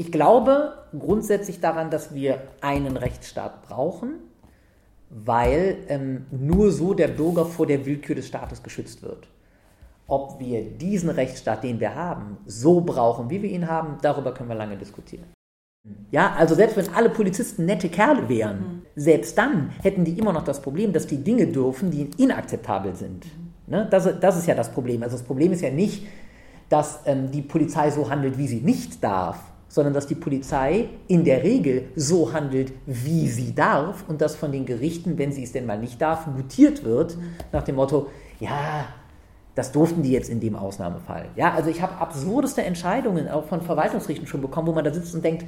Ich 0.00 0.10
glaube 0.10 0.72
grundsätzlich 0.98 1.60
daran, 1.60 1.90
dass 1.90 2.14
wir 2.14 2.40
einen 2.62 2.96
Rechtsstaat 2.96 3.68
brauchen, 3.68 4.14
weil 5.10 5.76
ähm, 5.88 6.24
nur 6.30 6.72
so 6.72 6.94
der 6.94 7.08
Bürger 7.08 7.44
vor 7.44 7.66
der 7.66 7.84
Willkür 7.84 8.14
des 8.14 8.26
Staates 8.26 8.62
geschützt 8.62 9.02
wird. 9.02 9.28
Ob 10.06 10.40
wir 10.40 10.62
diesen 10.62 11.10
Rechtsstaat, 11.10 11.64
den 11.64 11.80
wir 11.80 11.94
haben, 11.94 12.38
so 12.46 12.80
brauchen, 12.80 13.28
wie 13.28 13.42
wir 13.42 13.50
ihn 13.50 13.68
haben, 13.68 13.98
darüber 14.00 14.32
können 14.32 14.48
wir 14.48 14.56
lange 14.56 14.78
diskutieren. 14.78 15.26
Ja, 16.10 16.32
also 16.32 16.54
selbst 16.54 16.78
wenn 16.78 16.88
alle 16.94 17.10
Polizisten 17.10 17.66
nette 17.66 17.90
Kerle 17.90 18.26
wären, 18.26 18.56
mhm. 18.56 18.82
selbst 18.96 19.36
dann 19.36 19.68
hätten 19.82 20.04
die 20.04 20.18
immer 20.18 20.32
noch 20.32 20.44
das 20.44 20.62
Problem, 20.62 20.94
dass 20.94 21.06
die 21.06 21.22
Dinge 21.22 21.46
dürfen, 21.46 21.90
die 21.90 22.08
inakzeptabel 22.16 22.96
sind. 22.96 23.26
Mhm. 23.26 23.52
Ne? 23.66 23.86
Das, 23.90 24.08
das, 24.18 24.38
ist 24.38 24.46
ja 24.46 24.54
das 24.54 24.72
Problem. 24.72 25.02
Also 25.02 25.18
das 25.18 25.26
Problem 25.26 25.52
ist 25.52 25.60
ja 25.60 25.70
nicht, 25.70 26.06
dass 26.70 27.00
ähm, 27.04 27.30
die 27.30 27.42
Polizei 27.42 27.90
so 27.90 28.08
handelt, 28.08 28.38
wie 28.38 28.48
sie 28.48 28.62
nicht 28.62 29.04
darf, 29.04 29.50
sondern 29.70 29.94
dass 29.94 30.08
die 30.08 30.16
Polizei 30.16 30.88
in 31.06 31.24
der 31.24 31.44
Regel 31.44 31.88
so 31.94 32.32
handelt, 32.32 32.72
wie 32.86 33.28
sie 33.28 33.54
darf 33.54 34.04
und 34.08 34.20
dass 34.20 34.34
von 34.34 34.50
den 34.50 34.66
Gerichten, 34.66 35.16
wenn 35.16 35.30
sie 35.30 35.44
es 35.44 35.52
denn 35.52 35.64
mal 35.64 35.78
nicht 35.78 36.02
darf, 36.02 36.26
gutiert 36.26 36.84
wird, 36.84 37.16
nach 37.52 37.62
dem 37.62 37.76
Motto, 37.76 38.08
ja, 38.40 38.86
das 39.54 39.70
durften 39.70 40.02
die 40.02 40.10
jetzt 40.10 40.28
in 40.28 40.40
dem 40.40 40.56
Ausnahmefall. 40.56 41.26
Ja, 41.36 41.54
also 41.54 41.70
ich 41.70 41.80
habe 41.80 41.94
absurdeste 41.98 42.62
Entscheidungen 42.62 43.28
auch 43.28 43.44
von 43.44 43.62
Verwaltungsrichten 43.62 44.26
schon 44.26 44.40
bekommen, 44.40 44.66
wo 44.66 44.72
man 44.72 44.84
da 44.84 44.92
sitzt 44.92 45.14
und 45.14 45.24
denkt, 45.24 45.46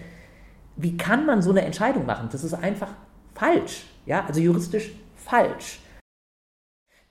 wie 0.76 0.96
kann 0.96 1.26
man 1.26 1.42
so 1.42 1.50
eine 1.50 1.62
Entscheidung 1.62 2.06
machen? 2.06 2.28
Das 2.30 2.44
ist 2.44 2.54
einfach 2.54 2.88
falsch. 3.34 3.86
Ja, 4.06 4.24
also 4.24 4.40
juristisch 4.40 4.92
falsch. 5.16 5.80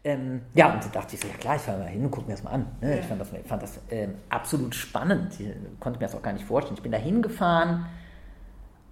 Ähm, 0.03 0.41
ja, 0.55 0.73
und 0.73 0.83
da 0.83 0.89
dachte 0.89 1.15
ich 1.15 1.21
so, 1.21 1.27
ja 1.27 1.35
klar, 1.35 1.57
ich 1.57 1.61
fahre 1.61 1.79
mal 1.79 1.87
hin 1.87 2.03
und 2.03 2.11
gucke 2.11 2.27
mir 2.27 2.33
das 2.33 2.43
mal 2.43 2.51
an. 2.51 2.65
Ne? 2.81 2.95
Ja. 2.95 2.99
Ich 3.01 3.05
fand 3.05 3.21
das, 3.21 3.29
fand 3.45 3.61
das 3.61 3.79
ähm, 3.91 4.15
absolut 4.29 4.73
spannend. 4.73 5.39
Ich 5.39 5.49
konnte 5.79 5.99
mir 5.99 6.05
das 6.05 6.15
auch 6.15 6.23
gar 6.23 6.33
nicht 6.33 6.45
vorstellen. 6.45 6.75
Ich 6.75 6.81
bin 6.81 6.91
da 6.91 6.97
hingefahren 6.97 7.85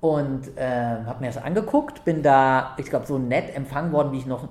und 0.02 0.56
äh, 0.56 1.04
habe 1.06 1.20
mir 1.20 1.28
das 1.28 1.38
angeguckt, 1.38 2.06
bin 2.06 2.22
da, 2.22 2.76
ich 2.78 2.86
glaube, 2.86 3.06
so 3.06 3.18
nett 3.18 3.54
empfangen 3.56 3.92
worden, 3.92 4.14
wie 4.14 4.20
ich 4.20 4.26
noch 4.26 4.48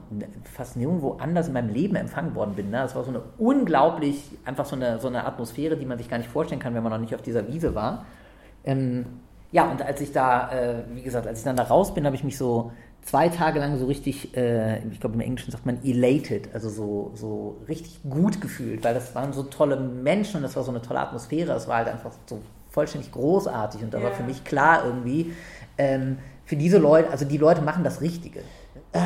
fast 0.53 0.77
nirgendwo 0.77 1.13
anders 1.13 1.47
in 1.47 1.55
meinem 1.55 1.73
Leben 1.73 1.95
empfangen 1.95 2.35
worden 2.35 2.55
bin. 2.55 2.71
Ne? 2.71 2.79
Das 2.79 2.95
war 2.95 3.05
so 3.05 3.11
eine 3.11 3.23
unglaublich, 3.39 4.31
einfach 4.45 4.67
so 4.67 4.77
eine, 4.77 4.99
so 4.99 5.09
eine 5.09 5.25
Atmosphäre, 5.25 5.77
die 5.77 5.87
man 5.87 5.97
sich 5.97 6.11
gar 6.11 6.19
nicht 6.19 6.29
vorstellen 6.29 6.61
kann, 6.61 6.75
wenn 6.75 6.83
man 6.83 6.93
noch 6.93 6.99
nicht 6.99 7.15
auf 7.15 7.23
dieser 7.23 7.47
Wiese 7.49 7.75
war. 7.75 8.05
Ähm, 8.65 9.07
ja, 9.51 9.71
und 9.71 9.81
als 9.81 10.01
ich 10.03 10.13
da, 10.13 10.51
äh, 10.51 10.75
wie 10.93 11.03
gesagt, 11.03 11.27
als 11.27 11.39
ich 11.39 11.45
dann 11.45 11.57
da 11.57 11.63
raus 11.63 11.95
bin, 11.95 12.05
habe 12.05 12.17
ich 12.17 12.25
mich 12.25 12.37
so 12.37 12.73
zwei 13.09 13.31
Tage 13.31 13.59
lang 13.59 13.79
so 13.79 13.87
richtig, 13.87 14.37
äh, 14.37 14.87
ich 14.89 15.01
glaube 15.01 15.15
im 15.15 15.23
Englischen 15.23 15.51
sagt 15.51 15.65
man 15.65 15.83
elated, 15.83 16.51
also 16.53 16.69
so, 16.69 17.13
so 17.15 17.57
richtig 17.67 18.01
gut 18.09 18.41
gefühlt, 18.41 18.85
weil 18.85 18.93
das 18.93 19.15
waren 19.15 19.33
so 19.33 19.45
tolle 19.45 19.81
Menschen 19.81 20.37
und 20.37 20.43
das 20.43 20.57
war 20.57 20.63
so 20.63 20.71
eine 20.71 20.83
tolle 20.83 21.01
Atmosphäre. 21.01 21.53
Es 21.53 21.67
war 21.69 21.79
halt 21.79 21.89
einfach 21.89 22.13
so 22.27 22.43
vollständig 22.69 23.11
großartig 23.13 23.83
und 23.83 23.95
da 23.95 23.99
yeah. 23.99 24.09
war 24.09 24.15
für 24.15 24.25
mich 24.25 24.45
klar 24.45 24.85
irgendwie, 24.85 25.33
ähm, 25.79 26.19
für 26.45 26.57
diese 26.57 26.79
Leute, 26.79 27.11
also 27.11 27.25
die 27.25 27.39
Leute 27.39 27.63
machen 27.63 27.83
das 27.83 28.03
Richtige. 28.03 28.41
Äh, 28.93 28.99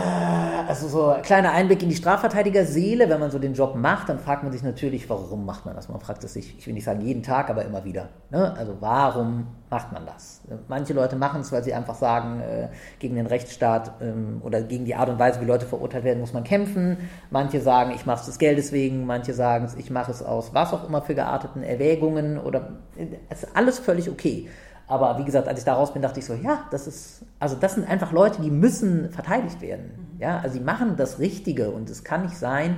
also 0.68 0.88
so 0.88 1.08
ein 1.08 1.22
kleiner 1.22 1.52
Einblick 1.52 1.82
in 1.82 1.88
die 1.88 1.94
Strafverteidigerseele, 1.96 3.08
wenn 3.08 3.18
man 3.18 3.30
so 3.30 3.38
den 3.38 3.54
Job 3.54 3.74
macht, 3.74 4.08
dann 4.08 4.20
fragt 4.20 4.44
man 4.44 4.52
sich 4.52 4.62
natürlich, 4.62 5.10
warum 5.10 5.44
macht 5.44 5.66
man 5.66 5.74
das? 5.74 5.88
Man 5.88 6.00
fragt 6.00 6.22
es 6.24 6.34
sich, 6.34 6.56
ich 6.56 6.66
will 6.66 6.74
nicht 6.74 6.84
sagen 6.84 7.00
jeden 7.00 7.22
Tag, 7.22 7.50
aber 7.50 7.64
immer 7.64 7.84
wieder. 7.84 8.08
Ne? 8.30 8.54
Also 8.56 8.76
warum 8.80 9.48
macht 9.70 9.92
man 9.92 10.06
das? 10.06 10.40
Manche 10.68 10.92
Leute 10.92 11.16
machen 11.16 11.40
es, 11.40 11.50
weil 11.50 11.64
sie 11.64 11.74
einfach 11.74 11.96
sagen, 11.96 12.40
äh, 12.40 12.68
gegen 13.00 13.16
den 13.16 13.26
Rechtsstaat 13.26 13.92
ähm, 14.00 14.40
oder 14.44 14.62
gegen 14.62 14.84
die 14.84 14.94
Art 14.94 15.08
und 15.08 15.18
Weise, 15.18 15.40
wie 15.40 15.46
Leute 15.46 15.66
verurteilt 15.66 16.04
werden, 16.04 16.20
muss 16.20 16.32
man 16.32 16.44
kämpfen. 16.44 16.96
Manche 17.30 17.60
sagen, 17.60 17.92
ich 17.94 18.06
mache 18.06 18.20
es 18.20 18.26
des 18.26 18.38
Geldes 18.38 18.70
wegen. 18.70 19.04
Manche 19.04 19.34
sagen, 19.34 19.68
ich 19.76 19.90
mache 19.90 20.12
es 20.12 20.22
aus 20.22 20.54
was 20.54 20.72
auch 20.72 20.86
immer 20.86 21.02
für 21.02 21.14
gearteten 21.14 21.62
Erwägungen 21.62 22.38
oder 22.38 22.68
äh, 22.96 23.06
es 23.30 23.42
ist 23.42 23.56
alles 23.56 23.80
völlig 23.80 24.08
okay. 24.08 24.48
Aber 24.92 25.16
wie 25.16 25.24
gesagt, 25.24 25.48
als 25.48 25.58
ich 25.58 25.64
da 25.64 25.72
raus 25.72 25.94
bin, 25.94 26.02
dachte 26.02 26.20
ich 26.20 26.26
so, 26.26 26.34
ja, 26.34 26.64
das 26.70 26.86
ist, 26.86 27.24
also 27.38 27.56
das 27.56 27.76
sind 27.76 27.88
einfach 27.88 28.12
Leute, 28.12 28.42
die 28.42 28.50
müssen 28.50 29.10
verteidigt 29.10 29.62
werden. 29.62 29.86
Mhm. 29.86 30.20
Ja, 30.20 30.40
also 30.40 30.58
sie 30.58 30.60
machen 30.60 30.96
das 30.98 31.18
Richtige 31.18 31.70
und 31.70 31.88
es 31.88 32.04
kann 32.04 32.24
nicht 32.24 32.36
sein, 32.36 32.76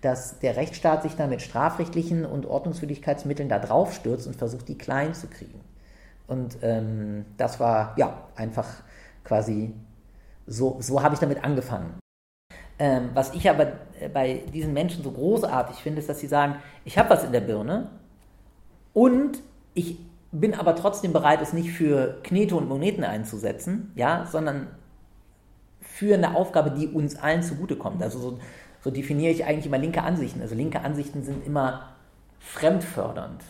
dass 0.00 0.38
der 0.38 0.54
Rechtsstaat 0.54 1.02
sich 1.02 1.16
da 1.16 1.26
mit 1.26 1.42
strafrechtlichen 1.42 2.24
und 2.24 2.46
Ordnungswidrigkeitsmitteln 2.46 3.48
da 3.48 3.58
drauf 3.58 3.94
stürzt 3.94 4.28
und 4.28 4.36
versucht, 4.36 4.68
die 4.68 4.78
klein 4.78 5.12
zu 5.12 5.26
kriegen. 5.26 5.60
Und 6.28 6.58
ähm, 6.62 7.24
das 7.36 7.58
war 7.58 7.94
ja 7.96 8.16
einfach 8.36 8.68
quasi 9.24 9.74
so, 10.46 10.76
so 10.78 11.02
habe 11.02 11.14
ich 11.14 11.20
damit 11.20 11.42
angefangen. 11.42 11.98
Ähm, 12.78 13.10
was 13.12 13.34
ich 13.34 13.50
aber 13.50 13.72
bei 14.14 14.44
diesen 14.54 14.72
Menschen 14.72 15.02
so 15.02 15.10
großartig 15.10 15.78
finde, 15.78 15.98
ist, 15.98 16.08
dass 16.08 16.20
sie 16.20 16.28
sagen, 16.28 16.56
ich 16.84 16.96
habe 16.96 17.10
was 17.10 17.24
in 17.24 17.32
der 17.32 17.40
Birne 17.40 17.90
und 18.92 19.42
ich 19.74 19.98
bin 20.40 20.54
aber 20.54 20.76
trotzdem 20.76 21.12
bereit, 21.12 21.40
es 21.42 21.52
nicht 21.52 21.70
für 21.70 22.18
Knete 22.22 22.56
und 22.56 22.68
Moneten 22.68 23.04
einzusetzen, 23.04 23.92
ja, 23.94 24.26
sondern 24.26 24.68
für 25.80 26.14
eine 26.14 26.34
Aufgabe, 26.34 26.70
die 26.70 26.88
uns 26.88 27.16
allen 27.16 27.42
zugutekommt. 27.42 28.02
Also 28.02 28.18
so, 28.18 28.38
so 28.82 28.90
definiere 28.90 29.32
ich 29.32 29.44
eigentlich 29.44 29.66
immer 29.66 29.78
linke 29.78 30.02
Ansichten. 30.02 30.42
Also 30.42 30.54
linke 30.54 30.80
Ansichten 30.80 31.22
sind 31.22 31.46
immer 31.46 31.90
fremdfördernd. 32.40 33.42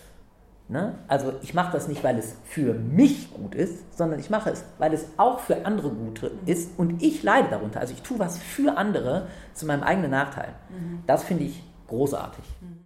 Ne? 0.69 0.99
Also 1.07 1.33
ich 1.43 1.55
mache 1.55 1.73
das 1.73 1.87
nicht, 1.87 2.03
weil 2.03 2.19
es 2.19 2.37
für 2.45 2.75
mich 2.75 3.33
gut 3.33 3.55
ist, 3.55 3.97
sondern 3.97 4.19
ich 4.19 4.31
mache 4.31 4.51
es, 4.51 4.65
weil 4.79 4.93
es 4.93 5.07
auch 5.17 5.39
für 5.39 5.65
andere 5.65 5.91
gut 5.91 6.31
ist 6.45 6.77
und 6.77 7.03
ich 7.03 7.23
leide 7.23 7.49
darunter. 7.51 7.81
Also 7.81 7.95
ich 7.95 8.03
tue 8.03 8.19
was 8.19 8.39
für 8.39 8.77
andere 8.77 9.29
zu 9.55 9.67
meinem 9.67 9.85
eigenen 9.85 10.11
Nachteil. 10.11 10.55
Mhm. 10.71 11.05
Das 11.07 11.23
finde 11.23 11.45
ich 11.45 11.63
großartig. 11.87 12.45
Mhm. 12.61 12.86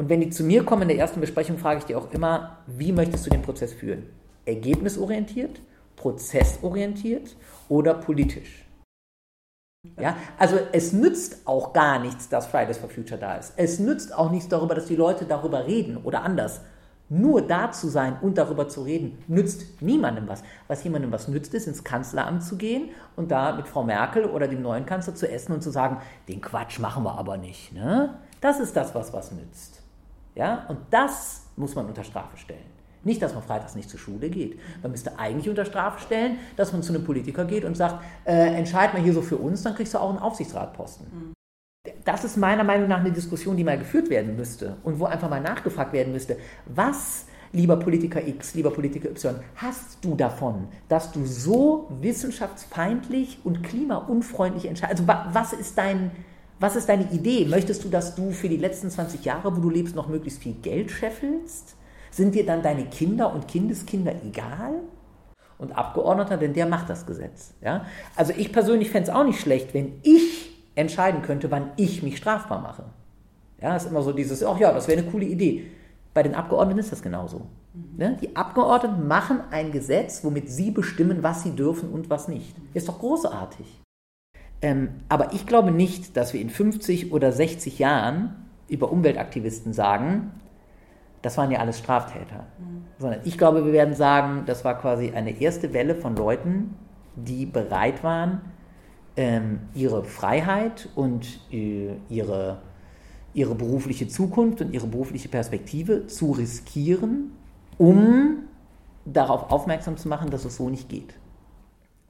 Und 0.00 0.08
wenn 0.08 0.22
die 0.22 0.30
zu 0.30 0.44
mir 0.44 0.64
kommen 0.64 0.80
in 0.80 0.88
der 0.88 0.96
ersten 0.96 1.20
Besprechung, 1.20 1.58
frage 1.58 1.80
ich 1.80 1.84
die 1.84 1.94
auch 1.94 2.10
immer, 2.12 2.56
wie 2.66 2.90
möchtest 2.90 3.26
du 3.26 3.30
den 3.30 3.42
Prozess 3.42 3.74
führen? 3.74 4.06
Ergebnisorientiert, 4.46 5.60
prozessorientiert 5.96 7.36
oder 7.68 7.92
politisch? 7.92 8.64
Ja, 10.00 10.16
also 10.38 10.56
es 10.72 10.94
nützt 10.94 11.46
auch 11.46 11.74
gar 11.74 11.98
nichts, 11.98 12.30
dass 12.30 12.46
Fridays 12.46 12.78
for 12.78 12.88
Future 12.88 13.20
da 13.20 13.36
ist. 13.36 13.52
Es 13.58 13.78
nützt 13.78 14.14
auch 14.14 14.30
nichts 14.30 14.48
darüber, 14.48 14.74
dass 14.74 14.86
die 14.86 14.96
Leute 14.96 15.26
darüber 15.26 15.66
reden 15.66 15.98
oder 15.98 16.22
anders. 16.22 16.62
Nur 17.10 17.42
da 17.42 17.70
zu 17.70 17.88
sein 17.88 18.16
und 18.22 18.38
darüber 18.38 18.70
zu 18.70 18.80
reden, 18.80 19.22
nützt 19.28 19.82
niemandem 19.82 20.26
was. 20.28 20.42
Was 20.66 20.82
jemandem 20.82 21.12
was 21.12 21.28
nützt, 21.28 21.52
ist 21.52 21.66
ins 21.66 21.84
Kanzleramt 21.84 22.42
zu 22.42 22.56
gehen 22.56 22.88
und 23.16 23.30
da 23.30 23.54
mit 23.54 23.68
Frau 23.68 23.84
Merkel 23.84 24.24
oder 24.24 24.48
dem 24.48 24.62
neuen 24.62 24.86
Kanzler 24.86 25.14
zu 25.14 25.30
essen 25.30 25.52
und 25.52 25.62
zu 25.62 25.68
sagen, 25.68 25.98
den 26.26 26.40
Quatsch 26.40 26.78
machen 26.78 27.04
wir 27.04 27.18
aber 27.18 27.36
nicht. 27.36 27.74
Ne? 27.74 28.14
Das 28.40 28.60
ist 28.60 28.74
das, 28.74 28.94
was 28.94 29.12
was 29.12 29.32
nützt. 29.32 29.79
Ja? 30.40 30.64
Und 30.68 30.78
das 30.90 31.42
muss 31.56 31.74
man 31.74 31.84
unter 31.84 32.02
Strafe 32.02 32.38
stellen. 32.38 32.64
Nicht, 33.04 33.20
dass 33.20 33.34
man 33.34 33.42
freitags 33.42 33.74
nicht 33.74 33.90
zur 33.90 34.00
Schule 34.00 34.30
geht. 34.30 34.58
Man 34.82 34.90
müsste 34.90 35.18
eigentlich 35.18 35.50
unter 35.50 35.66
Strafe 35.66 36.00
stellen, 36.00 36.38
dass 36.56 36.72
man 36.72 36.82
zu 36.82 36.94
einem 36.94 37.04
Politiker 37.04 37.44
geht 37.44 37.64
und 37.64 37.76
sagt, 37.76 38.02
äh, 38.24 38.54
entscheid 38.54 38.94
mal 38.94 39.02
hier 39.02 39.12
so 39.12 39.20
für 39.20 39.36
uns, 39.36 39.62
dann 39.62 39.74
kriegst 39.74 39.92
du 39.92 39.98
auch 39.98 40.08
einen 40.08 40.18
Aufsichtsratposten. 40.18 41.06
Mhm. 41.12 41.32
Das 42.06 42.24
ist 42.24 42.38
meiner 42.38 42.64
Meinung 42.64 42.88
nach 42.88 43.00
eine 43.00 43.12
Diskussion, 43.12 43.56
die 43.56 43.64
mal 43.64 43.78
geführt 43.78 44.08
werden 44.08 44.34
müsste 44.36 44.76
und 44.82 44.98
wo 44.98 45.04
einfach 45.04 45.28
mal 45.28 45.42
nachgefragt 45.42 45.92
werden 45.92 46.12
müsste, 46.12 46.38
was, 46.64 47.26
lieber 47.52 47.76
Politiker 47.78 48.26
X, 48.26 48.54
lieber 48.54 48.70
Politiker 48.70 49.10
Y, 49.10 49.36
hast 49.56 50.02
du 50.02 50.14
davon, 50.14 50.68
dass 50.88 51.12
du 51.12 51.26
so 51.26 51.90
wissenschaftsfeindlich 52.00 53.40
und 53.44 53.62
klimaunfreundlich 53.62 54.66
entscheidest? 54.66 55.06
Also 55.06 55.34
was 55.34 55.52
ist 55.52 55.76
dein, 55.76 56.10
was 56.60 56.76
ist 56.76 56.88
deine 56.88 57.10
Idee? 57.10 57.46
Möchtest 57.46 57.82
du, 57.84 57.88
dass 57.88 58.14
du 58.14 58.30
für 58.32 58.48
die 58.48 58.58
letzten 58.58 58.90
20 58.90 59.24
Jahre, 59.24 59.56
wo 59.56 59.60
du 59.60 59.70
lebst, 59.70 59.96
noch 59.96 60.08
möglichst 60.08 60.42
viel 60.42 60.52
Geld 60.52 60.90
scheffelst? 60.90 61.74
Sind 62.10 62.34
dir 62.34 62.44
dann 62.44 62.62
deine 62.62 62.84
Kinder 62.84 63.32
und 63.32 63.48
Kindeskinder 63.48 64.14
egal? 64.24 64.74
Und 65.58 65.72
Abgeordneter, 65.72 66.36
denn 66.36 66.52
der 66.52 66.66
macht 66.66 66.88
das 66.90 67.06
Gesetz. 67.06 67.54
Ja? 67.62 67.86
Also 68.14 68.32
ich 68.36 68.52
persönlich 68.52 68.90
fände 68.90 69.10
es 69.10 69.14
auch 69.14 69.24
nicht 69.24 69.40
schlecht, 69.40 69.74
wenn 69.74 70.00
ich 70.02 70.50
entscheiden 70.74 71.22
könnte, 71.22 71.50
wann 71.50 71.70
ich 71.76 72.02
mich 72.02 72.18
strafbar 72.18 72.60
mache. 72.60 72.84
Ja, 73.60 73.76
ist 73.76 73.86
immer 73.86 74.02
so 74.02 74.12
dieses, 74.12 74.42
ach 74.42 74.58
ja, 74.58 74.72
das 74.72 74.88
wäre 74.88 75.00
eine 75.00 75.10
coole 75.10 75.26
Idee. 75.26 75.66
Bei 76.14 76.22
den 76.22 76.34
Abgeordneten 76.34 76.80
ist 76.80 76.92
das 76.92 77.02
genauso. 77.02 77.42
Mhm. 77.74 78.16
Die 78.20 78.36
Abgeordneten 78.36 79.06
machen 79.06 79.40
ein 79.50 79.70
Gesetz, 79.70 80.24
womit 80.24 80.50
sie 80.50 80.70
bestimmen, 80.70 81.22
was 81.22 81.42
sie 81.42 81.54
dürfen 81.54 81.90
und 81.90 82.10
was 82.10 82.28
nicht. 82.28 82.54
Ist 82.74 82.88
doch 82.88 82.98
großartig. 82.98 83.80
Ähm, 84.62 84.90
aber 85.08 85.32
ich 85.32 85.46
glaube 85.46 85.70
nicht, 85.70 86.16
dass 86.16 86.32
wir 86.32 86.40
in 86.40 86.50
50 86.50 87.12
oder 87.12 87.32
60 87.32 87.78
Jahren 87.78 88.46
über 88.68 88.92
Umweltaktivisten 88.92 89.72
sagen, 89.72 90.32
das 91.22 91.36
waren 91.36 91.50
ja 91.50 91.58
alles 91.58 91.78
Straftäter. 91.78 92.46
Mhm. 92.58 92.84
Sondern 92.98 93.20
ich 93.24 93.38
glaube, 93.38 93.64
wir 93.64 93.72
werden 93.72 93.94
sagen, 93.94 94.44
das 94.46 94.64
war 94.64 94.78
quasi 94.78 95.10
eine 95.10 95.40
erste 95.40 95.72
Welle 95.72 95.94
von 95.94 96.16
Leuten, 96.16 96.76
die 97.16 97.46
bereit 97.46 98.02
waren, 98.04 98.40
ähm, 99.16 99.60
ihre 99.74 100.04
Freiheit 100.04 100.88
und 100.94 101.40
äh, 101.52 101.94
ihre, 102.08 102.62
ihre 103.34 103.54
berufliche 103.54 104.08
Zukunft 104.08 104.60
und 104.60 104.72
ihre 104.72 104.86
berufliche 104.86 105.28
Perspektive 105.28 106.06
zu 106.06 106.32
riskieren, 106.32 107.32
um 107.76 108.44
darauf 109.04 109.50
aufmerksam 109.50 109.96
zu 109.96 110.08
machen, 110.08 110.30
dass 110.30 110.44
es 110.44 110.56
so 110.56 110.68
nicht 110.68 110.88
geht. 110.88 111.14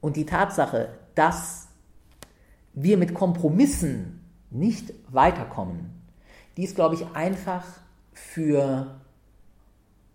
Und 0.00 0.16
die 0.16 0.26
Tatsache, 0.26 0.88
dass 1.14 1.59
wir 2.72 2.96
mit 2.96 3.14
Kompromissen 3.14 4.20
nicht 4.50 4.92
weiterkommen, 5.08 5.90
die 6.56 6.64
ist, 6.64 6.74
glaube 6.74 6.94
ich, 6.94 7.06
einfach 7.14 7.64
für 8.12 9.00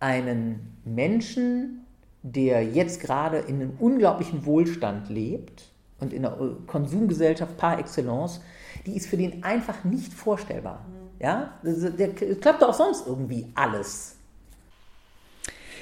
einen 0.00 0.76
Menschen, 0.84 1.86
der 2.22 2.64
jetzt 2.64 3.00
gerade 3.00 3.38
in 3.38 3.56
einem 3.56 3.72
unglaublichen 3.78 4.44
Wohlstand 4.44 5.08
lebt 5.08 5.70
und 6.00 6.12
in 6.12 6.26
einer 6.26 6.36
Konsumgesellschaft 6.66 7.56
par 7.56 7.78
excellence, 7.78 8.40
die 8.84 8.96
ist 8.96 9.06
für 9.06 9.16
den 9.16 9.42
einfach 9.42 9.84
nicht 9.84 10.12
vorstellbar. 10.12 10.84
Ja, 11.18 11.54
der 11.62 12.12
klappt 12.12 12.62
auch 12.62 12.74
sonst 12.74 13.06
irgendwie 13.06 13.46
alles. 13.54 14.16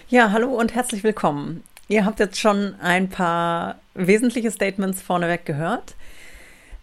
Ja, 0.09 0.31
hallo 0.31 0.55
und 0.55 0.75
herzlich 0.75 1.03
willkommen. 1.03 1.65
Ihr 1.89 2.05
habt 2.05 2.21
jetzt 2.21 2.39
schon 2.39 2.75
ein 2.81 3.09
paar 3.09 3.81
wesentliche 3.95 4.51
Statements 4.51 5.03
vorneweg 5.03 5.45
gehört. 5.45 5.97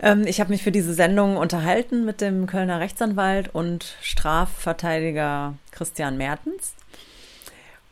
Ähm, 0.02 0.26
ich 0.26 0.40
habe 0.40 0.52
mich 0.52 0.64
für 0.64 0.72
diese 0.72 0.94
Sendung 0.94 1.38
unterhalten 1.38 2.04
mit 2.06 2.20
dem 2.20 2.48
Kölner 2.48 2.80
Rechtsanwalt 2.80 3.54
und 3.54 3.96
Strafverteidiger 4.02 5.54
Christian 5.72 6.18
Mertens. 6.18 6.74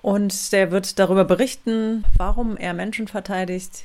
Und 0.02 0.52
der 0.54 0.72
wird 0.72 0.98
darüber 0.98 1.26
berichten, 1.26 2.04
warum 2.18 2.58
er 2.58 2.74
Menschen 2.74 3.08
verteidigt, 3.08 3.84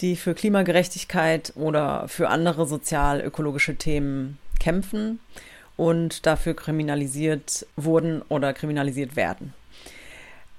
die 0.00 0.16
für 0.16 0.34
Klimagerechtigkeit 0.34 1.52
oder 1.54 2.08
für 2.08 2.28
andere 2.28 2.66
sozial-ökologische 2.66 3.76
Themen 3.76 4.38
kämpfen 4.58 5.20
und 5.76 6.26
dafür 6.26 6.56
kriminalisiert 6.56 7.66
wurden 7.76 8.22
oder 8.28 8.54
kriminalisiert 8.54 9.14
werden. 9.14 9.52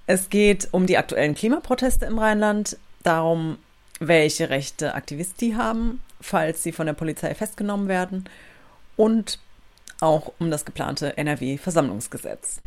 Es 0.05 0.29
geht 0.29 0.69
um 0.71 0.85
die 0.85 0.97
aktuellen 0.97 1.35
Klimaproteste 1.35 2.05
im 2.05 2.19
Rheinland, 2.19 2.77
darum, 3.03 3.57
welche 3.99 4.49
Rechte 4.49 4.93
Aktivisten 4.93 5.57
haben, 5.57 6.01
falls 6.21 6.63
sie 6.63 6.71
von 6.71 6.85
der 6.85 6.93
Polizei 6.93 7.33
festgenommen 7.35 7.87
werden 7.87 8.25
und 8.95 9.39
auch 10.01 10.33
um 10.39 10.51
das 10.51 10.65
geplante 10.65 11.17
NRW-Versammlungsgesetz. 11.17 12.61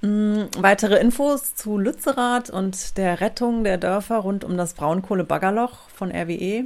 Mm, 0.00 0.42
weitere 0.58 0.98
Infos 0.98 1.54
zu 1.54 1.78
Lützerath 1.78 2.50
und 2.50 2.96
der 2.96 3.20
Rettung 3.20 3.64
der 3.64 3.78
Dörfer 3.78 4.18
rund 4.18 4.44
um 4.44 4.56
das 4.56 4.74
Braunkohle-Baggerloch 4.74 5.88
von 5.88 6.10
RWE 6.10 6.64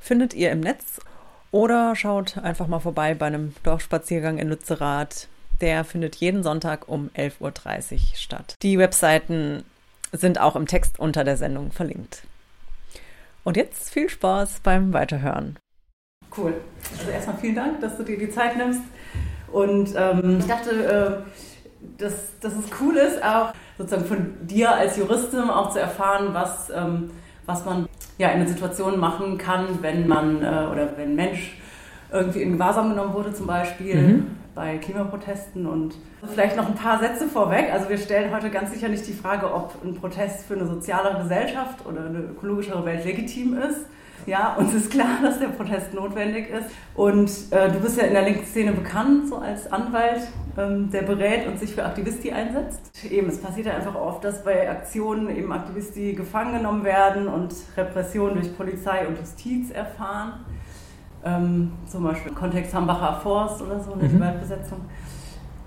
findet 0.00 0.34
ihr 0.34 0.50
im 0.50 0.60
Netz 0.60 1.00
oder 1.50 1.94
schaut 1.96 2.38
einfach 2.38 2.68
mal 2.68 2.80
vorbei 2.80 3.14
bei 3.14 3.26
einem 3.26 3.54
Dorfspaziergang 3.62 4.38
in 4.38 4.48
Lützerath. 4.48 5.28
Der 5.60 5.84
findet 5.84 6.16
jeden 6.16 6.42
Sonntag 6.42 6.88
um 6.88 7.10
11.30 7.16 7.92
Uhr 7.92 7.98
statt. 8.14 8.56
Die 8.62 8.78
Webseiten 8.78 9.64
sind 10.12 10.40
auch 10.40 10.56
im 10.56 10.66
Text 10.66 10.98
unter 10.98 11.24
der 11.24 11.36
Sendung 11.36 11.72
verlinkt. 11.72 12.22
Und 13.46 13.56
jetzt 13.56 13.90
viel 13.90 14.08
Spaß 14.08 14.58
beim 14.64 14.92
Weiterhören. 14.92 15.56
Cool. 16.36 16.54
Also 16.98 17.12
erstmal 17.12 17.36
vielen 17.36 17.54
Dank, 17.54 17.80
dass 17.80 17.96
du 17.96 18.02
dir 18.02 18.18
die 18.18 18.28
Zeit 18.28 18.56
nimmst. 18.56 18.80
Und 19.52 19.94
ähm, 19.96 20.38
ich 20.40 20.46
dachte, 20.46 21.24
äh, 21.24 21.96
dass, 21.96 22.40
dass 22.40 22.54
es 22.54 22.64
cool 22.80 22.96
ist, 22.96 23.22
auch 23.22 23.52
sozusagen 23.78 24.04
von 24.04 24.34
dir 24.48 24.72
als 24.72 24.96
Juristin 24.96 25.48
auch 25.48 25.70
zu 25.72 25.78
erfahren, 25.78 26.30
was, 26.34 26.70
ähm, 26.70 27.12
was 27.46 27.64
man 27.64 27.88
ja 28.18 28.30
in 28.30 28.40
den 28.40 28.48
Situationen 28.48 28.98
machen 28.98 29.38
kann, 29.38 29.80
wenn 29.80 30.08
man 30.08 30.42
äh, 30.42 30.66
oder 30.72 30.96
wenn 30.96 31.10
ein 31.10 31.14
Mensch 31.14 31.56
irgendwie 32.10 32.42
in 32.42 32.54
Gewahrsam 32.54 32.90
genommen 32.90 33.14
wurde, 33.14 33.32
zum 33.32 33.46
Beispiel 33.46 33.94
mhm. 33.94 34.26
Bei 34.56 34.78
Klimaprotesten. 34.78 35.66
Und 35.66 35.94
vielleicht 36.26 36.56
noch 36.56 36.66
ein 36.66 36.74
paar 36.74 36.98
Sätze 36.98 37.28
vorweg. 37.28 37.72
Also 37.72 37.88
wir 37.88 37.98
stellen 37.98 38.34
heute 38.34 38.50
ganz 38.50 38.72
sicher 38.72 38.88
nicht 38.88 39.06
die 39.06 39.12
Frage, 39.12 39.54
ob 39.54 39.74
ein 39.84 39.94
Protest 39.94 40.46
für 40.46 40.54
eine 40.54 40.66
sozialere 40.66 41.22
Gesellschaft 41.22 41.86
oder 41.86 42.06
eine 42.06 42.18
ökologischere 42.18 42.84
Welt 42.84 43.04
legitim 43.04 43.56
ist. 43.56 43.86
Ja, 44.24 44.54
uns 44.54 44.74
ist 44.74 44.90
klar, 44.90 45.18
dass 45.22 45.38
der 45.38 45.48
Protest 45.48 45.94
notwendig 45.94 46.48
ist. 46.50 46.70
Und 46.94 47.30
äh, 47.50 47.70
du 47.70 47.78
bist 47.78 47.98
ja 47.98 48.04
in 48.04 48.14
der 48.14 48.22
linken 48.22 48.46
Szene 48.46 48.72
bekannt, 48.72 49.28
so 49.28 49.36
als 49.36 49.70
Anwalt, 49.70 50.22
ähm, 50.56 50.90
der 50.90 51.02
berät 51.02 51.46
und 51.46 51.60
sich 51.60 51.74
für 51.74 51.84
Aktivisti 51.84 52.32
einsetzt. 52.32 52.80
Eben, 53.08 53.28
es 53.28 53.38
passiert 53.38 53.66
ja 53.66 53.74
einfach 53.74 53.94
oft, 53.94 54.24
dass 54.24 54.42
bei 54.42 54.68
Aktionen 54.68 55.36
eben 55.36 55.52
Aktivisti 55.52 56.14
gefangen 56.14 56.54
genommen 56.54 56.82
werden 56.82 57.28
und 57.28 57.54
Repression 57.76 58.34
durch 58.34 58.56
Polizei 58.56 59.06
und 59.06 59.18
Justiz 59.18 59.70
erfahren. 59.70 60.44
Ähm, 61.24 61.72
zum 61.86 62.04
Beispiel 62.04 62.30
im 62.30 62.36
Kontext 62.36 62.72
Hambacher 62.74 63.20
Forst 63.20 63.62
oder 63.62 63.80
so, 63.80 63.92
eine 63.92 64.08
mhm. 64.08 64.20
Waldbesetzung. 64.20 64.80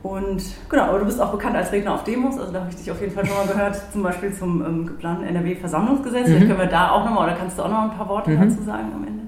Und 0.02 0.42
genau, 0.70 0.84
aber 0.84 1.00
du 1.00 1.06
bist 1.06 1.20
auch 1.20 1.32
bekannt 1.32 1.58
als 1.58 1.72
Redner 1.74 1.94
auf 1.94 2.06
Demos, 2.06 2.40
also 2.40 2.54
da 2.54 2.62
habe 2.62 2.70
ich 2.70 2.78
dich 2.78 2.90
auf 2.90 3.02
jeden 3.02 3.14
Fall 3.14 3.26
schon 3.26 3.36
mal 3.36 3.48
gehört, 3.48 3.78
zum 3.92 4.02
Beispiel 4.02 4.34
zum 4.34 4.66
ähm, 4.66 4.88
geplanten 4.88 5.26
NRW-Versammlungsgesetz. 5.26 6.28
Mhm. 6.28 6.32
Vielleicht 6.32 6.48
können 6.48 6.60
wir 6.60 6.68
da 6.68 6.92
auch 6.92 7.04
nochmal, 7.04 7.28
oder 7.28 7.38
kannst 7.38 7.58
du 7.58 7.64
auch 7.64 7.70
noch 7.70 7.82
ein 7.82 7.98
paar 7.98 8.08
Worte 8.08 8.32
mhm. 8.32 8.50
dazu 8.50 8.64
sagen 8.64 8.92
am 8.94 9.06
Ende. 9.06 9.24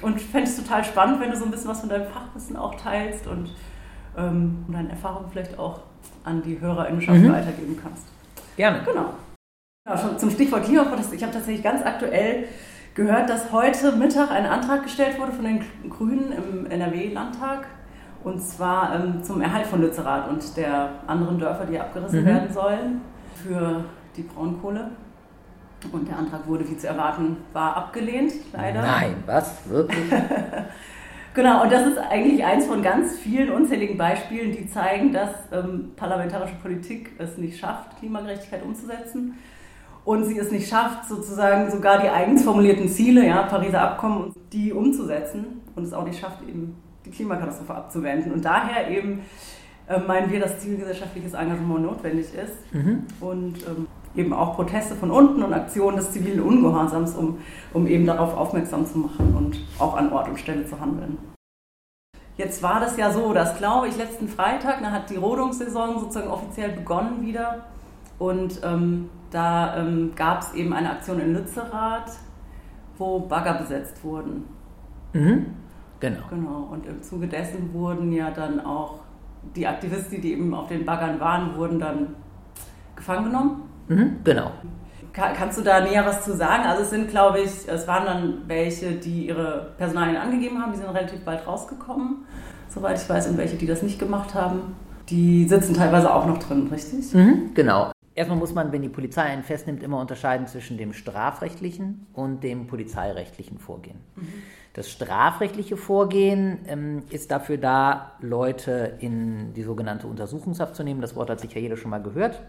Und 0.00 0.20
fände 0.20 0.48
es 0.48 0.56
total 0.56 0.84
spannend, 0.84 1.20
wenn 1.20 1.30
du 1.30 1.36
so 1.36 1.44
ein 1.44 1.50
bisschen 1.50 1.68
was 1.68 1.80
von 1.80 1.88
deinem 1.88 2.06
Fachwissen 2.06 2.56
auch 2.56 2.74
teilst 2.76 3.26
und 3.26 3.50
ähm, 4.16 4.64
deine 4.68 4.90
Erfahrungen 4.90 5.28
vielleicht 5.30 5.58
auch 5.58 5.80
an 6.24 6.42
die 6.42 6.58
HörerInnenschaft 6.58 7.18
mhm. 7.18 7.32
weitergeben 7.32 7.78
kannst. 7.82 8.04
Gerne. 8.56 8.80
Genau. 8.84 9.10
Ja, 9.86 9.96
schon 9.96 10.18
zum 10.18 10.30
Stichwort 10.30 10.64
Klimaprotest. 10.64 11.12
Ich 11.12 11.22
habe 11.22 11.32
tatsächlich 11.32 11.62
ganz 11.62 11.84
aktuell 11.84 12.44
gehört, 12.98 13.30
dass 13.30 13.52
heute 13.52 13.92
Mittag 13.92 14.32
ein 14.32 14.44
Antrag 14.44 14.82
gestellt 14.82 15.20
wurde 15.20 15.30
von 15.30 15.44
den 15.44 15.64
Grünen 15.88 16.32
im 16.32 16.66
NRW-Landtag 16.66 17.66
und 18.24 18.42
zwar 18.42 18.92
ähm, 18.92 19.22
zum 19.22 19.40
Erhalt 19.40 19.66
von 19.66 19.80
Lützerath 19.80 20.28
und 20.28 20.56
der 20.56 20.90
anderen 21.06 21.38
Dörfer, 21.38 21.64
die 21.64 21.78
abgerissen 21.78 22.22
mhm. 22.22 22.26
werden 22.26 22.52
sollen 22.52 23.00
für 23.40 23.84
die 24.16 24.22
Braunkohle. 24.22 24.90
Und 25.92 26.08
der 26.08 26.18
Antrag 26.18 26.44
wurde, 26.48 26.68
wie 26.68 26.76
zu 26.76 26.88
erwarten 26.88 27.36
war, 27.52 27.76
abgelehnt, 27.76 28.32
leider. 28.52 28.82
Nein, 28.82 29.14
was? 29.26 29.54
Wirklich? 29.68 30.10
genau, 31.34 31.62
und 31.62 31.70
das 31.70 31.86
ist 31.86 31.98
eigentlich 31.98 32.44
eins 32.44 32.66
von 32.66 32.82
ganz 32.82 33.16
vielen 33.16 33.52
unzähligen 33.52 33.96
Beispielen, 33.96 34.50
die 34.50 34.68
zeigen, 34.68 35.12
dass 35.12 35.30
ähm, 35.52 35.92
parlamentarische 35.94 36.56
Politik 36.56 37.12
es 37.18 37.38
nicht 37.38 37.60
schafft, 37.60 37.96
Klimagerechtigkeit 38.00 38.64
umzusetzen 38.64 39.38
und 40.08 40.24
sie 40.24 40.38
es 40.38 40.50
nicht 40.50 40.66
schafft, 40.66 41.06
sozusagen 41.06 41.70
sogar 41.70 42.00
die 42.00 42.08
eigens 42.08 42.42
formulierten 42.42 42.88
Ziele, 42.88 43.26
ja, 43.26 43.42
Pariser 43.42 43.82
Abkommen, 43.82 44.32
die 44.54 44.72
umzusetzen 44.72 45.60
und 45.76 45.82
es 45.82 45.92
auch 45.92 46.06
nicht 46.06 46.18
schafft, 46.18 46.40
eben 46.48 46.78
die 47.04 47.10
Klimakatastrophe 47.10 47.74
abzuwenden. 47.74 48.32
Und 48.32 48.42
daher 48.42 48.90
eben 48.90 49.20
äh, 49.86 49.98
meinen 49.98 50.32
wir, 50.32 50.40
dass 50.40 50.60
zivilgesellschaftliches 50.60 51.34
Engagement 51.34 51.82
notwendig 51.82 52.28
ist 52.32 52.72
mhm. 52.72 53.04
und 53.20 53.56
ähm, 53.66 53.86
eben 54.16 54.32
auch 54.32 54.56
Proteste 54.56 54.94
von 54.94 55.10
unten 55.10 55.42
und 55.42 55.52
Aktionen 55.52 55.98
des 55.98 56.10
zivilen 56.10 56.40
Ungehorsams, 56.40 57.14
um, 57.14 57.36
um 57.74 57.86
eben 57.86 58.06
darauf 58.06 58.34
aufmerksam 58.34 58.86
zu 58.86 58.96
machen 58.96 59.34
und 59.36 59.60
auch 59.78 59.94
an 59.94 60.10
Ort 60.10 60.30
und 60.30 60.40
Stelle 60.40 60.66
zu 60.66 60.80
handeln. 60.80 61.18
Jetzt 62.38 62.62
war 62.62 62.80
das 62.80 62.96
ja 62.96 63.10
so, 63.10 63.34
dass, 63.34 63.58
glaube 63.58 63.88
ich, 63.88 63.98
letzten 63.98 64.26
Freitag, 64.26 64.80
da 64.80 64.90
hat 64.90 65.10
die 65.10 65.16
Rodungssaison 65.16 66.00
sozusagen 66.00 66.30
offiziell 66.30 66.70
begonnen 66.70 67.26
wieder. 67.26 67.66
Und 68.18 68.60
ähm, 68.64 69.10
da 69.30 69.76
ähm, 69.76 70.12
gab 70.16 70.42
es 70.42 70.54
eben 70.54 70.72
eine 70.72 70.90
Aktion 70.90 71.20
in 71.20 71.34
Lützerath, 71.34 72.12
wo 72.96 73.20
Bagger 73.20 73.54
besetzt 73.54 74.02
wurden. 74.02 74.44
Mhm. 75.12 75.46
Genau. 76.00 76.20
Genau. 76.30 76.68
Und 76.70 76.86
im 76.86 77.02
Zuge 77.02 77.26
dessen 77.26 77.72
wurden 77.72 78.12
ja 78.12 78.30
dann 78.30 78.60
auch 78.64 79.00
die 79.54 79.66
Aktivisten, 79.66 80.20
die 80.20 80.32
eben 80.32 80.54
auf 80.54 80.68
den 80.68 80.84
Baggern 80.84 81.20
waren, 81.20 81.56
wurden 81.56 81.78
dann 81.78 82.14
gefangen 82.96 83.26
genommen. 83.26 83.62
Mhm. 83.88 84.16
Genau. 84.24 84.50
Kann, 85.12 85.34
kannst 85.34 85.58
du 85.58 85.62
da 85.62 85.80
näher 85.80 86.04
was 86.04 86.24
zu 86.24 86.36
sagen? 86.36 86.64
Also 86.64 86.82
es 86.82 86.90
sind, 86.90 87.08
glaube 87.08 87.40
ich, 87.40 87.50
es 87.66 87.88
waren 87.88 88.04
dann 88.04 88.42
welche, 88.46 88.92
die 88.92 89.26
ihre 89.28 89.72
Personalien 89.78 90.16
angegeben 90.16 90.60
haben, 90.60 90.72
die 90.72 90.78
sind 90.78 90.88
relativ 90.88 91.24
bald 91.24 91.46
rausgekommen, 91.46 92.24
soweit 92.68 93.00
ich 93.00 93.08
weiß, 93.08 93.28
und 93.28 93.38
welche, 93.38 93.56
die 93.56 93.66
das 93.66 93.82
nicht 93.82 93.98
gemacht 93.98 94.34
haben. 94.34 94.76
Die 95.08 95.48
sitzen 95.48 95.74
teilweise 95.74 96.12
auch 96.12 96.26
noch 96.26 96.38
drin, 96.38 96.68
richtig? 96.70 97.12
Mhm. 97.14 97.52
Genau. 97.54 97.90
Erstmal 98.18 98.36
muss 98.36 98.52
man, 98.52 98.72
wenn 98.72 98.82
die 98.82 98.88
Polizei 98.88 99.22
einen 99.22 99.44
festnimmt, 99.44 99.80
immer 99.80 100.00
unterscheiden 100.00 100.48
zwischen 100.48 100.76
dem 100.76 100.92
strafrechtlichen 100.92 102.08
und 102.14 102.42
dem 102.42 102.66
polizeirechtlichen 102.66 103.60
Vorgehen. 103.60 104.00
Mhm. 104.16 104.26
Das 104.72 104.90
strafrechtliche 104.90 105.76
Vorgehen 105.76 106.58
ähm, 106.66 107.04
ist 107.10 107.30
dafür 107.30 107.58
da, 107.58 108.14
Leute 108.20 108.96
in 108.98 109.54
die 109.54 109.62
sogenannte 109.62 110.08
Untersuchungshaft 110.08 110.74
zu 110.74 110.82
nehmen. 110.82 111.00
Das 111.00 111.14
Wort 111.14 111.30
hat 111.30 111.38
sicher 111.38 111.60
jeder 111.60 111.76
schon 111.76 111.92
mal 111.92 112.02
gehört. 112.02 112.42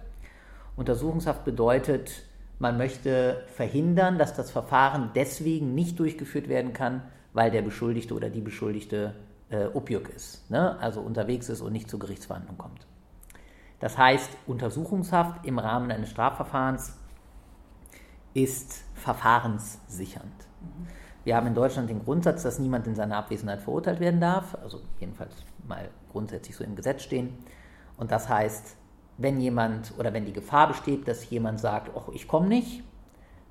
Untersuchungshaft 0.76 1.46
bedeutet, 1.46 2.24
man 2.58 2.80
möchte 2.80 3.44
verhindern, 3.54 4.18
dass 4.18 4.34
das 4.34 4.50
Verfahren 4.50 5.12
deswegen 5.14 5.76
nicht 5.76 6.00
durchgeführt 6.00 6.50
werden 6.50 6.74
kann, 6.74 7.04
weil 7.34 7.52
der 7.52 7.62
Beschuldigte 7.62 8.16
oder 8.16 8.32
die 8.32 8.42
Beschuldigte 8.42 9.14
äh, 9.52 9.66
Opjuk 9.66 10.10
ist, 10.10 10.50
ne? 10.50 10.80
also 10.80 11.00
unterwegs 11.02 11.48
ist 11.48 11.62
und 11.62 11.74
nicht 11.74 11.92
zur 11.92 12.00
Gerichtsverhandlung 12.00 12.58
kommt. 12.58 12.88
Das 13.79 13.98
heißt, 13.98 14.29
Untersuchungshaft 14.48 15.45
im 15.45 15.57
Rahmen 15.59 15.91
eines 15.91 16.09
Strafverfahrens 16.09 16.98
ist 18.33 18.83
verfahrenssichernd. 18.93 20.48
Wir 21.24 21.36
haben 21.36 21.48
in 21.48 21.55
Deutschland 21.55 21.89
den 21.89 22.03
Grundsatz, 22.03 22.43
dass 22.43 22.59
niemand 22.59 22.88
in 22.88 22.95
seiner 22.95 23.17
Abwesenheit 23.17 23.62
verurteilt 23.62 24.00
werden 24.00 24.19
darf, 24.19 24.55
also 24.62 24.81
jedenfalls 25.00 25.33
mal 25.67 25.89
grundsätzlich 26.12 26.55
so 26.55 26.63
im 26.63 26.75
Gesetz 26.75 27.03
stehen. 27.03 27.38
Und 27.98 28.12
das 28.12 28.29
heißt, 28.29 28.77
wenn 29.17 29.39
jemand 29.41 29.93
oder 29.98 30.13
wenn 30.13 30.25
die 30.25 30.33
Gefahr 30.33 30.69
besteht, 30.69 31.07
dass 31.07 31.29
jemand 31.29 31.59
sagt, 31.59 31.91
oh, 31.93 32.12
ich 32.13 32.27
komme 32.27 32.48
nicht, 32.48 32.83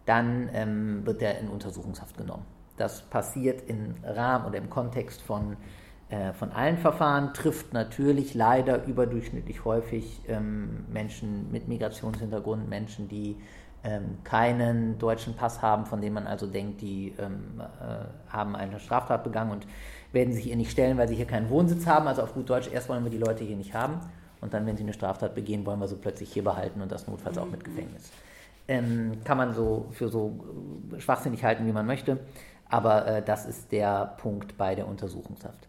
dann 0.06 0.48
ähm, 0.54 1.04
wird 1.04 1.20
er 1.20 1.38
in 1.38 1.48
Untersuchungshaft 1.48 2.16
genommen. 2.16 2.46
Das 2.78 3.02
passiert 3.02 3.68
im 3.68 3.96
Rahmen 4.02 4.46
oder 4.46 4.56
im 4.56 4.70
Kontext 4.70 5.20
von 5.20 5.56
von 6.38 6.52
allen 6.52 6.78
Verfahren, 6.78 7.34
trifft 7.34 7.74
natürlich 7.74 8.32
leider 8.32 8.86
überdurchschnittlich 8.86 9.66
häufig 9.66 10.20
ähm, 10.26 10.86
Menschen 10.90 11.52
mit 11.52 11.68
Migrationshintergrund, 11.68 12.66
Menschen, 12.66 13.08
die 13.08 13.36
ähm, 13.84 14.18
keinen 14.24 14.98
deutschen 14.98 15.34
Pass 15.34 15.62
haben, 15.62 15.86
von 15.86 16.00
denen 16.00 16.14
man 16.14 16.26
also 16.26 16.46
denkt, 16.46 16.80
die 16.80 17.14
ähm, 17.18 17.60
äh, 17.60 18.32
haben 18.32 18.56
eine 18.56 18.80
Straftat 18.80 19.22
begangen 19.22 19.52
und 19.52 19.66
werden 20.12 20.32
sich 20.32 20.48
ihr 20.48 20.56
nicht 20.56 20.70
stellen, 20.70 20.98
weil 20.98 21.08
sie 21.08 21.14
hier 21.14 21.26
keinen 21.26 21.48
Wohnsitz 21.48 21.86
haben. 21.86 22.08
Also 22.08 22.22
auf 22.22 22.34
gut 22.34 22.50
Deutsch, 22.50 22.68
erst 22.72 22.88
wollen 22.88 23.04
wir 23.04 23.10
die 23.10 23.18
Leute 23.18 23.44
hier 23.44 23.56
nicht 23.56 23.74
haben 23.74 24.00
und 24.40 24.52
dann, 24.52 24.66
wenn 24.66 24.76
sie 24.76 24.82
eine 24.82 24.92
Straftat 24.92 25.34
begehen, 25.34 25.64
wollen 25.64 25.78
wir 25.78 25.88
sie 25.88 25.96
plötzlich 25.96 26.32
hier 26.32 26.42
behalten 26.42 26.80
und 26.80 26.90
das 26.90 27.06
notfalls 27.06 27.38
auch 27.38 27.48
mit 27.48 27.62
Gefängnis. 27.64 28.10
Ähm, 28.66 29.18
kann 29.24 29.38
man 29.38 29.54
so 29.54 29.86
für 29.92 30.08
so 30.08 30.44
äh, 30.92 31.00
schwachsinnig 31.00 31.44
halten, 31.44 31.66
wie 31.66 31.72
man 31.72 31.86
möchte, 31.86 32.18
aber 32.68 33.06
äh, 33.06 33.22
das 33.22 33.46
ist 33.46 33.70
der 33.70 34.16
Punkt 34.18 34.58
bei 34.58 34.74
der 34.74 34.88
Untersuchungshaft. 34.88 35.67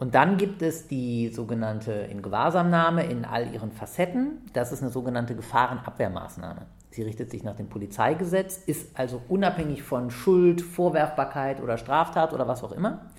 Und 0.00 0.14
dann 0.14 0.38
gibt 0.38 0.62
es 0.62 0.88
die 0.88 1.28
sogenannte 1.28 1.92
Ingewahrsamnahme 1.92 3.04
in 3.04 3.26
all 3.26 3.52
ihren 3.52 3.70
Facetten. 3.70 4.38
Das 4.54 4.72
ist 4.72 4.80
eine 4.80 4.90
sogenannte 4.90 5.36
Gefahrenabwehrmaßnahme. 5.36 6.62
Sie 6.90 7.02
richtet 7.02 7.30
sich 7.30 7.44
nach 7.44 7.54
dem 7.54 7.68
Polizeigesetz, 7.68 8.56
ist 8.56 8.98
also 8.98 9.20
unabhängig 9.28 9.82
von 9.82 10.10
Schuld, 10.10 10.62
Vorwerfbarkeit 10.62 11.60
oder 11.62 11.76
Straftat 11.76 12.32
oder 12.32 12.48
was 12.48 12.64
auch 12.64 12.72
immer, 12.72 13.10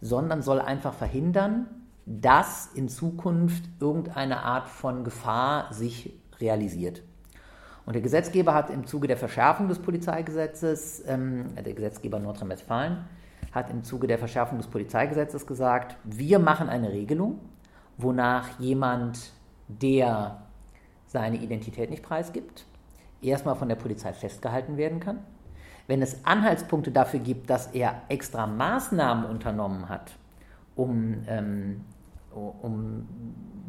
sondern 0.00 0.40
soll 0.40 0.60
einfach 0.60 0.94
verhindern, 0.94 1.66
dass 2.06 2.66
in 2.74 2.88
Zukunft 2.88 3.64
irgendeine 3.80 4.44
Art 4.44 4.68
von 4.68 5.02
Gefahr 5.02 5.72
sich 5.72 6.14
realisiert. 6.38 7.02
Und 7.86 7.94
der 7.94 8.02
Gesetzgeber 8.02 8.54
hat 8.54 8.70
im 8.70 8.86
Zuge 8.86 9.08
der 9.08 9.16
Verschärfung 9.16 9.66
des 9.66 9.80
Polizeigesetzes, 9.80 11.02
ähm, 11.08 11.56
der 11.56 11.74
Gesetzgeber 11.74 12.20
Nordrhein-Westfalen, 12.20 12.98
hat 13.52 13.70
im 13.70 13.82
Zuge 13.82 14.06
der 14.06 14.18
Verschärfung 14.18 14.58
des 14.58 14.66
Polizeigesetzes 14.68 15.46
gesagt, 15.46 15.96
wir 16.04 16.38
machen 16.38 16.68
eine 16.68 16.92
Regelung, 16.92 17.40
wonach 17.96 18.58
jemand, 18.60 19.32
der 19.68 20.42
seine 21.06 21.38
Identität 21.38 21.90
nicht 21.90 22.02
preisgibt, 22.02 22.64
erstmal 23.20 23.56
von 23.56 23.68
der 23.68 23.76
Polizei 23.76 24.12
festgehalten 24.12 24.76
werden 24.76 25.00
kann. 25.00 25.20
Wenn 25.86 26.02
es 26.02 26.24
Anhaltspunkte 26.24 26.92
dafür 26.92 27.20
gibt, 27.20 27.50
dass 27.50 27.66
er 27.68 28.02
extra 28.08 28.46
Maßnahmen 28.46 29.24
unternommen 29.24 29.88
hat, 29.88 30.12
um, 30.76 31.24
ähm, 31.26 31.84
um 32.32 33.08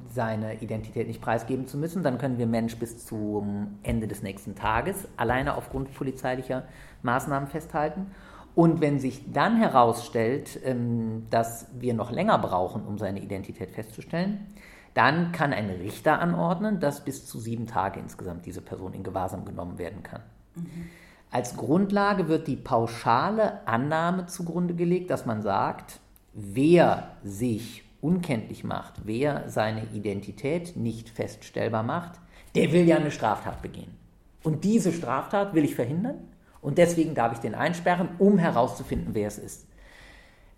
seine 0.07 0.61
Identität 0.61 1.07
nicht 1.07 1.21
preisgeben 1.21 1.67
zu 1.67 1.77
müssen, 1.77 2.03
dann 2.03 2.17
können 2.17 2.37
wir 2.37 2.45
Mensch 2.45 2.75
bis 2.77 3.05
zum 3.05 3.79
Ende 3.81 4.07
des 4.07 4.21
nächsten 4.21 4.55
Tages 4.55 5.07
alleine 5.17 5.55
aufgrund 5.55 5.93
polizeilicher 5.95 6.63
Maßnahmen 7.01 7.47
festhalten. 7.47 8.11
Und 8.53 8.81
wenn 8.81 8.99
sich 8.99 9.31
dann 9.31 9.57
herausstellt, 9.57 10.59
ähm, 10.63 11.27
dass 11.29 11.67
wir 11.79 11.93
noch 11.93 12.11
länger 12.11 12.37
brauchen, 12.37 12.85
um 12.85 12.97
seine 12.97 13.21
Identität 13.21 13.71
festzustellen, 13.71 14.47
dann 14.93 15.31
kann 15.31 15.53
ein 15.53 15.69
Richter 15.69 16.19
anordnen, 16.19 16.79
dass 16.79 17.05
bis 17.05 17.25
zu 17.25 17.39
sieben 17.39 17.65
Tage 17.65 17.99
insgesamt 17.99 18.45
diese 18.45 18.61
Person 18.61 18.93
in 18.93 19.03
Gewahrsam 19.03 19.45
genommen 19.45 19.77
werden 19.77 20.03
kann. 20.03 20.21
Mhm. 20.55 20.89
Als 21.31 21.55
Grundlage 21.55 22.27
wird 22.27 22.47
die 22.47 22.57
pauschale 22.57 23.65
Annahme 23.65 24.25
zugrunde 24.25 24.73
gelegt, 24.73 25.09
dass 25.09 25.25
man 25.25 25.41
sagt, 25.41 26.01
wer 26.33 27.15
sich 27.23 27.85
unkenntlich 28.01 28.65
macht, 28.65 29.05
wer 29.05 29.49
seine 29.49 29.85
Identität 29.93 30.75
nicht 30.75 31.09
feststellbar 31.09 31.83
macht, 31.83 32.19
der 32.55 32.73
will 32.73 32.85
ja 32.85 32.97
eine 32.97 33.11
Straftat 33.11 33.61
begehen. 33.61 33.95
Und 34.43 34.65
diese 34.65 34.91
Straftat 34.91 35.53
will 35.53 35.63
ich 35.63 35.75
verhindern 35.75 36.15
und 36.61 36.77
deswegen 36.77 37.15
darf 37.15 37.33
ich 37.33 37.39
den 37.39 37.55
einsperren, 37.55 38.09
um 38.19 38.37
herauszufinden, 38.37 39.13
wer 39.13 39.27
es 39.27 39.37
ist. 39.37 39.67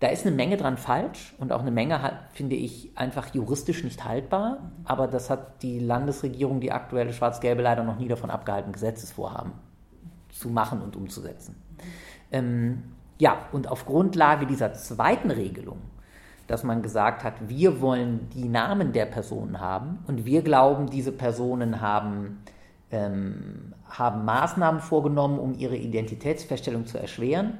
Da 0.00 0.08
ist 0.08 0.26
eine 0.26 0.36
Menge 0.36 0.56
dran 0.56 0.76
falsch 0.76 1.34
und 1.38 1.50
auch 1.50 1.60
eine 1.60 1.70
Menge, 1.70 1.98
finde 2.32 2.56
ich, 2.56 2.90
einfach 2.94 3.32
juristisch 3.32 3.84
nicht 3.84 4.04
haltbar. 4.04 4.70
Aber 4.84 5.06
das 5.06 5.30
hat 5.30 5.62
die 5.62 5.78
Landesregierung, 5.78 6.60
die 6.60 6.72
aktuelle 6.72 7.12
Schwarz-Gelbe, 7.12 7.62
leider 7.62 7.84
noch 7.84 7.98
nie 7.98 8.08
davon 8.08 8.30
abgehalten, 8.30 8.72
Gesetzesvorhaben 8.72 9.52
zu 10.30 10.50
machen 10.50 10.82
und 10.82 10.96
umzusetzen. 10.96 11.56
Ähm, 12.32 12.82
ja, 13.18 13.46
und 13.52 13.68
auf 13.68 13.86
Grundlage 13.86 14.46
dieser 14.46 14.74
zweiten 14.74 15.30
Regelung, 15.30 15.78
dass 16.48 16.64
man 16.64 16.82
gesagt 16.82 17.24
hat, 17.24 17.34
wir 17.48 17.80
wollen 17.80 18.28
die 18.34 18.48
Namen 18.48 18.92
der 18.92 19.06
Personen 19.06 19.60
haben 19.60 20.00
und 20.06 20.26
wir 20.26 20.42
glauben, 20.42 20.90
diese 20.90 21.12
Personen 21.12 21.80
haben, 21.80 22.42
ähm, 22.90 23.72
haben 23.98 24.24
Maßnahmen 24.24 24.80
vorgenommen, 24.80 25.38
um 25.38 25.54
ihre 25.58 25.76
Identitätsfeststellung 25.76 26.86
zu 26.86 26.98
erschweren 26.98 27.58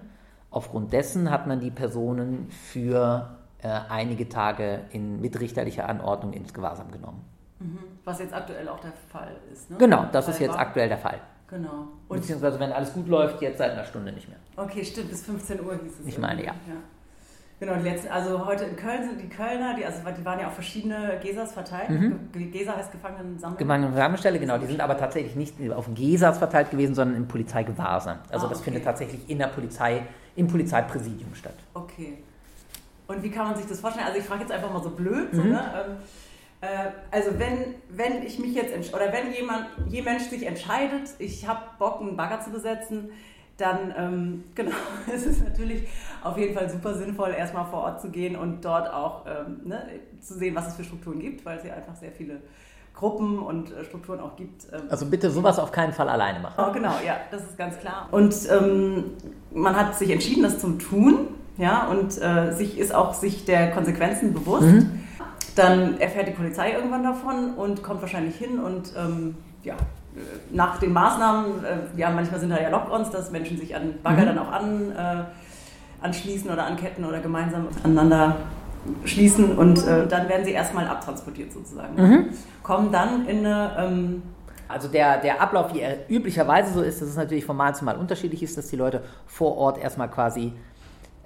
Aufgrund 0.55 0.93
dessen 0.93 1.33
hat 1.33 1.49
man 1.49 1.59
die 1.59 1.73
Personen 1.73 2.49
für 2.49 3.37
äh, 3.61 3.69
einige 3.89 4.29
Tage 4.29 4.83
in 4.93 5.21
mitrichterlicher 5.21 5.89
Anordnung 5.89 6.33
ins 6.33 6.55
Gewahrsam 6.55 6.93
genommen. 6.93 7.25
Mhm. 7.59 7.79
Was 8.05 8.21
jetzt 8.21 8.33
aktuell 8.33 8.69
auch 8.69 8.79
der 8.79 8.93
Fall 8.93 9.33
ist. 9.53 9.69
Ne? 9.69 9.79
Genau, 9.79 10.07
das 10.13 10.29
ist 10.29 10.39
jetzt 10.39 10.53
war. 10.53 10.61
aktuell 10.61 10.89
der 10.89 10.99
Fall. 10.99 11.21
Genau. 11.49 11.89
Und 12.07 12.21
Beziehungsweise, 12.21 12.61
wenn 12.61 12.71
alles 12.71 12.93
gut 12.93 13.09
läuft, 13.09 13.43
jetzt 13.43 13.59
seit 13.59 13.73
einer 13.73 13.83
Stunde 13.83 14.13
nicht 14.13 14.29
mehr. 14.29 14.39
Okay, 14.57 14.85
stimmt, 14.85 15.11
bis 15.11 15.27
15 15.27 15.61
Uhr 15.61 15.77
hieß 15.83 16.01
es. 16.03 16.07
Ich 16.07 16.19
meine, 16.19 16.45
ja. 16.45 16.53
ja. 16.53 16.77
Genau, 17.61 17.77
die 17.77 17.89
letzten, 17.89 18.09
also 18.09 18.45
heute 18.47 18.65
in 18.65 18.77
Köln 18.77 19.05
sind 19.05 19.21
die 19.21 19.29
Kölner, 19.29 19.75
die, 19.75 19.85
also 19.85 20.01
die 20.19 20.25
waren 20.25 20.41
ja 20.41 20.49
auf 20.49 20.55
verschiedene 20.55 21.21
Gesas 21.23 21.53
verteilt. 21.53 21.89
Mhm. 21.89 22.31
Gesa 22.51 22.77
heißt 22.77 22.91
Gefangenensammlung. 22.91 23.59
Gefangenensammelstelle, 23.59 24.41
genau. 24.41 24.59
Die 24.59 24.67
sind 24.67 24.81
aber 24.81 24.99
tatsächlich 24.99 25.37
nicht 25.37 25.55
auf 25.71 25.89
Gesas 25.95 26.39
verteilt 26.39 26.71
gewesen, 26.71 26.95
sondern 26.95 27.17
im 27.17 27.29
Polizeigewahrsam. 27.29 28.19
Also 28.29 28.47
ah, 28.47 28.49
das 28.51 28.59
okay. 28.59 28.65
findet 28.65 28.85
tatsächlich 28.85 29.31
in 29.31 29.39
der 29.39 29.47
Polizei, 29.47 30.03
im 30.35 30.49
Polizeipräsidium 30.49 31.35
statt. 31.35 31.55
Okay. 31.75 32.19
Und 33.07 33.23
wie 33.23 33.31
kann 33.31 33.47
man 33.47 33.57
sich 33.57 33.67
das 33.67 33.81
vorstellen? 33.81 34.07
Also 34.07 34.19
ich 34.19 34.25
frage 34.25 34.43
jetzt 34.43 34.53
einfach 34.53 34.73
mal 34.73 34.83
so 34.83 34.91
blöd. 34.91 35.33
Mhm. 35.33 35.37
So, 35.37 35.43
ne? 35.45 35.61
Ähm, 35.87 35.97
äh, 36.61 36.67
also 37.11 37.39
wenn, 37.39 37.77
wenn 37.91 38.23
ich 38.27 38.39
mich 38.39 38.55
jetzt, 38.55 38.93
oder 38.93 39.13
wenn 39.13 39.33
jemand, 39.33 39.67
je 39.89 40.03
Mensch 40.03 40.25
sich 40.25 40.45
entscheidet, 40.45 41.11
ich 41.19 41.47
habe 41.47 41.61
Bock, 41.79 42.01
einen 42.01 42.17
Bagger 42.17 42.41
zu 42.41 42.51
besetzen, 42.51 43.11
dann 43.57 43.95
ähm, 43.97 44.45
genau, 44.55 44.73
es 45.13 45.27
ist 45.27 45.45
natürlich 45.45 45.87
auf 46.23 46.37
jeden 46.39 46.55
Fall 46.55 46.69
super 46.71 46.95
sinnvoll, 46.95 47.35
erstmal 47.37 47.67
vor 47.67 47.81
Ort 47.81 48.01
zu 48.01 48.09
gehen 48.09 48.37
und 48.37 48.65
dort 48.65 48.93
auch 48.93 49.27
ähm, 49.27 49.61
ne, 49.65 49.83
zu 50.21 50.35
sehen, 50.35 50.55
was 50.55 50.69
es 50.69 50.75
für 50.75 50.85
Strukturen 50.85 51.21
gibt, 51.21 51.45
weil 51.45 51.59
es 51.59 51.65
ja 51.65 51.75
einfach 51.75 51.95
sehr 51.97 52.13
viele 52.13 52.41
Gruppen 52.95 53.41
und 53.41 53.73
äh, 53.73 53.85
Strukturen 53.85 54.21
auch 54.21 54.37
gibt. 54.37 54.67
Ähm. 54.73 54.83
Also 54.89 55.07
bitte 55.07 55.31
sowas 55.31 55.59
auf 55.59 55.73
keinen 55.73 55.93
Fall 55.93 56.09
alleine 56.09 56.41
machen. 56.41 56.55
Oh, 56.57 56.73
genau, 56.73 56.95
ja, 57.05 57.17
das 57.31 57.43
ist 57.43 57.59
ganz 57.59 57.79
klar. 57.79 58.09
Und 58.11 58.35
ähm, 58.51 59.05
man 59.53 59.77
hat 59.77 59.99
sich 59.99 60.11
entschieden, 60.11 60.45
das 60.45 60.59
zu 60.59 60.71
tun, 60.79 61.29
ja, 61.57 61.87
und 61.89 62.21
äh, 62.21 62.53
sich 62.53 62.79
ist 62.79 62.95
auch 62.95 63.15
sich 63.15 63.45
der 63.45 63.73
Konsequenzen 63.73 64.33
bewusst. 64.33 64.67
Mhm. 64.67 65.01
Dann 65.57 66.01
erfährt 66.01 66.27
die 66.27 66.33
Polizei 66.33 66.73
irgendwann 66.73 67.05
davon 67.05 67.55
und 67.55 67.83
kommt 67.83 68.01
wahrscheinlich 68.01 68.37
hin 68.37 68.59
und 68.59 68.93
ähm, 68.97 69.37
ja, 69.63 69.77
nach 70.51 70.79
den 70.79 70.93
Maßnahmen, 70.93 71.65
äh, 71.65 72.01
ja, 72.01 72.11
manchmal 72.11 72.41
sind 72.41 72.51
da 72.51 72.61
ja 72.61 72.69
Lock-ons, 72.69 73.11
dass 73.11 73.31
Menschen 73.31 73.59
sich 73.59 73.75
an 73.75 73.95
Bagger 74.03 74.23
mhm. 74.23 74.27
dann 74.27 74.39
auch 74.39 74.53
an, 74.53 74.93
äh, 74.93 76.05
anschließen 76.05 76.51
oder 76.51 76.67
anketten 76.67 77.05
oder 77.05 77.21
gemeinsam 77.21 77.69
aneinander 77.83 78.37
schließen 79.05 79.57
und 79.57 79.87
äh, 79.87 80.07
dann 80.07 80.29
werden 80.29 80.45
sie 80.45 80.53
erstmal 80.53 80.87
abtransportiert 80.87 81.53
sozusagen. 81.53 81.95
Mhm. 81.97 82.29
Kommen 82.63 82.93
dann 82.93 83.27
in 83.27 83.39
eine. 83.47 83.77
Ähm, 83.79 84.23
also 84.67 84.89
der, 84.89 85.19
der 85.19 85.43
Ablauf, 85.43 85.75
wie 85.75 85.81
er 85.81 86.11
üblicherweise 86.11 86.73
so 86.73 86.81
ist, 86.81 87.01
dass 87.03 87.09
es 87.09 87.17
natürlich 87.17 87.45
von 87.45 87.55
Mal 87.55 87.75
zu 87.75 87.85
Mal 87.85 87.97
unterschiedlich 87.97 88.43
ist, 88.43 88.57
dass 88.57 88.69
die 88.69 88.77
Leute 88.77 89.03
vor 89.27 89.59
Ort 89.59 89.79
erstmal 89.79 90.09
quasi 90.09 90.55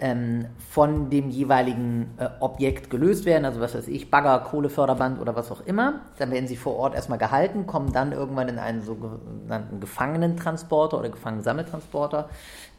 ähm, 0.00 0.46
von 0.70 1.10
dem 1.10 1.30
jeweiligen 1.30 2.14
äh, 2.18 2.28
Objekt 2.40 2.90
gelöst 2.90 3.24
werden, 3.24 3.44
also 3.44 3.60
was 3.60 3.74
weiß 3.74 3.88
ich, 3.88 4.10
Bagger, 4.10 4.38
Kohleförderband 4.40 5.20
oder 5.20 5.34
was 5.34 5.50
auch 5.50 5.60
immer. 5.66 6.00
Dann 6.18 6.30
werden 6.30 6.46
sie 6.46 6.56
vor 6.56 6.76
Ort 6.76 6.94
erstmal 6.94 7.18
gehalten, 7.18 7.66
kommen 7.66 7.92
dann 7.92 8.12
irgendwann 8.12 8.48
in 8.48 8.58
einen 8.58 8.82
sogenannten 8.82 9.80
Gefangenentransporter 9.80 10.98
oder 10.98 11.08
Gefangenensammeltransporter. 11.08 12.28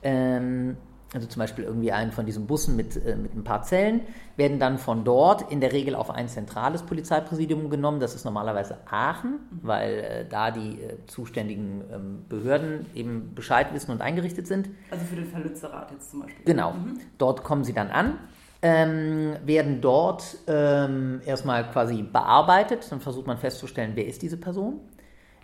Ähm, 0.02 0.78
also 1.14 1.28
zum 1.28 1.40
Beispiel 1.40 1.64
irgendwie 1.64 1.92
einen 1.92 2.12
von 2.12 2.26
diesen 2.26 2.46
Bussen 2.46 2.76
mit, 2.76 2.96
äh, 2.96 3.16
mit 3.16 3.36
ein 3.36 3.44
paar 3.44 3.64
Zellen, 3.64 4.02
werden 4.36 4.60
dann 4.60 4.78
von 4.78 5.04
dort 5.04 5.52
in 5.52 5.60
der 5.60 5.74
Regel 5.74 5.96
auf 5.96 6.12
ein 6.12 6.28
zentrales 6.28 6.84
Polizeipräsidium 6.84 7.70
genommen. 7.70 8.00
Das 8.00 8.14
ist 8.14 8.26
normalerweise 8.26 8.78
Aachen, 8.90 9.40
weil 9.62 10.00
äh, 10.00 10.26
da 10.30 10.52
die 10.52 10.82
äh, 10.82 10.98
zuständigen 11.08 11.84
ähm, 11.92 12.26
Behörden 12.30 12.86
eben 12.94 13.34
Bescheid 13.34 13.74
wissen 13.74 13.92
und 13.92 14.02
eingerichtet 14.02 14.48
sind. 14.48 14.70
Also 14.92 15.06
für 15.06 15.16
den 15.16 15.26
Verlützerrat 15.26 15.92
jetzt 15.92 16.12
zum 16.12 16.22
Beispiel. 16.22 16.46
Genau. 16.46 16.74
Mhm. 16.74 17.00
Dort 17.18 17.44
kommen 17.44 17.64
sie 17.64 17.74
dann 17.74 17.90
an, 17.90 18.20
ähm, 18.62 19.36
werden 19.46 19.82
dort 19.82 20.38
ähm, 20.48 21.22
erstmal 21.26 21.70
quasi 21.72 22.04
bearbeitet. 22.04 22.86
Dann 22.92 23.02
versucht 23.02 23.26
man 23.26 23.40
festzustellen, 23.40 23.94
wer 23.96 24.06
ist 24.06 24.22
diese 24.22 24.38
Person. 24.38 24.80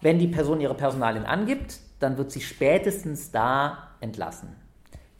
Wenn 0.02 0.20
die 0.20 0.28
Person 0.28 0.62
ihre 0.62 0.76
Personalien 0.76 1.26
angibt, 1.26 1.80
dann 2.00 2.18
wird 2.18 2.30
sie 2.30 2.42
spätestens 2.42 3.32
da 3.32 3.90
entlassen 4.00 4.65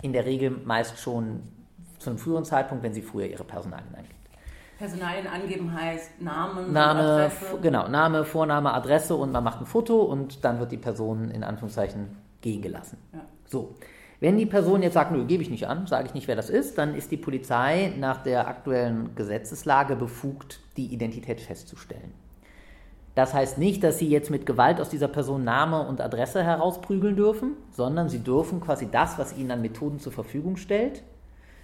in 0.06 0.14
der 0.14 0.26
Regel 0.26 0.52
meist 0.52 1.00
schon 1.00 1.42
zu 1.98 2.12
einem 2.12 2.20
früheren 2.20 2.46
Zeitpunkt, 2.46 2.84
wenn 2.84 2.94
sie 2.94 3.02
früher 3.02 3.26
ihre 3.26 3.44
Personalien 3.44 3.94
angibt. 3.96 4.14
Personalien 4.78 5.26
angeben 5.28 5.74
heißt 5.74 6.22
Namen, 6.22 6.72
Name, 6.72 7.00
Adresse. 7.00 7.60
Genau, 7.62 7.88
Name, 7.88 8.24
Vorname, 8.24 8.74
Adresse 8.74 9.16
und 9.16 9.32
man 9.32 9.44
macht 9.44 9.62
ein 9.62 9.66
Foto 9.66 10.02
und 10.02 10.44
dann 10.44 10.60
wird 10.60 10.72
die 10.72 10.78
Person 10.78 11.32
in 11.32 11.44
Anführungszeichen 11.44 12.18
gehen 12.42 12.62
gelassen. 12.62 12.98
Ja. 13.14 13.22
So. 13.46 13.76
Wenn 14.20 14.38
die 14.38 14.46
Person 14.46 14.82
jetzt 14.82 14.94
sagt, 14.94 15.12
nö, 15.12 15.26
gebe 15.26 15.44
ich 15.44 15.50
nicht 15.50 15.68
an, 15.68 15.88
sage 15.88 16.08
ich 16.08 16.14
nicht, 16.14 16.28
wer 16.28 16.36
das 16.36 16.50
ist, 16.50 16.78
dann 16.78 16.96
ist 16.96 17.12
die 17.12 17.18
Polizei 17.18 17.94
nach 17.98 18.24
der 18.24 18.48
aktuellen 18.48 19.16
Gesetzeslage 19.16 19.96
befugt, 19.96 20.62
die 20.78 20.94
Identität 20.94 21.42
festzustellen. 21.42 22.14
Das 23.16 23.34
heißt 23.34 23.58
nicht, 23.58 23.84
dass 23.84 23.98
sie 23.98 24.10
jetzt 24.10 24.30
mit 24.30 24.46
Gewalt 24.46 24.82
aus 24.82 24.90
dieser 24.90 25.08
Person 25.08 25.44
Name 25.46 25.88
und 25.88 26.02
Adresse 26.02 26.44
herausprügeln 26.44 27.16
dürfen, 27.16 27.54
sondern 27.72 28.10
sie 28.10 28.20
dürfen 28.20 28.60
quasi 28.60 28.90
das, 28.92 29.18
was 29.18 29.36
ihnen 29.36 29.52
an 29.52 29.62
Methoden 29.62 30.00
zur 30.00 30.12
Verfügung 30.12 30.58
stellt, 30.58 31.02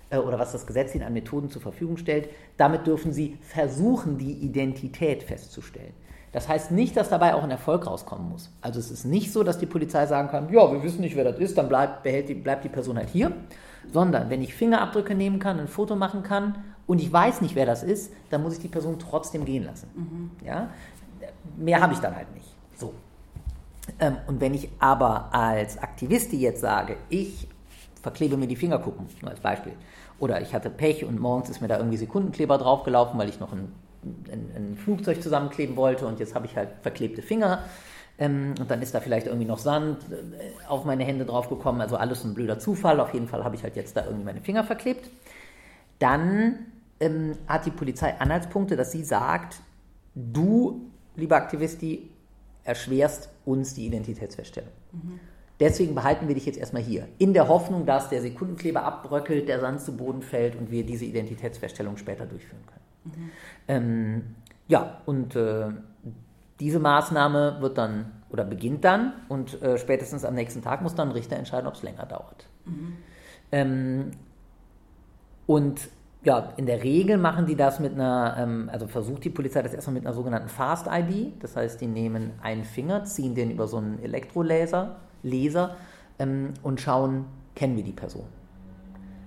äh, 0.10 0.18
oder 0.18 0.38
was 0.38 0.52
das 0.52 0.68
Gesetz 0.68 0.94
ihnen 0.94 1.04
an 1.04 1.14
Methoden 1.14 1.50
zur 1.50 1.62
Verfügung 1.62 1.98
stellt, 1.98 2.30
damit 2.58 2.86
dürfen 2.86 3.12
sie 3.12 3.38
versuchen, 3.42 4.18
die 4.18 4.34
Identität 4.34 5.24
festzustellen. 5.24 5.94
Das 6.32 6.48
heißt 6.48 6.72
nicht, 6.72 6.96
dass 6.96 7.10
dabei 7.10 7.34
auch 7.36 7.44
ein 7.44 7.52
Erfolg 7.52 7.86
rauskommen 7.86 8.30
muss. 8.30 8.50
Also 8.62 8.80
es 8.80 8.90
ist 8.90 9.04
nicht 9.04 9.34
so, 9.34 9.44
dass 9.44 9.58
die 9.58 9.66
Polizei 9.66 10.06
sagen 10.06 10.30
kann, 10.30 10.52
ja, 10.52 10.72
wir 10.72 10.82
wissen 10.82 11.02
nicht, 11.02 11.16
wer 11.16 11.26
das 11.26 11.40
ist, 11.40 11.58
dann 11.58 11.68
bleibt, 11.68 12.04
behält 12.04 12.30
die, 12.30 12.36
bleibt 12.36 12.64
die 12.64 12.70
Person 12.70 12.98
halt 12.98 13.10
hier, 13.10 13.34
sondern 13.92 14.30
wenn 14.30 14.42
ich 14.42 14.54
Fingerabdrücke 14.54 15.14
nehmen 15.14 15.40
kann, 15.40 15.60
ein 15.60 15.68
Foto 15.68 15.98
machen 15.98 16.24
kann 16.24 16.64
und 16.88 17.02
ich 17.02 17.12
weiß 17.12 17.42
nicht, 17.42 17.56
wer 17.56 17.66
das 17.66 17.84
ist, 17.84 18.14
dann 18.30 18.44
muss 18.44 18.54
ich 18.54 18.60
die 18.60 18.70
Person 18.70 18.98
trotzdem 18.98 19.44
gehen 19.44 19.66
lassen. 19.66 19.90
Mhm. 19.94 20.46
Ja? 20.46 20.70
Mehr 21.58 21.82
habe 21.82 21.94
ich 21.94 22.00
dann 22.00 22.16
halt 22.16 22.34
nicht. 22.34 22.48
So. 22.78 22.94
Ähm, 24.00 24.18
und 24.28 24.42
wenn 24.42 24.54
ich 24.54 24.70
aber 24.80 25.34
als 25.34 25.78
Aktivist 25.78 26.34
jetzt 26.34 26.62
sage, 26.62 26.98
ich 27.10 27.48
verklebe 28.02 28.38
mir 28.38 28.48
die 28.48 28.56
Fingerkuppen, 28.56 29.08
nur 29.22 29.32
als 29.32 29.40
Beispiel, 29.40 29.74
oder 30.20 30.42
ich 30.42 30.54
hatte 30.54 30.70
Pech 30.70 31.06
und 31.06 31.20
morgens 31.20 31.50
ist 31.50 31.62
mir 31.62 31.68
da 31.68 31.78
irgendwie 31.78 31.98
Sekundenkleber 31.98 32.58
draufgelaufen, 32.58 33.20
weil 33.20 33.30
ich 33.30 33.40
noch 33.40 33.52
ein, 33.52 33.72
ein, 34.04 34.52
ein 34.56 34.78
Flugzeug 34.78 35.22
zusammenkleben 35.22 35.76
wollte 35.76 36.06
und 36.08 36.20
jetzt 36.20 36.36
habe 36.36 36.46
ich 36.46 36.56
halt 36.56 36.70
verklebte 36.82 37.22
Finger. 37.22 37.64
Ähm, 38.20 38.54
und 38.60 38.70
dann 38.70 38.82
ist 38.84 38.94
da 38.94 39.00
vielleicht 39.00 39.26
irgendwie 39.26 39.48
noch 39.48 39.58
Sand 39.58 40.06
äh, 40.12 40.68
auf 40.68 40.86
meine 40.86 41.04
Hände 41.04 41.26
draufgekommen. 41.26 41.82
Also 41.82 41.98
alles 41.98 42.24
ein 42.24 42.36
blöder 42.36 42.60
Zufall. 42.60 43.00
Auf 43.00 43.14
jeden 43.14 43.28
Fall 43.28 43.44
habe 43.44 43.56
ich 43.56 43.64
halt 43.64 43.76
jetzt 43.76 43.98
da 43.98 44.06
irgendwie 44.06 44.26
meine 44.26 44.42
Finger 44.42 44.64
verklebt. 44.64 45.10
Dann 45.98 46.68
ähm, 47.00 47.38
hat 47.48 47.66
die 47.66 47.72
Polizei 47.72 48.14
Anhaltspunkte, 48.20 48.76
dass 48.76 48.92
sie 48.92 49.04
sagt, 49.04 49.62
du, 50.14 50.91
lieber 51.16 51.36
Aktivisti, 51.36 52.10
erschwerst 52.64 53.30
uns 53.46 53.74
die 53.74 53.86
Identitätsfeststellung. 53.86 54.72
Mhm. 54.92 55.20
Deswegen 55.60 55.94
behalten 55.94 56.28
wir 56.28 56.34
dich 56.34 56.46
jetzt 56.46 56.58
erstmal 56.58 56.82
hier. 56.82 57.08
In 57.20 57.34
der 57.34 57.48
Hoffnung, 57.48 57.86
dass 57.86 58.10
der 58.10 58.22
Sekundenkleber 58.22 58.84
abbröckelt, 58.84 59.48
der 59.48 59.60
Sand 59.60 59.82
zu 59.82 59.96
Boden 59.96 60.24
fällt 60.24 60.56
und 60.56 60.72
wir 60.72 60.84
diese 60.84 61.06
Identitätsfeststellung 61.06 61.98
später 61.98 62.26
durchführen 62.26 62.64
können. 62.66 62.82
Mhm. 63.04 63.32
Ähm, 63.68 64.24
ja, 64.68 65.02
und 65.06 65.36
äh, 65.36 65.70
diese 66.60 66.80
Maßnahme 66.80 67.58
wird 67.60 67.78
dann 67.78 68.12
oder 68.30 68.44
beginnt 68.44 68.86
dann 68.86 69.14
und 69.30 69.62
äh, 69.62 69.78
spätestens 69.78 70.26
am 70.26 70.34
nächsten 70.34 70.62
Tag 70.62 70.82
muss 70.82 70.96
dann 70.96 71.10
ein 71.10 71.14
Richter 71.14 71.36
entscheiden, 71.36 71.68
ob 71.68 71.76
es 71.76 71.84
länger 71.84 72.06
dauert. 72.06 72.48
Mhm. 72.66 72.98
Ähm, 73.52 74.12
und 75.46 75.90
ja, 76.24 76.54
in 76.58 76.68
der 76.68 76.84
Regel 76.84 77.18
machen 77.18 77.48
die 77.48 77.56
das 77.56 77.80
mit 77.80 77.94
einer, 77.94 78.36
ähm, 78.38 78.70
also 78.72 78.88
versucht 78.88 79.24
die 79.24 79.30
Polizei 79.30 79.62
das 79.62 79.74
erstmal 79.74 79.96
mit 79.96 80.06
einer 80.06 80.14
sogenannten 80.14 80.50
Fast 80.50 80.88
ID. 80.88 81.42
Das 81.42 81.56
heißt, 81.56 81.82
die 81.82 81.88
nehmen 81.88 82.34
einen 82.42 82.64
Finger, 82.64 83.06
ziehen 83.06 83.34
den 83.34 83.52
über 83.52 83.68
so 83.68 83.78
einen 83.78 84.02
Elektrolaser 84.04 84.98
Leser 85.24 85.76
ähm, 86.20 86.54
und 86.64 86.82
schauen, 86.82 87.26
kennen 87.56 87.76
wir 87.76 87.84
die 87.84 87.92
Person. 87.92 88.26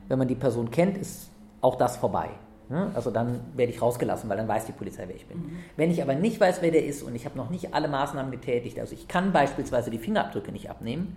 Wenn 0.09 0.19
man 0.19 0.29
die 0.29 0.35
Person 0.35 0.71
kennt, 0.71 0.97
ist 0.99 1.31
auch 1.61 1.77
das 1.77 1.97
vorbei. 1.97 2.31
Ne? 2.69 2.91
Also 2.95 3.11
dann 3.11 3.41
werde 3.55 3.73
ich 3.73 3.83
rausgelassen, 3.83 4.29
weil 4.29 4.37
dann 4.37 4.49
weiß 4.49 4.67
die 4.67 4.73
Polizei, 4.73 5.05
wer 5.07 5.17
ich 5.17 5.27
bin. 5.27 5.39
Mhm. 5.39 5.59
Wenn 5.77 5.91
ich 5.91 6.03
aber 6.03 6.15
nicht 6.15 6.41
weiß, 6.41 6.63
wer 6.63 6.71
der 6.71 6.85
ist 6.85 7.03
und 7.03 7.15
ich 7.15 7.25
habe 7.25 7.37
noch 7.37 7.51
nicht 7.51 7.75
alle 7.75 7.89
Maßnahmen 7.89 8.31
getätigt, 8.31 8.79
also 8.79 8.95
ich 8.95 9.09
kann 9.09 9.33
beispielsweise 9.33 9.91
die 9.91 9.99
Fingerabdrücke 9.99 10.53
nicht 10.53 10.71
abnehmen, 10.71 11.17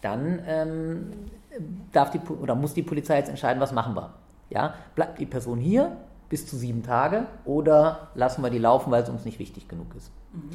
dann 0.00 0.40
ähm, 0.46 1.12
darf 1.92 2.10
die 2.10 2.18
oder 2.18 2.54
muss 2.54 2.74
die 2.74 2.82
Polizei 2.82 3.18
jetzt 3.18 3.28
entscheiden, 3.28 3.60
was 3.60 3.72
machen 3.72 3.94
wir. 3.94 4.14
Ja? 4.50 4.74
Bleibt 4.94 5.20
die 5.20 5.26
Person 5.26 5.58
hier 5.58 5.96
bis 6.28 6.46
zu 6.46 6.56
sieben 6.56 6.82
Tage 6.82 7.26
oder 7.44 8.08
lassen 8.14 8.42
wir 8.42 8.50
die 8.50 8.58
laufen, 8.58 8.90
weil 8.90 9.02
es 9.02 9.08
uns 9.08 9.24
nicht 9.24 9.38
wichtig 9.38 9.68
genug 9.68 9.94
ist. 9.96 10.12
Mhm. 10.32 10.50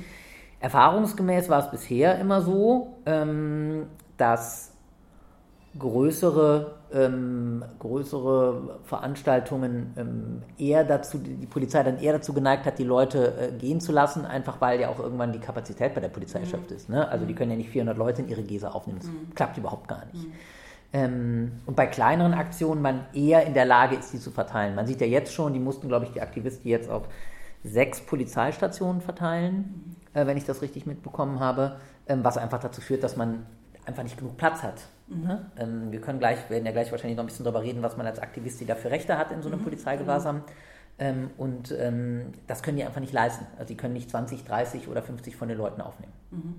Erfahrungsgemäß 0.59 1.49
war 1.49 1.59
es 1.59 1.69
bisher 1.69 2.17
immer 2.17 2.41
so, 2.41 2.95
ähm, 3.05 3.87
dass 4.17 4.75
größere, 5.77 6.75
ähm, 6.93 7.63
größere 7.79 8.79
Veranstaltungen 8.84 9.93
ähm, 9.97 10.41
eher 10.58 10.86
dazu, 10.86 11.17
die 11.17 11.45
Polizei 11.45 11.84
dann 11.84 11.99
eher 11.99 12.13
dazu 12.13 12.34
geneigt 12.34 12.65
hat, 12.65 12.79
die 12.79 12.86
Leute 12.86 13.34
äh, 13.38 13.51
gehen 13.51 13.81
zu 13.81 13.91
lassen, 13.91 14.25
einfach 14.25 14.62
weil 14.62 14.79
ja 14.79 14.89
auch 14.89 14.99
irgendwann 14.99 15.34
die 15.34 15.39
Kapazität 15.39 15.93
bei 15.93 16.01
der 16.01 16.08
Polizei 16.08 16.39
mhm. 16.39 16.45
erschöpft 16.45 16.71
ist. 16.71 16.89
Ne? 16.89 17.08
Also 17.10 17.25
die 17.25 17.34
mhm. 17.34 17.38
können 17.38 17.51
ja 17.51 17.58
nicht 17.58 17.69
400 17.69 17.97
Leute 17.97 18.21
in 18.21 18.29
ihre 18.29 18.43
Gese 18.43 18.73
aufnehmen, 18.73 18.99
das 18.99 19.10
mhm. 19.10 19.36
klappt 19.36 19.58
überhaupt 19.58 19.88
gar 19.89 20.05
nicht. 20.13 20.27
Ähm, 20.95 21.51
und 21.65 21.75
bei 21.75 21.88
kleineren 21.88 22.34
Aktionen 22.34 22.81
man 22.81 23.05
eher 23.13 23.45
in 23.45 23.53
der 23.53 23.65
Lage 23.65 23.97
ist, 23.97 24.13
die 24.13 24.19
zu 24.19 24.31
verteilen. 24.31 24.75
Man 24.75 24.88
sieht 24.88 25.01
ja 25.01 25.08
jetzt 25.08 25.34
schon, 25.34 25.53
die 25.53 25.60
mussten, 25.60 25.89
glaube 25.89 26.05
ich, 26.05 26.12
die 26.12 26.21
Aktivisten 26.21 26.69
jetzt 26.69 26.89
auf 26.89 27.10
sechs 27.65 27.99
Polizeistationen 27.99 29.01
verteilen. 29.01 29.97
Äh, 30.13 30.25
wenn 30.25 30.38
ich 30.38 30.45
das 30.45 30.62
richtig 30.62 30.86
mitbekommen 30.86 31.41
habe, 31.41 31.75
ähm, 32.08 32.23
was 32.23 32.38
einfach 32.38 32.62
dazu 32.62 32.79
führt, 32.79 33.03
dass 33.03 33.17
man 33.17 33.45
einfach 33.86 34.03
nicht 34.03 34.17
genug 34.17 34.38
Platz 34.38 34.63
hat. 34.63 34.88
Mhm. 35.10 35.23
Ne? 35.23 35.51
Ähm, 35.58 35.91
wir 35.91 35.99
können 35.99 36.19
gleich, 36.19 36.49
werden 36.49 36.65
ja 36.65 36.71
gleich 36.71 36.89
wahrscheinlich 36.91 37.17
noch 37.17 37.25
ein 37.25 37.27
bisschen 37.27 37.43
darüber 37.43 37.62
reden, 37.62 37.81
was 37.81 37.97
man 37.97 38.05
als 38.08 38.19
Aktivist 38.19 38.63
da 38.65 38.75
für 38.75 38.89
Rechte 38.89 39.17
hat 39.17 39.34
in 39.34 39.41
so 39.41 39.49
einem 39.49 39.60
mhm. 39.60 39.65
Polizeigewahrsam. 39.65 40.43
Ähm, 40.97 41.31
und 41.38 41.75
ähm, 41.77 42.31
das 42.47 42.63
können 42.63 42.77
die 42.77 42.86
einfach 42.86 43.01
nicht 43.01 43.12
leisten. 43.12 43.45
Also 43.55 43.67
die 43.67 43.75
können 43.75 43.95
nicht 43.95 44.10
20, 44.10 44.45
30 44.45 44.88
oder 44.88 45.01
50 45.01 45.36
von 45.36 45.49
den 45.49 45.58
Leuten 45.58 45.81
aufnehmen. 45.81 46.13
Mhm. 46.31 46.55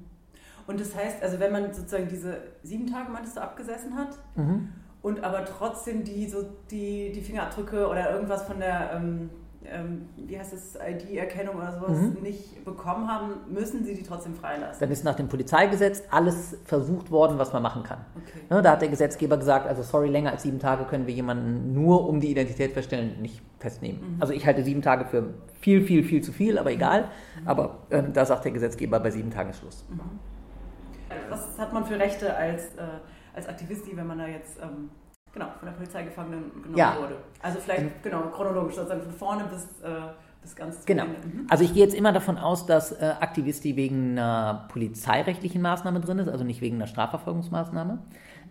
Und 0.66 0.80
das 0.80 0.94
heißt, 0.94 1.22
also 1.22 1.38
wenn 1.40 1.52
man 1.52 1.72
sozusagen 1.72 2.08
diese 2.08 2.38
sieben 2.62 2.86
Tage, 2.86 3.10
meintest 3.10 3.36
du, 3.36 3.40
abgesessen 3.40 3.96
hat 3.96 4.18
mhm. 4.34 4.68
und 5.02 5.22
aber 5.22 5.44
trotzdem 5.44 6.04
die, 6.04 6.28
so 6.28 6.44
die, 6.70 7.12
die 7.12 7.20
Fingerabdrücke 7.20 7.88
oder 7.88 8.10
irgendwas 8.10 8.42
von 8.44 8.58
der 8.58 8.92
ähm, 8.94 9.30
ähm, 9.70 10.06
wie 10.16 10.38
heißt 10.38 10.52
es, 10.52 10.76
ID-Erkennung 10.76 11.56
oder 11.56 11.72
sowas 11.72 11.98
mhm. 11.98 12.22
nicht 12.22 12.64
bekommen 12.64 13.08
haben, 13.08 13.32
müssen 13.52 13.84
sie 13.84 13.94
die 13.94 14.02
trotzdem 14.02 14.34
freilassen. 14.34 14.80
Dann 14.80 14.90
ist 14.90 15.04
nach 15.04 15.14
dem 15.14 15.28
Polizeigesetz 15.28 16.02
alles 16.10 16.56
versucht 16.64 17.10
worden, 17.10 17.38
was 17.38 17.52
man 17.52 17.62
machen 17.62 17.82
kann. 17.82 17.98
Okay. 18.16 18.40
Ne, 18.50 18.62
da 18.62 18.72
hat 18.72 18.82
der 18.82 18.88
Gesetzgeber 18.88 19.36
gesagt, 19.36 19.66
also 19.66 19.82
sorry, 19.82 20.08
länger 20.08 20.32
als 20.32 20.42
sieben 20.42 20.58
Tage 20.58 20.84
können 20.84 21.06
wir 21.06 21.14
jemanden 21.14 21.74
nur 21.74 22.08
um 22.08 22.20
die 22.20 22.30
Identität 22.30 22.72
feststellen 22.72 23.20
nicht 23.20 23.42
festnehmen. 23.58 24.00
Mhm. 24.00 24.22
Also 24.22 24.32
ich 24.32 24.46
halte 24.46 24.62
sieben 24.62 24.82
Tage 24.82 25.04
für 25.06 25.34
viel, 25.60 25.82
viel, 25.82 26.04
viel 26.04 26.22
zu 26.22 26.32
viel, 26.32 26.58
aber 26.58 26.70
egal. 26.70 27.02
Mhm. 27.40 27.48
Aber 27.48 27.78
ähm, 27.90 28.12
da 28.12 28.24
sagt 28.24 28.44
der 28.44 28.52
Gesetzgeber, 28.52 29.00
bei 29.00 29.10
sieben 29.10 29.30
Tagen 29.30 29.50
ist 29.50 29.58
Schluss. 29.58 29.84
Mhm. 29.88 30.00
Was 31.28 31.58
hat 31.58 31.72
man 31.72 31.84
für 31.84 31.98
Rechte 31.98 32.34
als, 32.34 32.74
äh, 32.76 32.82
als 33.34 33.48
Aktivisti, 33.48 33.96
wenn 33.96 34.06
man 34.06 34.18
da 34.18 34.26
jetzt... 34.26 34.58
Ähm 34.62 34.90
genau, 35.36 35.48
von 35.58 35.66
der 35.66 35.74
Polizei 35.74 36.02
gefangen 36.02 36.50
genommen 36.62 36.76
ja. 36.76 36.96
wurde. 36.98 37.16
Also 37.42 37.60
vielleicht, 37.60 38.02
genau, 38.02 38.22
chronologisch, 38.34 38.74
sozusagen 38.74 39.02
von 39.02 39.12
vorne 39.12 39.44
bis, 39.44 39.64
äh, 39.82 39.90
bis 40.42 40.56
ganz 40.56 40.84
Genau. 40.86 41.04
Mhm. 41.04 41.46
Also 41.50 41.62
ich 41.64 41.74
gehe 41.74 41.84
jetzt 41.84 41.94
immer 41.94 42.12
davon 42.12 42.38
aus, 42.38 42.66
dass 42.66 42.92
äh, 42.92 43.14
Aktivisti 43.20 43.76
wegen 43.76 44.12
einer 44.12 44.66
polizeirechtlichen 44.68 45.60
Maßnahme 45.60 46.00
drin 46.00 46.18
ist, 46.18 46.28
also 46.28 46.42
nicht 46.42 46.62
wegen 46.62 46.76
einer 46.76 46.86
Strafverfolgungsmaßnahme. 46.86 47.98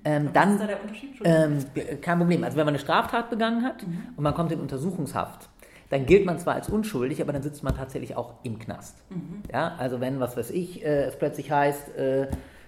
Ähm, 0.03 0.29
dann, 0.33 0.53
ist 0.53 0.61
da 0.61 0.67
der 0.67 0.81
Unterschied? 0.81 1.09
Ähm, 1.23 1.65
kein 2.01 2.19
Problem. 2.19 2.43
Also 2.43 2.57
wenn 2.57 2.65
man 2.65 2.75
eine 2.75 2.79
Straftat 2.79 3.31
begangen 3.31 3.63
hat 3.63 3.85
mhm. 3.85 4.09
und 4.15 4.23
man 4.23 4.35
kommt 4.35 4.51
in 4.51 4.59
Untersuchungshaft, 4.59 5.49
dann 5.89 6.05
gilt 6.05 6.25
man 6.25 6.37
zwar 6.37 6.53
als 6.53 6.69
unschuldig, 6.69 7.21
aber 7.21 7.33
dann 7.33 7.41
sitzt 7.41 7.63
man 7.63 7.75
tatsächlich 7.75 8.15
auch 8.15 8.35
im 8.43 8.59
Knast. 8.59 9.03
Mhm. 9.09 9.41
Ja, 9.51 9.73
also 9.79 9.99
wenn, 10.01 10.19
was 10.19 10.37
weiß 10.37 10.51
ich, 10.51 10.83
äh, 10.83 11.05
es 11.05 11.17
plötzlich 11.17 11.51
heißt, 11.51 11.95
äh, 11.95 12.27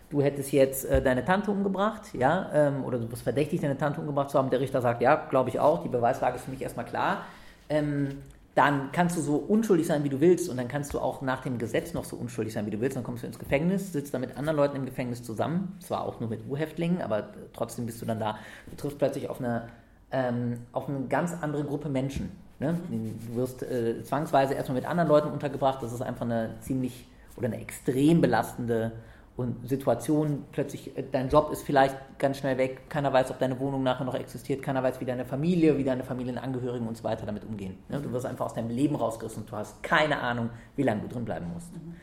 du 0.10 0.22
hättest 0.22 0.52
jetzt 0.52 0.86
äh, 0.86 1.02
deine 1.02 1.26
Tante 1.26 1.52
umgebracht, 1.52 2.14
ja, 2.14 2.50
ähm, 2.54 2.84
oder 2.84 2.98
du 2.98 3.08
bist 3.08 3.24
verdächtig, 3.24 3.62
deine 3.62 3.78
Tante 3.78 4.00
umgebracht 4.00 4.30
zu 4.30 4.38
haben. 4.38 4.50
Der 4.50 4.60
Richter 4.60 4.82
sagt, 4.82 5.02
ja, 5.02 5.16
glaube 5.16 5.50
ich 5.50 5.60
auch, 5.60 5.84
die 5.84 5.90
Beweislage 5.90 6.38
ist 6.38 6.46
für 6.46 6.52
mich 6.52 6.62
erstmal 6.62 6.86
klar. 6.86 7.24
Ähm, 7.70 8.10
dann 8.56 8.92
kannst 8.92 9.16
du 9.16 9.22
so 9.22 9.36
unschuldig 9.36 9.86
sein, 9.86 10.04
wie 10.04 10.10
du 10.10 10.20
willst, 10.20 10.50
und 10.50 10.58
dann 10.58 10.68
kannst 10.68 10.92
du 10.94 11.00
auch 11.00 11.22
nach 11.22 11.42
dem 11.42 11.60
Gesetz 11.60 11.94
noch 11.94 12.06
so 12.06 12.16
unschuldig 12.16 12.54
sein, 12.54 12.66
wie 12.66 12.72
du 12.72 12.82
willst. 12.82 12.98
Dann 12.98 13.04
kommst 13.04 13.22
du 13.22 13.28
ins 13.28 13.38
Gefängnis, 13.38 13.94
sitzt 13.94 14.14
da 14.16 14.20
mit 14.20 14.36
anderen 14.36 14.58
Leuten 14.58 14.78
im 14.78 14.86
Gefängnis 14.86 15.22
zusammen, 15.22 15.78
zwar 15.80 16.04
auch 16.04 16.20
nur 16.20 16.28
mit 16.28 16.42
U-Häftlingen, 16.50 17.02
aber 17.02 17.30
trotzdem 17.54 17.86
bist 17.86 18.02
du 18.02 18.08
dann 18.08 18.20
da. 18.20 18.40
Du 18.72 18.76
triffst 18.76 18.98
plötzlich 18.98 19.30
auf 19.30 19.40
eine, 19.40 19.68
ähm, 20.12 20.58
auf 20.72 20.90
eine 20.90 21.02
ganz 21.08 21.36
andere 21.40 21.66
Gruppe 21.66 21.90
Menschen. 21.90 22.32
Ne? 22.60 22.80
Du 22.90 23.36
wirst 23.36 23.62
äh, 23.62 24.02
zwangsweise 24.04 24.56
erstmal 24.56 24.78
mit 24.78 24.90
anderen 24.90 25.08
Leuten 25.08 25.30
untergebracht. 25.30 25.84
Das 25.84 25.94
ist 25.94 26.02
einfach 26.02 26.26
eine 26.26 26.56
ziemlich 26.62 27.06
oder 27.36 27.46
eine 27.46 27.62
extrem 27.62 28.22
belastende 28.22 28.94
und 29.38 29.70
Situationen, 29.70 30.46
plötzlich, 30.52 30.98
äh, 30.98 31.04
dein 31.10 31.30
Job 31.30 31.52
ist 31.52 31.62
vielleicht 31.62 31.96
ganz 32.18 32.40
schnell 32.40 32.58
weg, 32.58 32.90
keiner 32.90 33.14
weiß, 33.14 33.30
ob 33.30 33.38
deine 33.38 33.60
Wohnung 33.60 33.84
nachher 33.84 34.04
noch 34.04 34.16
existiert, 34.16 34.64
keiner 34.64 34.82
weiß, 34.82 35.00
wie 35.00 35.06
deine 35.06 35.26
Familie, 35.26 35.78
wie 35.78 35.84
deine 35.84 36.04
Familienangehörigen 36.04 36.88
und 36.88 36.98
so 36.98 37.04
weiter 37.04 37.28
damit 37.28 37.46
umgehen. 37.46 37.78
Ne? 37.88 38.02
Du 38.02 38.12
wirst 38.12 38.26
einfach 38.26 38.48
aus 38.48 38.56
deinem 38.56 38.72
Leben 38.72 38.96
rausgerissen 38.96 39.44
und 39.44 39.52
du 39.52 39.56
hast 39.56 39.82
keine 39.84 40.20
Ahnung, 40.20 40.50
wie 40.76 40.82
lange 40.82 41.02
du 41.02 41.08
drin 41.08 41.24
bleiben 41.24 41.46
musst. 41.54 41.72
Mhm. 41.74 41.96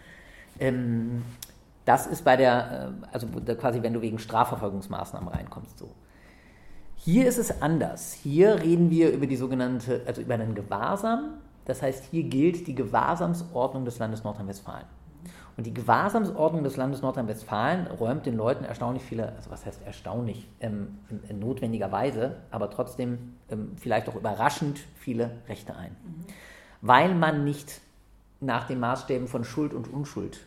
Ähm, 0.60 1.22
das 1.84 2.06
ist 2.06 2.24
bei 2.24 2.36
der, 2.36 2.94
äh, 3.02 3.06
also 3.12 3.26
quasi, 3.26 3.82
wenn 3.82 3.92
du 3.92 4.00
wegen 4.00 4.20
Strafverfolgungsmaßnahmen 4.20 5.28
reinkommst, 5.28 5.76
so. 5.76 5.90
Hier 6.96 7.26
ist 7.26 7.38
es 7.38 7.60
anders. 7.60 8.12
Hier 8.12 8.62
reden 8.62 8.90
wir 8.90 9.10
über 9.10 9.26
die 9.26 9.36
sogenannte, 9.36 10.02
also 10.06 10.22
über 10.22 10.34
einen 10.34 10.54
Gewahrsam. 10.54 11.34
Das 11.64 11.82
heißt, 11.82 12.04
hier 12.10 12.22
gilt 12.22 12.66
die 12.68 12.74
Gewahrsamsordnung 12.74 13.84
des 13.84 13.98
Landes 13.98 14.22
Nordrhein-Westfalen. 14.22 14.86
Und 15.56 15.66
die 15.66 15.74
Gewahrsamsordnung 15.74 16.64
des 16.64 16.76
Landes 16.76 17.00
Nordrhein-Westfalen 17.02 17.86
räumt 17.86 18.26
den 18.26 18.36
Leuten 18.36 18.64
erstaunlich 18.64 19.04
viele, 19.04 19.32
also 19.36 19.50
was 19.50 19.64
heißt 19.64 19.82
erstaunlich, 19.86 20.48
ähm, 20.60 20.98
notwendigerweise, 21.32 22.36
aber 22.50 22.70
trotzdem 22.70 23.36
ähm, 23.50 23.72
vielleicht 23.76 24.08
auch 24.08 24.16
überraschend 24.16 24.80
viele 24.96 25.30
Rechte 25.48 25.76
ein. 25.76 25.92
Mhm. 25.92 26.24
Weil 26.80 27.14
man 27.14 27.44
nicht 27.44 27.80
nach 28.40 28.66
den 28.66 28.80
Maßstäben 28.80 29.28
von 29.28 29.44
Schuld 29.44 29.72
und 29.72 29.92
Unschuld 29.92 30.40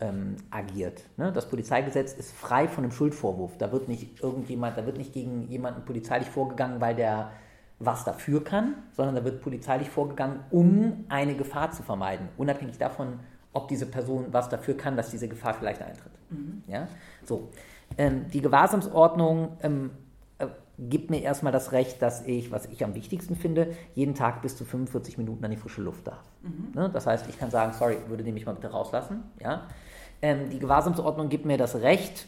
ähm, 0.00 0.36
agiert. 0.50 1.02
Ne? 1.16 1.32
Das 1.32 1.48
Polizeigesetz 1.48 2.12
ist 2.12 2.32
frei 2.32 2.68
von 2.68 2.84
einem 2.84 2.92
Schuldvorwurf. 2.92 3.56
Da 3.58 3.72
wird 3.72 3.88
nicht 3.88 4.22
irgendjemand, 4.22 4.76
da 4.76 4.86
wird 4.86 4.98
nicht 4.98 5.12
gegen 5.12 5.48
jemanden 5.48 5.84
polizeilich 5.84 6.28
vorgegangen, 6.28 6.80
weil 6.80 6.94
der 6.94 7.30
was 7.78 8.04
dafür 8.04 8.44
kann, 8.44 8.74
sondern 8.92 9.14
da 9.14 9.24
wird 9.24 9.40
polizeilich 9.40 9.88
vorgegangen, 9.88 10.40
um 10.50 11.06
eine 11.08 11.34
Gefahr 11.34 11.70
zu 11.70 11.82
vermeiden, 11.82 12.28
unabhängig 12.36 12.76
davon, 12.76 13.20
ob 13.52 13.68
diese 13.68 13.86
Person 13.86 14.26
was 14.30 14.48
dafür 14.48 14.76
kann, 14.76 14.96
dass 14.96 15.10
diese 15.10 15.28
Gefahr 15.28 15.54
vielleicht 15.54 15.82
eintritt. 15.82 16.12
Mhm. 16.30 16.62
Ja? 16.66 16.88
So. 17.24 17.50
Ähm, 17.98 18.28
die 18.32 18.40
Gewahrsamsordnung 18.40 19.56
ähm, 19.62 19.90
äh, 20.38 20.46
gibt 20.78 21.10
mir 21.10 21.22
erstmal 21.22 21.52
das 21.52 21.72
Recht, 21.72 22.00
dass 22.00 22.24
ich, 22.26 22.52
was 22.52 22.66
ich 22.66 22.84
am 22.84 22.94
wichtigsten 22.94 23.34
finde, 23.34 23.74
jeden 23.94 24.14
Tag 24.14 24.42
bis 24.42 24.56
zu 24.56 24.64
45 24.64 25.18
Minuten 25.18 25.44
an 25.44 25.50
die 25.50 25.56
frische 25.56 25.82
Luft 25.82 26.06
darf. 26.06 26.22
Mhm. 26.42 26.72
Ne? 26.74 26.90
Das 26.92 27.06
heißt, 27.06 27.28
ich 27.28 27.38
kann 27.38 27.50
sagen, 27.50 27.72
sorry, 27.72 27.98
würde 28.08 28.22
den 28.22 28.34
mich 28.34 28.46
mal 28.46 28.54
bitte 28.54 28.70
rauslassen. 28.70 29.24
Ja? 29.40 29.66
Ähm, 30.22 30.50
die 30.50 30.58
Gewahrsamsordnung 30.58 31.28
gibt 31.28 31.44
mir 31.44 31.58
das 31.58 31.76
Recht, 31.76 32.26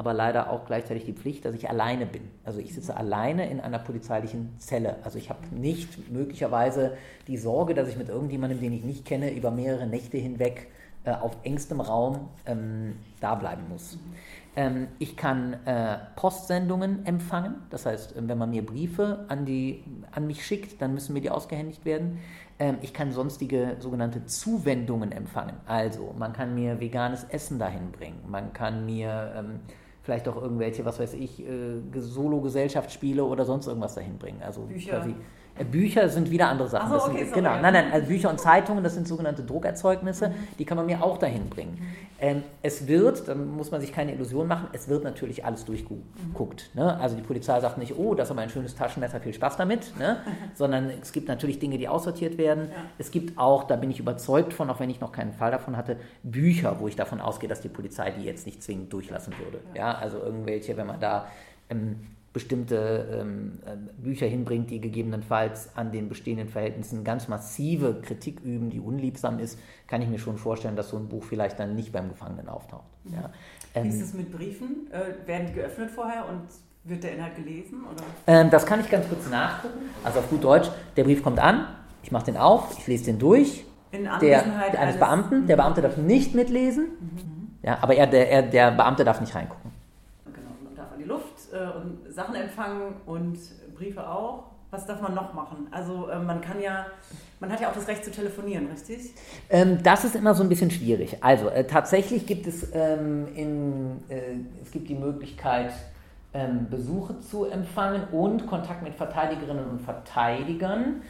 aber 0.00 0.14
leider 0.14 0.48
auch 0.48 0.64
gleichzeitig 0.64 1.04
die 1.04 1.12
Pflicht, 1.12 1.44
dass 1.44 1.54
ich 1.54 1.68
alleine 1.68 2.06
bin. 2.06 2.22
Also 2.42 2.58
ich 2.58 2.74
sitze 2.74 2.96
alleine 2.96 3.50
in 3.50 3.60
einer 3.60 3.78
polizeilichen 3.78 4.58
Zelle. 4.58 4.96
Also 5.04 5.18
ich 5.18 5.28
habe 5.28 5.40
nicht 5.54 6.10
möglicherweise 6.10 6.96
die 7.26 7.36
Sorge, 7.36 7.74
dass 7.74 7.86
ich 7.86 7.98
mit 7.98 8.08
irgendjemandem, 8.08 8.60
den 8.60 8.72
ich 8.72 8.82
nicht 8.82 9.04
kenne, 9.04 9.30
über 9.30 9.50
mehrere 9.50 9.86
Nächte 9.86 10.16
hinweg 10.16 10.68
äh, 11.04 11.10
auf 11.12 11.36
engstem 11.42 11.82
Raum 11.82 12.30
ähm, 12.46 12.96
da 13.20 13.34
bleiben 13.34 13.64
muss. 13.68 13.98
Ähm, 14.56 14.88
ich 14.98 15.18
kann 15.18 15.52
äh, 15.66 15.98
Postsendungen 16.16 17.04
empfangen. 17.04 17.56
Das 17.68 17.84
heißt, 17.84 18.14
wenn 18.16 18.38
man 18.38 18.48
mir 18.48 18.64
Briefe 18.64 19.26
an, 19.28 19.44
die, 19.44 19.84
an 20.12 20.26
mich 20.26 20.46
schickt, 20.46 20.80
dann 20.80 20.94
müssen 20.94 21.12
mir 21.12 21.20
die 21.20 21.28
ausgehändigt 21.28 21.84
werden. 21.84 22.20
Ähm, 22.58 22.78
ich 22.80 22.94
kann 22.94 23.12
sonstige 23.12 23.76
sogenannte 23.80 24.24
Zuwendungen 24.24 25.12
empfangen. 25.12 25.56
Also 25.66 26.14
man 26.18 26.32
kann 26.32 26.54
mir 26.54 26.80
veganes 26.80 27.24
Essen 27.24 27.58
dahin 27.58 27.92
bringen. 27.92 28.20
Man 28.26 28.54
kann 28.54 28.86
mir 28.86 29.34
ähm, 29.36 29.60
vielleicht 30.02 30.28
auch 30.28 30.40
irgendwelche, 30.40 30.84
was 30.84 30.98
weiß 30.98 31.14
ich, 31.14 31.40
äh, 31.40 31.80
Solo-Gesellschaftsspiele 31.94 33.24
oder 33.24 33.44
sonst 33.44 33.66
irgendwas 33.66 33.94
dahin 33.94 34.18
bringen. 34.18 34.42
Also 34.42 34.62
Bücher. 34.62 34.98
quasi 34.98 35.14
Bücher 35.70 36.08
sind 36.08 36.30
wieder 36.30 36.48
andere 36.48 36.68
Sachen. 36.68 36.98
So, 36.98 37.06
okay, 37.06 37.24
sind, 37.24 37.34
genau, 37.34 37.60
nein, 37.60 37.72
nein, 37.72 37.92
also 37.92 38.06
Bücher 38.06 38.30
und 38.30 38.40
Zeitungen, 38.40 38.82
das 38.82 38.94
sind 38.94 39.06
sogenannte 39.06 39.42
Druckerzeugnisse, 39.42 40.28
mhm. 40.28 40.34
die 40.58 40.64
kann 40.64 40.76
man 40.76 40.86
mir 40.86 41.02
auch 41.02 41.18
dahin 41.18 41.48
bringen. 41.48 41.78
Ähm, 42.18 42.42
es 42.62 42.86
wird, 42.86 43.28
da 43.28 43.34
muss 43.34 43.70
man 43.70 43.80
sich 43.80 43.92
keine 43.92 44.12
Illusion 44.12 44.46
machen, 44.46 44.68
es 44.72 44.88
wird 44.88 45.04
natürlich 45.04 45.44
alles 45.44 45.64
durchgeguckt. 45.64 46.70
Mhm. 46.74 46.80
Ne? 46.80 47.00
Also 47.00 47.16
die 47.16 47.22
Polizei 47.22 47.60
sagt 47.60 47.78
nicht, 47.78 47.96
oh, 47.96 48.14
das 48.14 48.28
ist 48.28 48.32
aber 48.32 48.42
ein 48.42 48.50
schönes 48.50 48.74
Taschenmesser, 48.74 49.20
viel 49.20 49.32
Spaß 49.32 49.56
damit, 49.56 49.96
ne? 49.98 50.18
sondern 50.54 50.90
es 51.02 51.12
gibt 51.12 51.28
natürlich 51.28 51.58
Dinge, 51.58 51.78
die 51.78 51.88
aussortiert 51.88 52.38
werden. 52.38 52.68
Ja. 52.70 52.76
Es 52.98 53.10
gibt 53.10 53.38
auch, 53.38 53.64
da 53.64 53.76
bin 53.76 53.90
ich 53.90 53.98
überzeugt 53.98 54.52
von, 54.52 54.68
auch 54.70 54.80
wenn 54.80 54.90
ich 54.90 55.00
noch 55.00 55.12
keinen 55.12 55.32
Fall 55.32 55.50
davon 55.50 55.76
hatte, 55.76 55.96
Bücher, 56.22 56.76
wo 56.78 56.88
ich 56.88 56.96
davon 56.96 57.20
ausgehe, 57.20 57.48
dass 57.48 57.60
die 57.60 57.68
Polizei 57.68 58.10
die 58.10 58.24
jetzt 58.24 58.46
nicht 58.46 58.62
zwingend 58.62 58.92
durchlassen 58.92 59.34
würde. 59.42 59.60
Ja, 59.74 59.92
ja 59.92 59.98
also 59.98 60.18
irgendwelche, 60.18 60.76
wenn 60.76 60.86
man 60.86 61.00
da 61.00 61.26
ähm, 61.70 62.00
bestimmte 62.32 63.20
ähm, 63.20 63.58
äh, 63.66 63.76
Bücher 64.00 64.26
hinbringt, 64.26 64.70
die 64.70 64.80
gegebenenfalls 64.80 65.70
an 65.76 65.90
den 65.90 66.08
bestehenden 66.08 66.48
Verhältnissen 66.48 67.02
ganz 67.02 67.26
massive 67.26 68.00
Kritik 68.02 68.40
üben, 68.40 68.70
die 68.70 68.78
unliebsam 68.78 69.40
ist, 69.40 69.58
kann 69.88 70.00
ich 70.00 70.08
mir 70.08 70.18
schon 70.18 70.38
vorstellen, 70.38 70.76
dass 70.76 70.90
so 70.90 70.96
ein 70.96 71.08
Buch 71.08 71.24
vielleicht 71.24 71.58
dann 71.58 71.74
nicht 71.74 71.92
beim 71.92 72.08
Gefangenen 72.08 72.48
auftaucht. 72.48 72.86
Mhm. 73.04 73.14
Ja. 73.14 73.30
Ähm, 73.74 73.84
Wie 73.84 73.88
ist 73.88 74.00
es 74.00 74.14
mit 74.14 74.30
Briefen? 74.30 74.88
Äh, 74.92 75.26
werden 75.26 75.48
die 75.48 75.54
geöffnet 75.54 75.90
vorher 75.90 76.28
und 76.28 76.42
wird 76.84 77.02
der 77.02 77.14
Inhalt 77.14 77.34
gelesen? 77.34 77.84
Ähm, 78.28 78.48
das 78.48 78.64
kann 78.64 78.80
ich 78.80 78.88
ganz 78.88 79.08
kurz 79.08 79.28
nachgucken. 79.28 79.80
Also 80.04 80.20
auf 80.20 80.30
gut 80.30 80.44
Deutsch, 80.44 80.70
der 80.96 81.04
Brief 81.04 81.24
kommt 81.24 81.40
an, 81.40 81.66
ich 82.02 82.12
mache 82.12 82.26
den 82.26 82.36
auf, 82.36 82.78
ich 82.78 82.86
lese 82.86 83.06
den 83.06 83.18
durch. 83.18 83.64
In 83.90 84.06
Anwesenheit 84.06 84.74
der, 84.74 84.80
eines 84.80 84.98
Beamten. 84.98 85.48
Der 85.48 85.56
Beamte 85.56 85.82
darf 85.82 85.96
nicht 85.96 86.32
mitlesen, 86.32 86.84
mhm. 87.00 87.50
ja, 87.62 87.78
aber 87.80 87.96
er, 87.96 88.06
der, 88.06 88.30
er, 88.30 88.42
der 88.42 88.70
Beamte 88.70 89.02
darf 89.02 89.20
nicht 89.20 89.34
reingucken 89.34 89.69
äh, 91.52 91.78
und 91.78 92.12
Sachen 92.12 92.34
empfangen 92.34 92.94
und 93.06 93.38
Briefe 93.74 94.08
auch. 94.08 94.44
Was 94.70 94.86
darf 94.86 95.00
man 95.00 95.14
noch 95.14 95.34
machen? 95.34 95.66
Also 95.72 96.08
äh, 96.08 96.20
man 96.20 96.40
kann 96.40 96.60
ja, 96.60 96.86
man 97.40 97.50
hat 97.50 97.60
ja 97.60 97.68
auch 97.70 97.74
das 97.74 97.88
Recht 97.88 98.04
zu 98.04 98.12
telefonieren, 98.12 98.68
richtig? 98.68 99.14
Ähm, 99.48 99.82
das 99.82 100.04
ist 100.04 100.14
immer 100.14 100.32
so 100.32 100.44
ein 100.44 100.48
bisschen 100.48 100.70
schwierig. 100.70 101.18
Also 101.22 101.48
äh, 101.48 101.64
tatsächlich 101.64 102.24
gibt 102.24 102.46
es 102.46 102.68
ähm, 102.72 103.26
in, 103.34 103.96
äh, 104.08 104.36
es 104.62 104.70
gibt 104.70 104.88
die 104.88 104.94
Möglichkeit, 104.94 105.72
ähm, 106.32 106.68
Besuche 106.70 107.18
zu 107.18 107.46
empfangen 107.46 108.04
und 108.12 108.46
Kontakt 108.46 108.84
mit 108.84 108.94
Verteidigerinnen 108.94 109.68
und 109.68 109.80
Verteidigern. 109.80 111.02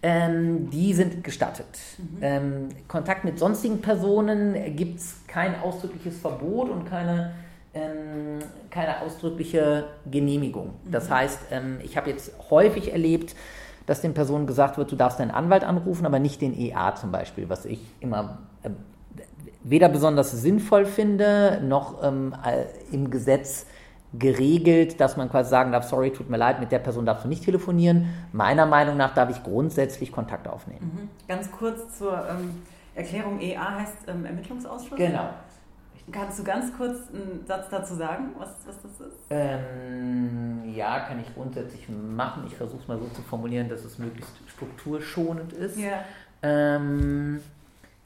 Ähm, 0.00 0.70
die 0.70 0.94
sind 0.94 1.24
gestattet. 1.24 1.66
Mhm. 1.98 2.18
Ähm, 2.20 2.68
Kontakt 2.86 3.24
mit 3.24 3.36
sonstigen 3.40 3.80
Personen 3.82 4.76
gibt 4.76 5.00
es 5.00 5.16
kein 5.26 5.60
ausdrückliches 5.60 6.20
Verbot 6.20 6.70
und 6.70 6.84
keine 6.84 7.32
ähm, 7.78 8.38
keine 8.70 9.02
ausdrückliche 9.02 9.84
Genehmigung. 10.10 10.74
Das 10.84 11.08
mhm. 11.08 11.14
heißt, 11.14 11.40
ähm, 11.50 11.78
ich 11.82 11.96
habe 11.96 12.10
jetzt 12.10 12.32
häufig 12.50 12.92
erlebt, 12.92 13.34
dass 13.86 14.00
den 14.02 14.14
Personen 14.14 14.46
gesagt 14.46 14.76
wird, 14.76 14.92
du 14.92 14.96
darfst 14.96 15.18
deinen 15.18 15.30
Anwalt 15.30 15.64
anrufen, 15.64 16.04
aber 16.04 16.18
nicht 16.18 16.40
den 16.40 16.58
EA 16.58 16.94
zum 16.94 17.10
Beispiel, 17.10 17.48
was 17.48 17.64
ich 17.64 17.80
immer 18.00 18.38
äh, 18.62 18.70
weder 19.62 19.88
besonders 19.88 20.30
sinnvoll 20.32 20.84
finde, 20.84 21.60
noch 21.62 22.02
ähm, 22.02 22.34
äh, 22.44 22.64
im 22.94 23.10
Gesetz 23.10 23.66
geregelt, 24.18 25.00
dass 25.00 25.16
man 25.16 25.30
quasi 25.30 25.50
sagen 25.50 25.72
darf, 25.72 25.84
sorry, 25.84 26.12
tut 26.12 26.30
mir 26.30 26.38
leid, 26.38 26.60
mit 26.60 26.72
der 26.72 26.78
Person 26.78 27.04
darfst 27.04 27.24
du 27.24 27.28
nicht 27.28 27.44
telefonieren. 27.44 28.08
Meiner 28.32 28.64
Meinung 28.64 28.96
nach 28.96 29.14
darf 29.14 29.28
ich 29.30 29.42
grundsätzlich 29.42 30.12
Kontakt 30.12 30.48
aufnehmen. 30.48 30.92
Mhm. 30.94 31.28
Ganz 31.28 31.50
kurz 31.50 31.98
zur 31.98 32.12
ähm, 32.12 32.62
Erklärung, 32.94 33.40
EA 33.40 33.80
heißt 33.80 34.08
ähm, 34.08 34.24
Ermittlungsausschuss? 34.24 34.96
Genau. 34.96 35.28
Kannst 36.12 36.38
du 36.38 36.44
ganz 36.44 36.76
kurz 36.76 36.96
einen 37.12 37.44
Satz 37.46 37.68
dazu 37.70 37.94
sagen, 37.94 38.30
was, 38.38 38.50
was 38.66 38.76
das 38.82 39.08
ist? 39.08 39.16
Ähm, 39.30 40.72
ja, 40.74 41.00
kann 41.00 41.20
ich 41.20 41.34
grundsätzlich 41.34 41.88
machen. 41.88 42.44
Ich 42.46 42.54
versuche 42.54 42.80
es 42.80 42.88
mal 42.88 42.98
so 42.98 43.06
zu 43.08 43.22
formulieren, 43.22 43.68
dass 43.68 43.84
es 43.84 43.98
möglichst 43.98 44.32
strukturschonend 44.48 45.52
ist. 45.52 45.78
Ja. 45.78 46.04
Ähm, 46.42 47.40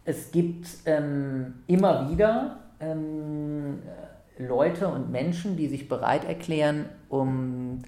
es 0.05 0.33
gibt 0.33 0.67
ähm, 0.87 1.63
immer 1.67 2.11
wieder 2.11 2.59
ähm, 2.81 3.79
Leute 4.39 4.89
und 4.89 5.11
Menschen, 5.11 5.57
die 5.57 5.69
sich 5.69 5.89
bereit 5.89 6.25
erklären, 6.25 6.87
um 7.09 7.83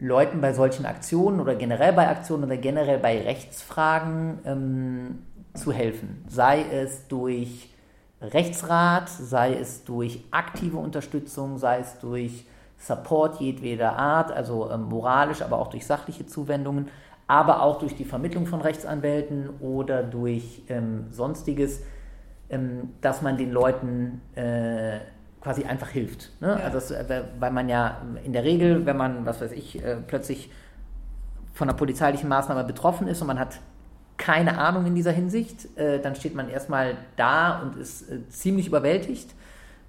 Leuten 0.00 0.40
bei 0.40 0.52
solchen 0.52 0.86
Aktionen 0.86 1.40
oder 1.40 1.54
generell 1.54 1.92
bei 1.92 2.08
Aktionen 2.08 2.44
oder 2.44 2.56
generell 2.56 2.98
bei 2.98 3.22
Rechtsfragen 3.22 4.38
ähm, 4.44 5.18
zu 5.54 5.72
helfen. 5.72 6.24
Sei 6.28 6.64
es 6.72 7.06
durch 7.06 7.73
Rechtsrat, 8.32 9.08
sei 9.08 9.54
es 9.54 9.84
durch 9.84 10.24
aktive 10.30 10.76
Unterstützung, 10.76 11.58
sei 11.58 11.78
es 11.78 11.98
durch 11.98 12.46
Support 12.78 13.40
jedweder 13.40 13.96
Art, 13.96 14.30
also 14.32 14.70
ähm, 14.70 14.82
moralisch, 14.84 15.42
aber 15.42 15.58
auch 15.58 15.68
durch 15.68 15.86
sachliche 15.86 16.26
Zuwendungen, 16.26 16.88
aber 17.26 17.62
auch 17.62 17.78
durch 17.78 17.96
die 17.96 18.04
Vermittlung 18.04 18.46
von 18.46 18.60
Rechtsanwälten 18.60 19.50
oder 19.60 20.02
durch 20.02 20.62
ähm, 20.68 21.06
sonstiges, 21.10 21.82
ähm, 22.50 22.90
dass 23.00 23.22
man 23.22 23.36
den 23.36 23.52
Leuten 23.52 24.20
äh, 24.34 24.98
quasi 25.40 25.64
einfach 25.64 25.88
hilft. 25.88 26.30
Ne? 26.40 26.48
Ja. 26.48 26.54
Also 26.56 26.74
das, 26.74 26.90
äh, 26.90 27.22
weil 27.38 27.50
man 27.50 27.68
ja 27.68 28.02
in 28.24 28.32
der 28.32 28.44
Regel, 28.44 28.84
wenn 28.86 28.96
man, 28.96 29.24
was 29.24 29.40
weiß 29.40 29.52
ich, 29.52 29.82
äh, 29.82 29.96
plötzlich 30.06 30.50
von 31.52 31.68
einer 31.68 31.78
polizeilichen 31.78 32.28
Maßnahme 32.28 32.64
betroffen 32.64 33.06
ist 33.06 33.20
und 33.20 33.28
man 33.28 33.38
hat 33.38 33.60
keine 34.16 34.58
Ahnung 34.58 34.86
in 34.86 34.94
dieser 34.94 35.12
Hinsicht. 35.12 35.76
Äh, 35.76 36.00
dann 36.00 36.14
steht 36.14 36.34
man 36.34 36.48
erstmal 36.48 36.96
da 37.16 37.60
und 37.62 37.76
ist 37.76 38.10
äh, 38.10 38.28
ziemlich 38.28 38.66
überwältigt, 38.66 39.34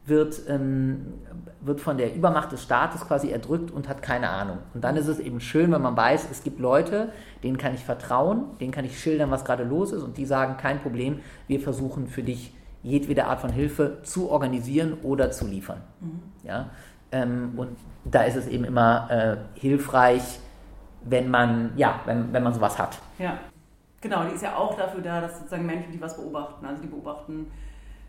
wird, 0.06 0.42
ähm, 0.48 1.14
wird 1.62 1.82
von 1.82 1.98
der 1.98 2.16
Übermacht 2.16 2.52
des 2.52 2.64
Staates 2.64 3.02
quasi 3.08 3.30
erdrückt 3.30 3.72
und 3.72 3.88
hat 3.90 4.02
keine 4.02 4.30
Ahnung. 4.30 4.60
Und 4.74 4.84
dann 4.84 4.98
ist 4.98 5.08
es 5.08 5.20
eben 5.20 5.40
schön, 5.40 5.72
wenn 5.72 5.82
man 5.82 5.98
weiß, 5.98 6.28
es 6.32 6.44
gibt 6.44 6.60
Leute, 6.60 7.12
denen 7.44 7.58
kann 7.58 7.74
ich 7.74 7.84
vertrauen, 7.84 8.46
denen 8.60 8.72
kann 8.72 8.86
ich 8.86 9.00
schildern, 9.00 9.32
was 9.32 9.46
gerade 9.46 9.64
los 9.64 9.92
ist 9.92 10.04
und 10.04 10.18
die 10.18 10.26
sagen, 10.26 10.58
kein 10.58 10.80
Problem, 10.80 11.20
wir 11.48 11.60
versuchen 11.60 12.08
für 12.08 12.24
dich 12.24 12.54
jedwede 12.84 13.26
Art 13.26 13.42
von 13.42 13.52
Hilfe 13.52 14.00
zu 14.04 14.30
organisieren 14.30 14.98
oder 15.02 15.32
zu 15.32 15.48
liefern. 15.48 15.82
Mhm. 16.02 16.20
Ja? 16.44 16.70
Ähm, 17.12 17.54
und 17.58 17.70
da 18.04 18.24
ist 18.24 18.36
es 18.36 18.48
eben 18.48 18.64
immer 18.64 19.10
äh, 19.10 19.60
hilfreich, 19.60 20.40
wenn 21.04 21.30
man, 21.30 21.72
ja, 21.76 22.00
wenn, 22.06 22.32
wenn 22.32 22.44
man 22.44 22.54
sowas 22.54 22.78
hat. 22.78 23.00
Ja. 23.18 23.40
Genau, 24.06 24.24
die 24.24 24.36
ist 24.36 24.44
ja 24.44 24.56
auch 24.56 24.78
dafür 24.78 25.02
da, 25.02 25.20
dass 25.20 25.40
sozusagen 25.40 25.66
Menschen, 25.66 25.92
die 25.92 26.00
was 26.00 26.16
beobachten, 26.16 26.64
also 26.64 26.80
die 26.80 26.88
beobachten, 26.88 27.48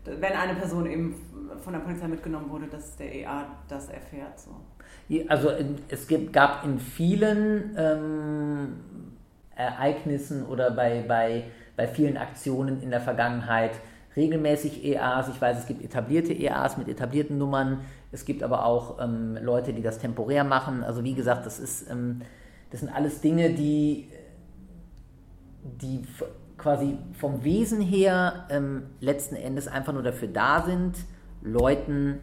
wenn 0.05 0.33
eine 0.33 0.53
Person 0.53 0.85
eben 0.85 1.15
von 1.63 1.73
der 1.73 1.79
Polizei 1.79 2.07
mitgenommen 2.07 2.51
wurde, 2.51 2.67
dass 2.67 2.95
der 2.97 3.15
EA 3.15 3.45
das 3.67 3.89
erfährt. 3.89 4.39
So. 4.39 4.51
Also 5.27 5.49
es 5.89 6.07
gab 6.31 6.63
in 6.63 6.79
vielen 6.79 7.75
ähm, 7.75 8.73
Ereignissen 9.55 10.45
oder 10.45 10.69
bei, 10.69 11.03
bei, 11.07 11.45
bei 11.75 11.87
vielen 11.87 12.17
Aktionen 12.17 12.83
in 12.83 12.91
der 12.91 13.01
Vergangenheit 13.01 13.71
regelmäßig 14.15 14.85
EAs. 14.85 15.29
Ich 15.29 15.41
weiß, 15.41 15.57
es 15.57 15.65
gibt 15.65 15.83
etablierte 15.83 16.31
EAs 16.31 16.77
mit 16.77 16.89
etablierten 16.89 17.39
Nummern. 17.39 17.79
Es 18.11 18.23
gibt 18.23 18.43
aber 18.43 18.65
auch 18.65 19.01
ähm, 19.01 19.35
Leute, 19.41 19.73
die 19.73 19.81
das 19.81 19.97
temporär 19.97 20.43
machen. 20.43 20.83
Also 20.83 21.03
wie 21.03 21.15
gesagt, 21.15 21.47
das 21.47 21.57
ist, 21.57 21.89
ähm, 21.89 22.21
das 22.69 22.81
sind 22.81 22.89
alles 22.89 23.19
Dinge, 23.21 23.49
die, 23.49 24.09
die 25.81 26.03
quasi 26.57 26.97
vom 27.19 27.43
Wesen 27.43 27.81
her 27.81 28.45
ähm, 28.49 28.83
letzten 28.99 29.35
Endes 29.35 29.67
einfach 29.67 29.93
nur 29.93 30.03
dafür 30.03 30.27
da 30.27 30.63
sind, 30.63 30.97
Leuten 31.41 32.19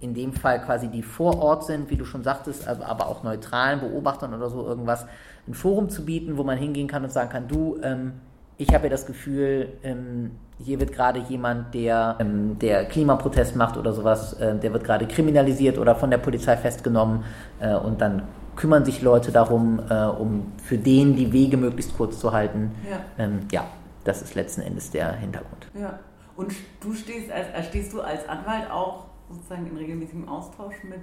in 0.00 0.14
dem 0.14 0.32
Fall 0.32 0.60
quasi 0.62 0.88
die 0.88 1.02
vor 1.02 1.38
Ort 1.40 1.64
sind, 1.64 1.90
wie 1.90 1.96
du 1.96 2.04
schon 2.04 2.22
sagtest, 2.22 2.68
aber 2.68 3.08
auch 3.08 3.22
neutralen 3.22 3.80
Beobachtern 3.80 4.34
oder 4.34 4.50
so 4.50 4.66
irgendwas, 4.66 5.06
ein 5.46 5.54
Forum 5.54 5.88
zu 5.88 6.04
bieten, 6.04 6.36
wo 6.36 6.44
man 6.44 6.58
hingehen 6.58 6.88
kann 6.88 7.04
und 7.04 7.10
sagen 7.10 7.30
kann, 7.30 7.48
du, 7.48 7.78
ähm, 7.82 8.12
ich 8.56 8.72
habe 8.74 8.84
ja 8.84 8.90
das 8.90 9.06
Gefühl, 9.06 9.68
ähm, 9.82 10.32
hier 10.58 10.78
wird 10.78 10.92
gerade 10.92 11.20
jemand, 11.20 11.74
der, 11.74 12.16
ähm, 12.20 12.58
der 12.58 12.84
Klimaprotest 12.84 13.56
macht 13.56 13.76
oder 13.76 13.92
sowas, 13.92 14.34
äh, 14.34 14.56
der 14.56 14.72
wird 14.72 14.84
gerade 14.84 15.06
kriminalisiert 15.06 15.78
oder 15.78 15.94
von 15.94 16.10
der 16.10 16.18
Polizei 16.18 16.56
festgenommen 16.56 17.24
äh, 17.60 17.74
und 17.74 18.00
dann 18.00 18.22
kümmern 18.56 18.84
sich 18.84 19.02
Leute 19.02 19.32
darum, 19.32 19.80
äh, 19.88 20.04
um 20.04 20.52
für 20.62 20.78
den 20.78 21.16
die 21.16 21.32
Wege 21.32 21.56
möglichst 21.56 21.96
kurz 21.96 22.18
zu 22.18 22.32
halten. 22.32 22.72
Ja. 22.88 23.00
Ähm, 23.18 23.40
ja, 23.50 23.66
das 24.04 24.22
ist 24.22 24.34
letzten 24.34 24.62
Endes 24.62 24.90
der 24.90 25.12
Hintergrund. 25.12 25.66
Ja. 25.74 25.98
Und 26.36 26.52
du 26.80 26.92
stehst 26.94 27.30
als, 27.30 27.48
äh, 27.48 27.62
stehst 27.68 27.92
du 27.92 28.00
als 28.00 28.28
Anwalt 28.28 28.70
auch 28.70 29.06
sozusagen 29.30 29.66
in 29.66 29.76
regelmäßigem 29.76 30.28
Austausch 30.28 30.82
mit 30.84 31.02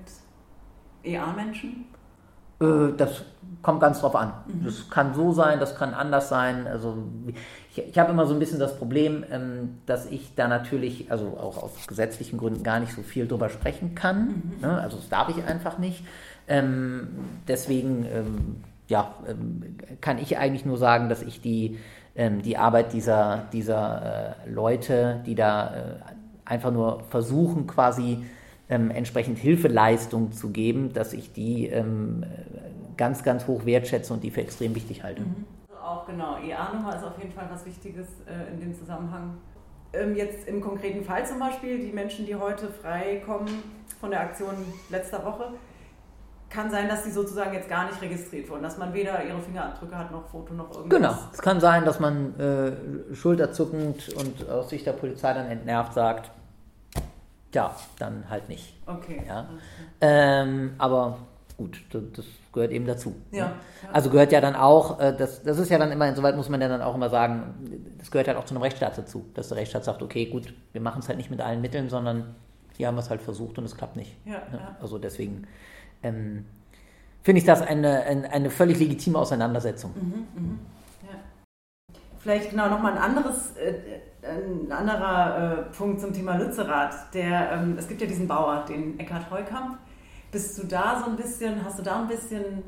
EA-Menschen? 1.04 1.86
Äh, 2.62 2.94
das 2.96 3.24
kommt 3.62 3.82
ganz 3.82 4.02
drauf 4.02 4.16
an. 4.16 4.34
Mhm. 4.48 4.66
Das 4.66 4.90
kann 4.90 5.14
so 5.14 5.34
sein, 5.34 5.60
das 5.60 5.76
kann 5.76 5.94
anders 5.94 6.30
sein. 6.30 6.68
Also 6.68 6.98
ich, 7.74 7.88
ich 7.88 8.00
habe 8.00 8.12
immer 8.12 8.28
so 8.28 8.34
ein 8.34 8.40
bisschen 8.40 8.60
das 8.60 8.78
Problem, 8.78 9.24
ähm, 9.32 9.80
dass 9.86 10.06
ich 10.06 10.36
da 10.36 10.48
natürlich, 10.48 11.12
also 11.12 11.38
auch 11.40 11.62
aus 11.64 11.88
gesetzlichen 11.88 12.38
Gründen 12.38 12.64
gar 12.64 12.80
nicht 12.80 12.94
so 12.94 13.02
viel 13.02 13.28
drüber 13.28 13.50
sprechen 13.50 13.96
kann. 13.96 14.28
Mhm. 14.28 14.62
Ne? 14.62 14.80
Also 14.80 14.98
das 14.98 15.10
darf 15.10 15.30
ich 15.30 15.44
einfach 15.44 15.78
nicht. 15.80 16.04
Ähm, 16.52 17.08
deswegen 17.48 18.06
ähm, 18.06 18.64
ja, 18.88 19.16
kann 20.02 20.18
ich 20.18 20.38
eigentlich 20.38 20.66
nur 20.66 20.78
sagen, 20.78 21.08
dass 21.08 21.22
ich 21.22 21.40
die, 21.40 21.78
die 22.14 22.58
Arbeit 22.58 22.92
dieser, 22.92 23.46
dieser 23.54 24.36
äh, 24.46 24.50
Leute, 24.50 25.22
die 25.26 25.34
da 25.34 25.74
äh, 25.74 25.80
einfach 26.44 26.72
nur 26.72 27.04
versuchen, 27.10 27.68
quasi 27.68 28.26
ähm, 28.70 28.92
entsprechend 28.92 29.38
Hilfeleistung 29.38 30.34
zu 30.34 30.50
geben, 30.50 30.92
dass 30.92 31.14
ich 31.14 31.32
die 31.32 31.68
ähm, 31.68 32.26
ganz, 32.98 33.24
ganz 33.24 33.48
hoch 33.48 33.66
wertschätze 33.66 34.14
und 34.14 34.24
die 34.24 34.32
für 34.32 34.42
extrem 34.42 34.76
wichtig 34.76 35.04
halte. 35.04 35.22
Mhm. 35.22 35.46
Auch 35.82 36.06
genau, 36.06 36.38
EA-Nummer 36.38 36.96
ist 36.96 37.04
auf 37.04 37.18
jeden 37.18 37.32
Fall 37.32 37.48
was 37.52 37.66
Wichtiges 37.66 38.08
äh, 38.28 38.54
in 38.54 38.60
dem 38.60 38.74
Zusammenhang. 38.74 39.38
Ähm, 39.94 40.16
jetzt 40.16 40.48
im 40.48 40.62
konkreten 40.62 41.04
Fall 41.04 41.26
zum 41.26 41.40
Beispiel, 41.40 41.80
die 41.80 41.92
Menschen, 41.92 42.26
die 42.26 42.36
heute 42.36 42.70
freikommen 42.70 43.50
von 44.00 44.12
der 44.12 44.22
Aktion 44.22 44.54
letzter 44.90 45.26
Woche, 45.26 45.54
kann 46.52 46.70
sein, 46.70 46.90
dass 46.90 47.04
sie 47.06 47.12
sozusagen 47.12 47.54
jetzt 47.54 47.70
gar 47.70 47.86
nicht 47.88 48.02
registriert 48.02 48.50
wurden, 48.50 48.64
dass 48.64 48.78
man 48.78 48.94
weder 48.94 49.24
ihre 49.24 49.42
Fingerabdrücke 49.42 49.98
hat, 49.98 50.12
noch 50.12 50.28
Foto, 50.28 50.54
noch 50.54 50.70
irgendwas. 50.76 51.00
Genau, 51.00 51.16
es 51.32 51.42
kann 51.42 51.60
sein, 51.60 51.86
dass 51.86 52.00
man 52.00 52.40
äh, 52.40 53.16
schulterzuckend 53.16 54.10
und 54.10 54.50
aus 54.50 54.70
Sicht 54.70 54.86
der 54.86 54.94
Polizei 54.94 55.34
dann 55.34 55.48
entnervt 55.48 55.94
sagt, 55.94 56.30
ja, 57.54 57.76
dann 58.00 58.30
halt 58.30 58.50
nicht. 58.50 58.78
Okay. 58.86 59.24
Ja? 59.28 59.50
Ähm, 60.02 60.74
aber 60.78 61.20
gut, 61.58 61.82
das, 61.92 62.04
das, 62.16 62.26
gehört 62.54 62.72
eben 62.72 62.86
dazu. 62.86 63.16
Ja, 63.32 63.38
ja, 63.38 63.54
Also 63.94 64.10
gehört 64.10 64.34
ja 64.34 64.42
dann 64.42 64.58
auch, 64.58 65.00
äh, 65.00 65.16
das, 65.16 65.42
das 65.42 65.58
ist 65.58 65.70
ja 65.70 65.78
dann 65.78 65.90
immer, 65.90 66.06
insoweit 66.10 66.36
muss 66.36 66.50
man 66.50 66.60
ja 66.60 66.68
dann 66.68 66.82
auch 66.82 66.96
immer 66.96 67.10
sagen, 67.10 67.94
das 67.98 68.12
gehört 68.12 68.28
halt 68.28 68.38
auch 68.38 68.44
zu 68.44 68.54
einem 68.54 68.62
Rechtsstaat 68.62 68.98
dazu, 68.98 69.26
dass 69.36 69.48
der 69.48 69.58
Rechtsstaat 69.58 69.86
sagt, 69.86 70.02
okay, 70.02 70.26
gut, 70.26 70.54
wir 70.74 70.82
machen 70.82 71.00
es 71.00 71.08
halt 71.08 71.18
nicht 71.18 71.32
mit 71.32 71.40
allen 71.40 71.62
Mitteln, 71.62 71.90
sondern 71.90 72.36
hier 72.76 72.88
haben 72.88 72.96
wir 72.96 73.02
es 73.02 73.10
halt 73.10 73.22
versucht 73.22 73.58
und 73.58 73.64
es 73.64 73.78
klappt 73.78 73.96
nicht. 73.96 74.18
Ja, 74.26 74.42
ja. 74.52 74.76
Also 74.82 74.98
deswegen 74.98 75.48
ähm, 76.04 76.46
finde 77.24 77.40
ich 77.40 77.46
das 77.46 77.62
eine, 77.62 78.04
eine, 78.04 78.50
völlig 78.50 78.80
legitime 78.80 79.18
Auseinandersetzung. 79.18 79.92
Mhm, 79.96 80.28
mh. 80.36 80.58
ja. 81.04 81.96
Vielleicht 82.20 82.50
genau 82.50 82.70
nochmal 82.70 82.94
ein 82.94 82.98
anderes 82.98 83.56
äh, 83.58 83.74
ein 84.24 84.72
anderer 84.72 85.68
äh, 85.70 85.76
Punkt 85.76 86.00
zum 86.00 86.14
Thema 86.14 86.36
Lützerath. 86.38 87.14
Der, 87.14 87.54
ähm, 87.54 87.76
es 87.78 87.88
gibt 87.88 88.02
ja 88.02 88.08
diesen 88.08 88.28
Bauer, 88.28 88.66
den 88.68 89.00
Eckhard 89.00 89.30
Heukamp. 89.32 89.80
Bist 90.32 90.58
du 90.58 90.68
da 90.68 91.02
so 91.04 91.10
ein 91.10 91.18
bisschen, 91.18 91.64
hast 91.66 91.80
du 91.80 91.84
da 91.84 92.02
ein 92.02 92.08
bisschen 92.08 92.64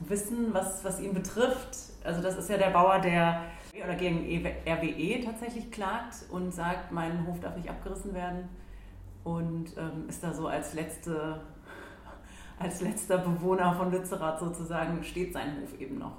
Wissen, 0.00 0.52
was, 0.52 0.84
was 0.84 1.00
ihn 1.00 1.14
betrifft? 1.14 1.76
Also 2.02 2.22
das 2.22 2.36
ist 2.36 2.50
ja 2.50 2.56
der 2.56 2.70
Bauer, 2.70 2.98
der 3.00 3.42
oder 3.82 3.94
gegen 3.96 4.46
RWE 4.66 5.24
tatsächlich 5.24 5.70
klagt 5.70 6.14
und 6.30 6.52
sagt, 6.54 6.92
mein 6.92 7.26
Hof 7.26 7.40
darf 7.40 7.56
nicht 7.56 7.68
abgerissen 7.68 8.14
werden 8.14 8.48
und 9.24 9.76
ähm, 9.76 10.08
ist 10.08 10.22
da 10.22 10.32
so 10.32 10.46
als 10.46 10.74
letzte 10.74 11.40
als 12.58 12.80
letzter 12.80 13.18
Bewohner 13.18 13.74
von 13.74 13.90
Lützerath 13.90 14.40
sozusagen 14.40 15.02
steht 15.02 15.32
sein 15.32 15.56
Hof 15.60 15.78
eben 15.80 15.98
noch. 15.98 16.12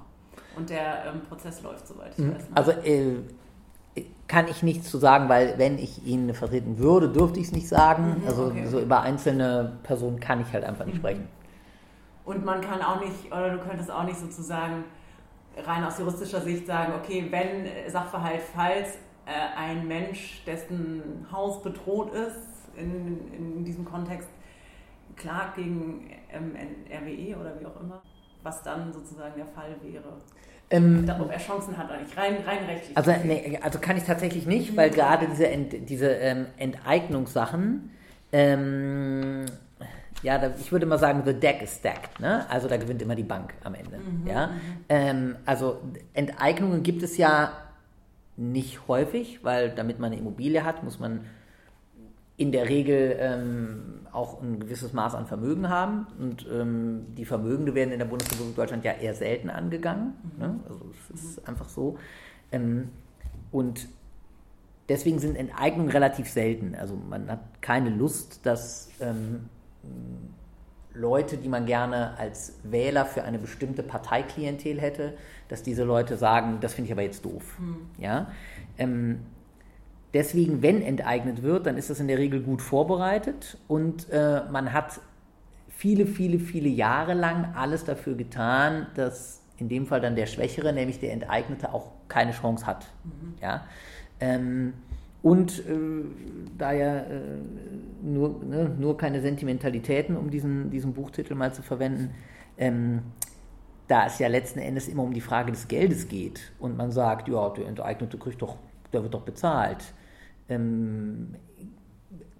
Und 0.56 0.70
der 0.70 1.06
ähm, 1.06 1.20
Prozess 1.28 1.62
läuft, 1.62 1.86
soweit 1.86 2.12
ich 2.16 2.24
mhm. 2.24 2.34
weiß. 2.34 2.42
Ne? 2.42 2.56
Also 2.56 2.70
äh, 2.70 4.04
kann 4.28 4.48
ich 4.48 4.62
nichts 4.62 4.90
zu 4.90 4.98
sagen, 4.98 5.28
weil 5.28 5.58
wenn 5.58 5.78
ich 5.78 6.04
ihn 6.06 6.34
vertreten 6.34 6.78
würde, 6.78 7.08
dürfte 7.08 7.40
ich 7.40 7.46
es 7.46 7.52
nicht 7.52 7.68
sagen. 7.68 8.20
Mhm, 8.20 8.26
also 8.26 8.46
okay. 8.46 8.66
so 8.66 8.80
über 8.80 9.00
einzelne 9.02 9.78
Personen 9.82 10.20
kann 10.20 10.40
ich 10.40 10.52
halt 10.52 10.64
einfach 10.64 10.84
nicht 10.84 10.96
mhm. 10.96 11.00
sprechen. 11.00 11.28
Und 12.24 12.44
man 12.44 12.60
kann 12.60 12.82
auch 12.82 13.00
nicht, 13.00 13.26
oder 13.26 13.50
du 13.50 13.58
könntest 13.58 13.90
auch 13.90 14.02
nicht 14.02 14.18
sozusagen 14.18 14.84
rein 15.64 15.84
aus 15.84 15.98
juristischer 15.98 16.40
Sicht 16.40 16.66
sagen, 16.66 16.92
okay, 17.00 17.26
wenn 17.30 17.90
Sachverhalt, 17.90 18.42
falls 18.54 18.96
äh, 19.26 19.56
ein 19.56 19.86
Mensch, 19.86 20.42
dessen 20.44 21.26
Haus 21.30 21.62
bedroht 21.62 22.12
ist, 22.12 22.38
in, 22.76 23.32
in 23.32 23.64
diesem 23.64 23.84
Kontext 23.84 24.28
klagt 25.16 25.56
gegen 25.56 26.10
RWE 26.36 27.38
oder 27.38 27.60
wie 27.60 27.66
auch 27.66 27.80
immer, 27.80 28.02
was 28.42 28.62
dann 28.62 28.92
sozusagen 28.92 29.34
der 29.36 29.46
Fall 29.46 29.76
wäre. 29.82 30.04
Ähm, 30.68 31.08
ob 31.20 31.30
er 31.30 31.38
Chancen 31.38 31.76
hat 31.76 31.90
eigentlich, 31.90 32.16
rein, 32.16 32.38
rein 32.44 32.64
rechtlich. 32.64 32.96
Also, 32.96 33.12
nee, 33.24 33.58
also 33.62 33.78
kann 33.78 33.96
ich 33.96 34.02
tatsächlich 34.02 34.46
nicht, 34.46 34.76
weil 34.76 34.90
gerade 34.90 35.28
diese, 35.28 35.48
Ent, 35.48 35.88
diese 35.88 36.08
ähm, 36.08 36.46
Enteignungssachen, 36.56 37.90
ähm, 38.32 39.46
ja, 40.22 40.38
da, 40.38 40.50
ich 40.58 40.72
würde 40.72 40.86
mal 40.86 40.98
sagen, 40.98 41.22
the 41.24 41.34
deck 41.34 41.62
is 41.62 41.76
stacked, 41.76 42.18
ne? 42.18 42.46
Also 42.50 42.66
da 42.66 42.76
gewinnt 42.78 43.00
immer 43.00 43.14
die 43.14 43.22
Bank 43.22 43.54
am 43.62 43.74
Ende. 43.74 43.98
Mhm, 43.98 44.26
ja? 44.26 44.48
Mhm. 44.48 44.52
Ähm, 44.88 45.36
also 45.44 45.80
Enteignungen 46.14 46.82
gibt 46.82 47.02
es 47.02 47.16
ja 47.16 47.52
nicht 48.36 48.88
häufig, 48.88 49.44
weil 49.44 49.70
damit 49.70 49.98
man 50.00 50.10
eine 50.12 50.20
Immobilie 50.20 50.64
hat, 50.64 50.82
muss 50.82 50.98
man 50.98 51.20
in 52.36 52.52
der 52.52 52.68
Regel 52.68 53.16
ähm, 53.18 54.06
auch 54.12 54.42
ein 54.42 54.60
gewisses 54.60 54.92
Maß 54.92 55.14
an 55.14 55.26
Vermögen 55.26 55.68
haben. 55.68 56.06
Und 56.18 56.46
ähm, 56.52 57.06
die 57.16 57.24
Vermögende 57.24 57.74
werden 57.74 57.92
in 57.92 57.98
der 57.98 58.06
Bundesrepublik 58.06 58.56
Deutschland 58.56 58.84
ja 58.84 58.92
eher 58.92 59.14
selten 59.14 59.50
angegangen. 59.50 60.14
Mhm. 60.34 60.38
Ne? 60.38 60.60
Also 60.68 60.90
es 61.14 61.22
ist 61.22 61.42
mhm. 61.42 61.48
einfach 61.48 61.68
so. 61.68 61.98
Ähm, 62.52 62.90
und 63.50 63.88
deswegen 64.88 65.18
sind 65.18 65.36
Enteignungen 65.36 65.90
relativ 65.90 66.28
selten. 66.28 66.74
Also 66.74 66.94
man 66.94 67.30
hat 67.30 67.40
keine 67.62 67.90
Lust, 67.90 68.44
dass 68.44 68.90
ähm, 69.00 69.48
Leute, 70.92 71.38
die 71.38 71.48
man 71.48 71.66
gerne 71.66 72.18
als 72.18 72.58
Wähler 72.64 73.06
für 73.06 73.22
eine 73.24 73.38
bestimmte 73.38 73.82
Parteiklientel 73.82 74.80
hätte, 74.80 75.14
dass 75.48 75.62
diese 75.62 75.84
Leute 75.84 76.16
sagen, 76.16 76.58
das 76.60 76.74
finde 76.74 76.86
ich 76.88 76.92
aber 76.92 77.02
jetzt 77.02 77.24
doof. 77.24 77.58
Mhm. 77.58 77.76
Ja? 77.98 78.30
Deswegen, 80.14 80.62
wenn 80.62 80.82
enteignet 80.82 81.42
wird, 81.42 81.66
dann 81.66 81.76
ist 81.76 81.90
das 81.90 82.00
in 82.00 82.08
der 82.08 82.18
Regel 82.18 82.40
gut 82.40 82.62
vorbereitet 82.62 83.58
und 83.68 84.08
äh, 84.10 84.42
man 84.50 84.72
hat 84.72 85.00
viele, 85.68 86.06
viele, 86.06 86.38
viele 86.38 86.68
Jahre 86.68 87.14
lang 87.14 87.54
alles 87.54 87.84
dafür 87.84 88.14
getan, 88.14 88.86
dass 88.94 89.42
in 89.58 89.68
dem 89.68 89.86
Fall 89.86 90.00
dann 90.00 90.16
der 90.16 90.26
Schwächere, 90.26 90.72
nämlich 90.72 91.00
der 91.00 91.12
Enteignete, 91.12 91.72
auch 91.72 91.92
keine 92.08 92.32
Chance 92.32 92.66
hat. 92.66 92.86
Mhm. 93.04 93.34
Ja? 93.42 93.66
Ähm, 94.20 94.74
und 95.22 95.58
äh, 95.58 96.04
da 96.56 96.72
ja 96.72 96.98
äh, 96.98 97.20
nur, 98.02 98.44
ne, 98.44 98.70
nur 98.78 98.96
keine 98.96 99.20
Sentimentalitäten, 99.20 100.16
um 100.16 100.30
diesen, 100.30 100.70
diesen 100.70 100.92
Buchtitel 100.94 101.34
mal 101.34 101.52
zu 101.52 101.62
verwenden, 101.62 102.10
ähm, 102.58 103.00
da 103.88 104.06
es 104.06 104.18
ja 104.18 104.28
letzten 104.28 104.58
Endes 104.58 104.88
immer 104.88 105.02
um 105.02 105.12
die 105.12 105.20
Frage 105.20 105.52
des 105.52 105.68
Geldes 105.68 106.08
geht 106.08 106.52
und 106.58 106.76
man 106.76 106.90
sagt, 106.90 107.28
ja, 107.28 107.50
der 107.50 107.66
Enteignete 107.66 108.18
kriegt 108.18 108.42
doch, 108.42 108.56
der 108.92 109.02
wird 109.02 109.14
doch 109.14 109.22
bezahlt 109.22 109.92
ähm, 110.48 111.34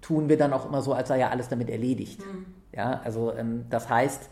tun 0.01 0.29
wir 0.29 0.37
dann 0.37 0.53
auch 0.53 0.65
immer 0.65 0.81
so, 0.81 0.93
als 0.93 1.09
sei 1.09 1.19
ja 1.19 1.29
alles 1.29 1.49
damit 1.49 1.69
erledigt. 1.69 2.19
Mhm. 2.19 2.45
Ja, 2.73 3.01
also 3.03 3.33
ähm, 3.33 3.65
das 3.69 3.89
heißt, 3.89 4.29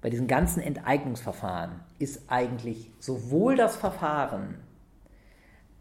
bei 0.00 0.10
diesen 0.10 0.26
ganzen 0.26 0.60
Enteignungsverfahren 0.60 1.80
ist 1.98 2.22
eigentlich 2.28 2.90
sowohl 2.98 3.56
das 3.56 3.76
Verfahren 3.76 4.56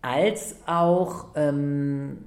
als 0.01 0.55
auch 0.65 1.27
ähm, 1.35 2.25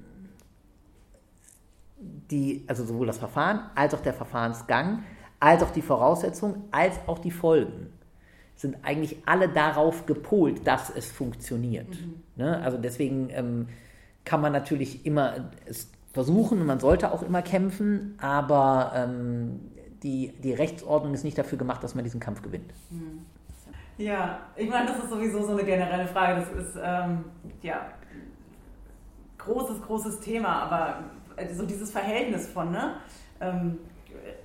die, 1.97 2.63
also 2.67 2.85
sowohl 2.85 3.07
das 3.07 3.17
Verfahren 3.17 3.61
als 3.75 3.93
auch 3.93 4.01
der 4.01 4.13
Verfahrensgang, 4.13 5.03
als 5.39 5.61
auch 5.63 5.71
die 5.71 5.81
Voraussetzungen, 5.81 6.63
als 6.71 6.99
auch 7.07 7.19
die 7.19 7.31
Folgen 7.31 7.93
sind 8.55 8.77
eigentlich 8.83 9.17
alle 9.25 9.49
darauf 9.49 10.05
gepolt, 10.05 10.65
dass 10.65 10.89
es 10.89 11.11
funktioniert. 11.11 11.89
Mhm. 11.89 12.23
Ne? 12.35 12.61
Also 12.61 12.77
deswegen 12.77 13.29
ähm, 13.31 13.67
kann 14.23 14.41
man 14.41 14.53
natürlich 14.53 15.05
immer 15.05 15.51
es 15.65 15.89
versuchen 16.13 16.61
und 16.61 16.67
man 16.67 16.79
sollte 16.79 17.11
auch 17.11 17.21
immer 17.21 17.41
kämpfen, 17.41 18.17
aber 18.21 18.93
ähm, 18.95 19.59
die, 20.01 20.33
die 20.41 20.53
Rechtsordnung 20.53 21.13
ist 21.13 21.23
nicht 21.23 21.37
dafür 21.37 21.57
gemacht, 21.57 21.83
dass 21.83 21.93
man 21.95 22.03
diesen 22.05 22.19
Kampf 22.19 22.41
gewinnt. 22.41 22.73
Hm. 22.89 23.25
Ja, 23.97 24.39
ich 24.55 24.69
meine, 24.69 24.87
das 24.87 24.99
ist 24.99 25.09
sowieso 25.09 25.43
so 25.43 25.51
eine 25.51 25.63
generelle 25.63 26.07
Frage. 26.07 26.41
Das 26.41 26.65
ist 26.65 26.77
ähm, 26.81 27.25
ja 27.61 27.87
großes, 29.37 29.81
großes 29.83 30.19
Thema, 30.19 30.63
aber 30.63 31.03
so 31.53 31.65
dieses 31.65 31.91
Verhältnis 31.91 32.47
von, 32.47 32.71
ne? 32.71 32.95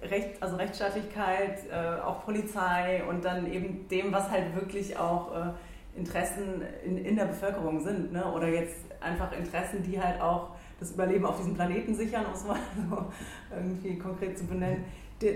Recht, 0.03 0.43
also 0.43 0.57
Rechtsstaatlichkeit, 0.57 1.59
äh, 1.71 2.01
auch 2.01 2.25
Polizei 2.25 3.03
und 3.09 3.25
dann 3.25 3.51
eben 3.53 3.89
dem, 3.89 4.13
was 4.13 4.31
halt 4.31 4.55
wirklich 4.55 4.97
auch 4.99 5.35
äh, 5.35 5.99
Interessen 5.99 6.63
in, 6.85 6.99
in 7.05 7.17
der 7.17 7.27
Bevölkerung 7.27 7.81
sind. 7.81 8.13
Ne? 8.13 8.25
Oder 8.33 8.49
jetzt 8.49 8.77
einfach 9.01 9.33
Interessen, 9.33 9.83
die 9.83 10.01
halt 10.01 10.21
auch 10.21 10.51
das 10.79 10.93
Überleben 10.93 11.27
auf 11.27 11.37
diesem 11.37 11.55
Planeten 11.55 11.95
sichern, 11.95 12.25
um 12.27 12.33
es 12.33 12.45
mal 12.45 12.57
so 12.91 13.07
irgendwie 13.55 13.99
konkret 13.99 14.39
zu 14.39 14.47
benennen, 14.47 14.85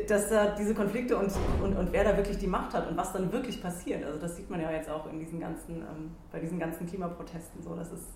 dass 0.08 0.30
da 0.30 0.54
diese 0.54 0.74
Konflikte 0.74 1.16
und, 1.16 1.30
und, 1.62 1.76
und 1.76 1.92
wer 1.92 2.04
da 2.04 2.16
wirklich 2.16 2.38
die 2.38 2.46
Macht 2.46 2.72
hat 2.72 2.88
und 2.88 2.96
was 2.96 3.12
dann 3.12 3.30
wirklich 3.30 3.62
passiert. 3.62 4.02
Also 4.02 4.18
das 4.18 4.36
sieht 4.36 4.48
man 4.48 4.60
ja 4.60 4.70
jetzt 4.70 4.88
auch 4.88 5.10
in 5.12 5.18
diesen 5.18 5.40
ganzen, 5.40 5.76
ähm, 5.76 6.12
bei 6.32 6.38
diesen 6.38 6.58
ganzen 6.58 6.86
Klimaprotesten 6.86 7.62
so. 7.62 7.74
Das 7.74 7.92
ist, 7.92 8.06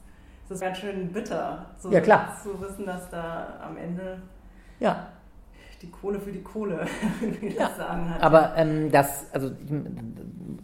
das 0.49 0.57
ist 0.57 0.61
ganz 0.63 0.79
schön 0.79 1.13
bitter, 1.13 1.67
so 1.77 1.91
ja, 1.91 2.01
klar. 2.01 2.35
zu 2.43 2.59
wissen, 2.59 2.87
dass 2.87 3.11
da 3.11 3.59
am 3.61 3.77
Ende 3.77 4.23
ja. 4.81 5.09
Die 5.83 5.91
Kohle 5.91 6.21
für 6.21 6.33
die 6.33 6.43
Kohle, 6.43 6.87
wie 7.41 7.51
das 7.51 7.59
ja, 7.59 7.71
sagen 7.77 8.11
hat. 8.11 8.23
Aber 8.23 8.57
ähm, 8.57 8.91
das, 8.91 9.27
also, 9.33 9.51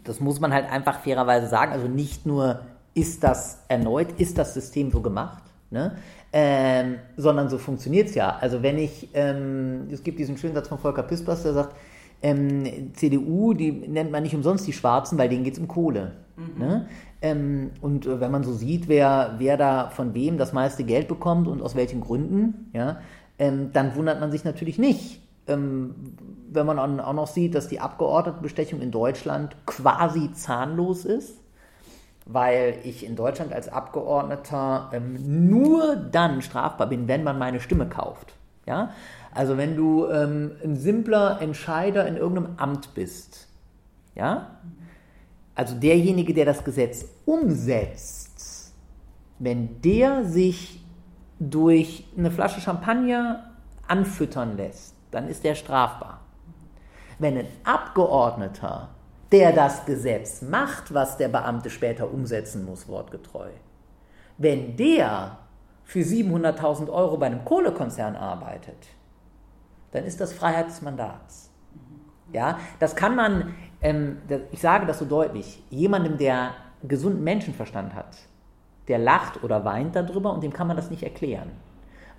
das 0.02 0.20
muss 0.20 0.40
man 0.40 0.52
halt 0.52 0.70
einfach 0.70 1.00
fairerweise 1.00 1.46
sagen. 1.46 1.72
Also 1.72 1.88
nicht 1.88 2.26
nur 2.26 2.60
ist 2.94 3.22
das 3.24 3.64
erneut, 3.68 4.12
ist 4.18 4.38
das 4.38 4.54
System 4.54 4.90
so 4.90 5.00
gemacht, 5.00 5.42
ne? 5.70 5.96
Ähm, 6.32 6.96
sondern 7.16 7.48
so 7.48 7.58
funktioniert 7.58 8.08
es 8.08 8.16
ja. 8.16 8.36
Also 8.40 8.62
wenn 8.62 8.76
ich, 8.76 9.08
ähm, 9.14 9.88
es 9.92 10.02
gibt 10.02 10.18
diesen 10.18 10.36
schönen 10.36 10.54
Satz 10.54 10.66
von 10.66 10.78
Volker 10.78 11.04
Pispers, 11.04 11.44
der 11.44 11.52
sagt, 11.52 11.76
ähm, 12.22 12.92
CDU, 12.94 13.54
die 13.54 13.70
nennt 13.70 14.10
man 14.10 14.22
nicht 14.22 14.34
umsonst 14.34 14.66
die 14.66 14.72
Schwarzen, 14.72 15.16
weil 15.18 15.28
denen 15.28 15.44
geht 15.44 15.54
es 15.54 15.60
um 15.60 15.68
Kohle. 15.68 16.12
Mhm. 16.36 16.58
Ne? 16.58 16.86
Ähm, 17.22 17.70
und 17.80 18.06
äh, 18.06 18.18
wenn 18.20 18.32
man 18.32 18.42
so 18.42 18.52
sieht, 18.52 18.88
wer, 18.88 19.34
wer 19.38 19.56
da 19.56 19.90
von 19.90 20.14
wem 20.14 20.38
das 20.38 20.52
meiste 20.52 20.84
Geld 20.84 21.06
bekommt 21.06 21.46
und 21.46 21.62
aus 21.62 21.76
welchen 21.76 22.00
Gründen, 22.00 22.70
ja, 22.72 22.98
ähm, 23.38 23.72
dann 23.72 23.94
wundert 23.96 24.20
man 24.20 24.30
sich 24.30 24.44
natürlich 24.44 24.78
nicht, 24.78 25.20
ähm, 25.46 25.94
wenn 26.50 26.66
man 26.66 26.78
auch 27.00 27.12
noch 27.12 27.26
sieht, 27.26 27.54
dass 27.54 27.68
die 27.68 27.80
Abgeordnetenbestechung 27.80 28.80
in 28.80 28.90
Deutschland 28.90 29.56
quasi 29.66 30.32
zahnlos 30.32 31.04
ist 31.04 31.44
weil 32.26 32.78
ich 32.84 33.04
in 33.04 33.16
Deutschland 33.16 33.52
als 33.52 33.68
Abgeordneter 33.68 34.90
ähm, 34.92 35.48
nur 35.48 35.96
dann 35.96 36.42
strafbar 36.42 36.88
bin, 36.88 37.08
wenn 37.08 37.22
man 37.22 37.38
meine 37.38 37.60
Stimme 37.60 37.88
kauft. 37.88 38.34
Ja? 38.66 38.90
Also 39.32 39.56
wenn 39.56 39.76
du 39.76 40.06
ähm, 40.08 40.52
ein 40.62 40.76
simpler 40.76 41.40
Entscheider 41.40 42.06
in 42.06 42.16
irgendeinem 42.16 42.54
Amt 42.56 42.94
bist, 42.94 43.48
ja? 44.14 44.58
also 45.54 45.74
derjenige, 45.76 46.32
der 46.34 46.46
das 46.46 46.64
Gesetz 46.64 47.06
umsetzt, 47.26 48.72
wenn 49.38 49.82
der 49.82 50.24
sich 50.24 50.83
durch 51.50 52.06
eine 52.16 52.30
Flasche 52.30 52.60
Champagner 52.60 53.50
anfüttern 53.86 54.56
lässt, 54.56 54.94
dann 55.10 55.28
ist 55.28 55.44
der 55.44 55.54
strafbar. 55.54 56.20
Wenn 57.18 57.38
ein 57.38 57.48
Abgeordneter 57.64 58.88
der 59.34 59.50
das 59.50 59.84
Gesetz 59.84 60.42
macht, 60.42 60.94
was 60.94 61.16
der 61.16 61.26
Beamte 61.26 61.68
später 61.68 62.12
umsetzen 62.12 62.64
muss, 62.64 62.86
wortgetreu. 62.86 63.48
Wenn 64.38 64.76
der 64.76 65.38
für 65.82 66.00
700.000 66.00 66.88
Euro 66.88 67.16
bei 67.16 67.26
einem 67.26 67.44
Kohlekonzern 67.44 68.14
arbeitet, 68.14 68.76
dann 69.90 70.04
ist 70.04 70.20
das 70.20 70.32
Freiheit 70.32 70.68
des 70.68 70.82
Mandats. 70.82 71.50
Ja, 72.32 72.58
das 72.78 72.94
kann 72.94 73.16
man, 73.16 73.56
ähm, 73.82 74.18
ich 74.52 74.60
sage 74.60 74.86
das 74.86 75.00
so 75.00 75.04
deutlich, 75.04 75.64
jemandem, 75.68 76.16
der 76.16 76.50
gesunden 76.84 77.24
Menschenverstand 77.24 77.92
hat, 77.92 78.16
der 78.88 78.98
lacht 78.98 79.42
oder 79.42 79.64
weint 79.64 79.96
darüber 79.96 80.32
und 80.32 80.42
dem 80.42 80.52
kann 80.52 80.66
man 80.66 80.76
das 80.76 80.90
nicht 80.90 81.02
erklären. 81.02 81.50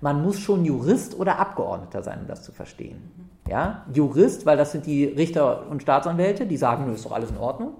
Man 0.00 0.22
muss 0.22 0.38
schon 0.38 0.64
Jurist 0.64 1.18
oder 1.18 1.38
Abgeordneter 1.38 2.02
sein, 2.02 2.20
um 2.20 2.26
das 2.26 2.42
zu 2.42 2.52
verstehen. 2.52 3.30
Ja? 3.48 3.84
Jurist, 3.92 4.44
weil 4.44 4.56
das 4.56 4.72
sind 4.72 4.86
die 4.86 5.04
Richter 5.04 5.68
und 5.70 5.82
Staatsanwälte, 5.82 6.46
die 6.46 6.56
sagen, 6.56 6.86
nö, 6.86 6.92
ist 6.92 7.06
doch 7.06 7.12
alles 7.12 7.30
in 7.30 7.38
Ordnung. 7.38 7.74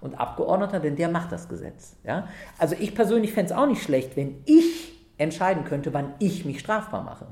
Und 0.00 0.20
Abgeordneter, 0.20 0.78
denn 0.78 0.94
der 0.94 1.08
macht 1.08 1.32
das 1.32 1.48
Gesetz. 1.48 1.96
Ja? 2.04 2.28
Also 2.58 2.76
ich 2.78 2.94
persönlich 2.94 3.32
fände 3.32 3.52
es 3.52 3.58
auch 3.58 3.66
nicht 3.66 3.82
schlecht, 3.82 4.16
wenn 4.16 4.42
ich 4.44 4.92
entscheiden 5.18 5.64
könnte, 5.64 5.92
wann 5.94 6.14
ich 6.18 6.44
mich 6.44 6.60
strafbar 6.60 7.02
mache. 7.02 7.26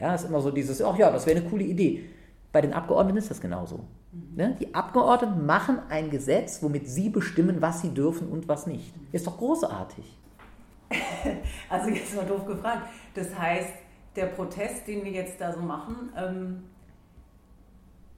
Ja, 0.00 0.14
ist 0.14 0.24
immer 0.24 0.40
so 0.40 0.50
dieses, 0.50 0.82
ach 0.82 0.96
ja, 0.96 1.10
das 1.10 1.26
wäre 1.26 1.38
eine 1.38 1.48
coole 1.48 1.64
Idee. 1.64 2.04
Bei 2.52 2.60
den 2.60 2.74
Abgeordneten 2.74 3.18
ist 3.18 3.30
das 3.30 3.40
genauso. 3.40 3.88
Mhm. 4.12 4.36
Ne? 4.36 4.56
Die 4.60 4.74
Abgeordneten 4.74 5.46
machen 5.46 5.78
ein 5.88 6.10
Gesetz, 6.10 6.62
womit 6.62 6.86
sie 6.86 7.08
bestimmen, 7.08 7.62
was 7.62 7.80
sie 7.80 7.94
dürfen 7.94 8.28
und 8.28 8.46
was 8.46 8.66
nicht. 8.66 8.94
Ist 9.10 9.26
doch 9.26 9.38
großartig. 9.38 10.18
Also 11.70 11.88
jetzt 11.88 12.14
mal 12.14 12.26
doof 12.26 12.44
gefragt. 12.44 12.86
Das 13.14 13.38
heißt, 13.38 13.72
der 14.14 14.26
Protest, 14.26 14.86
den 14.86 15.04
wir 15.04 15.12
jetzt 15.12 15.40
da 15.40 15.50
so 15.52 15.60
machen, 15.60 16.12
ähm, 16.14 16.64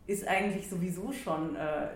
ist 0.06 0.26
eigentlich 0.26 0.68
sowieso 0.68 1.12
schon 1.12 1.54
äh, 1.54 1.88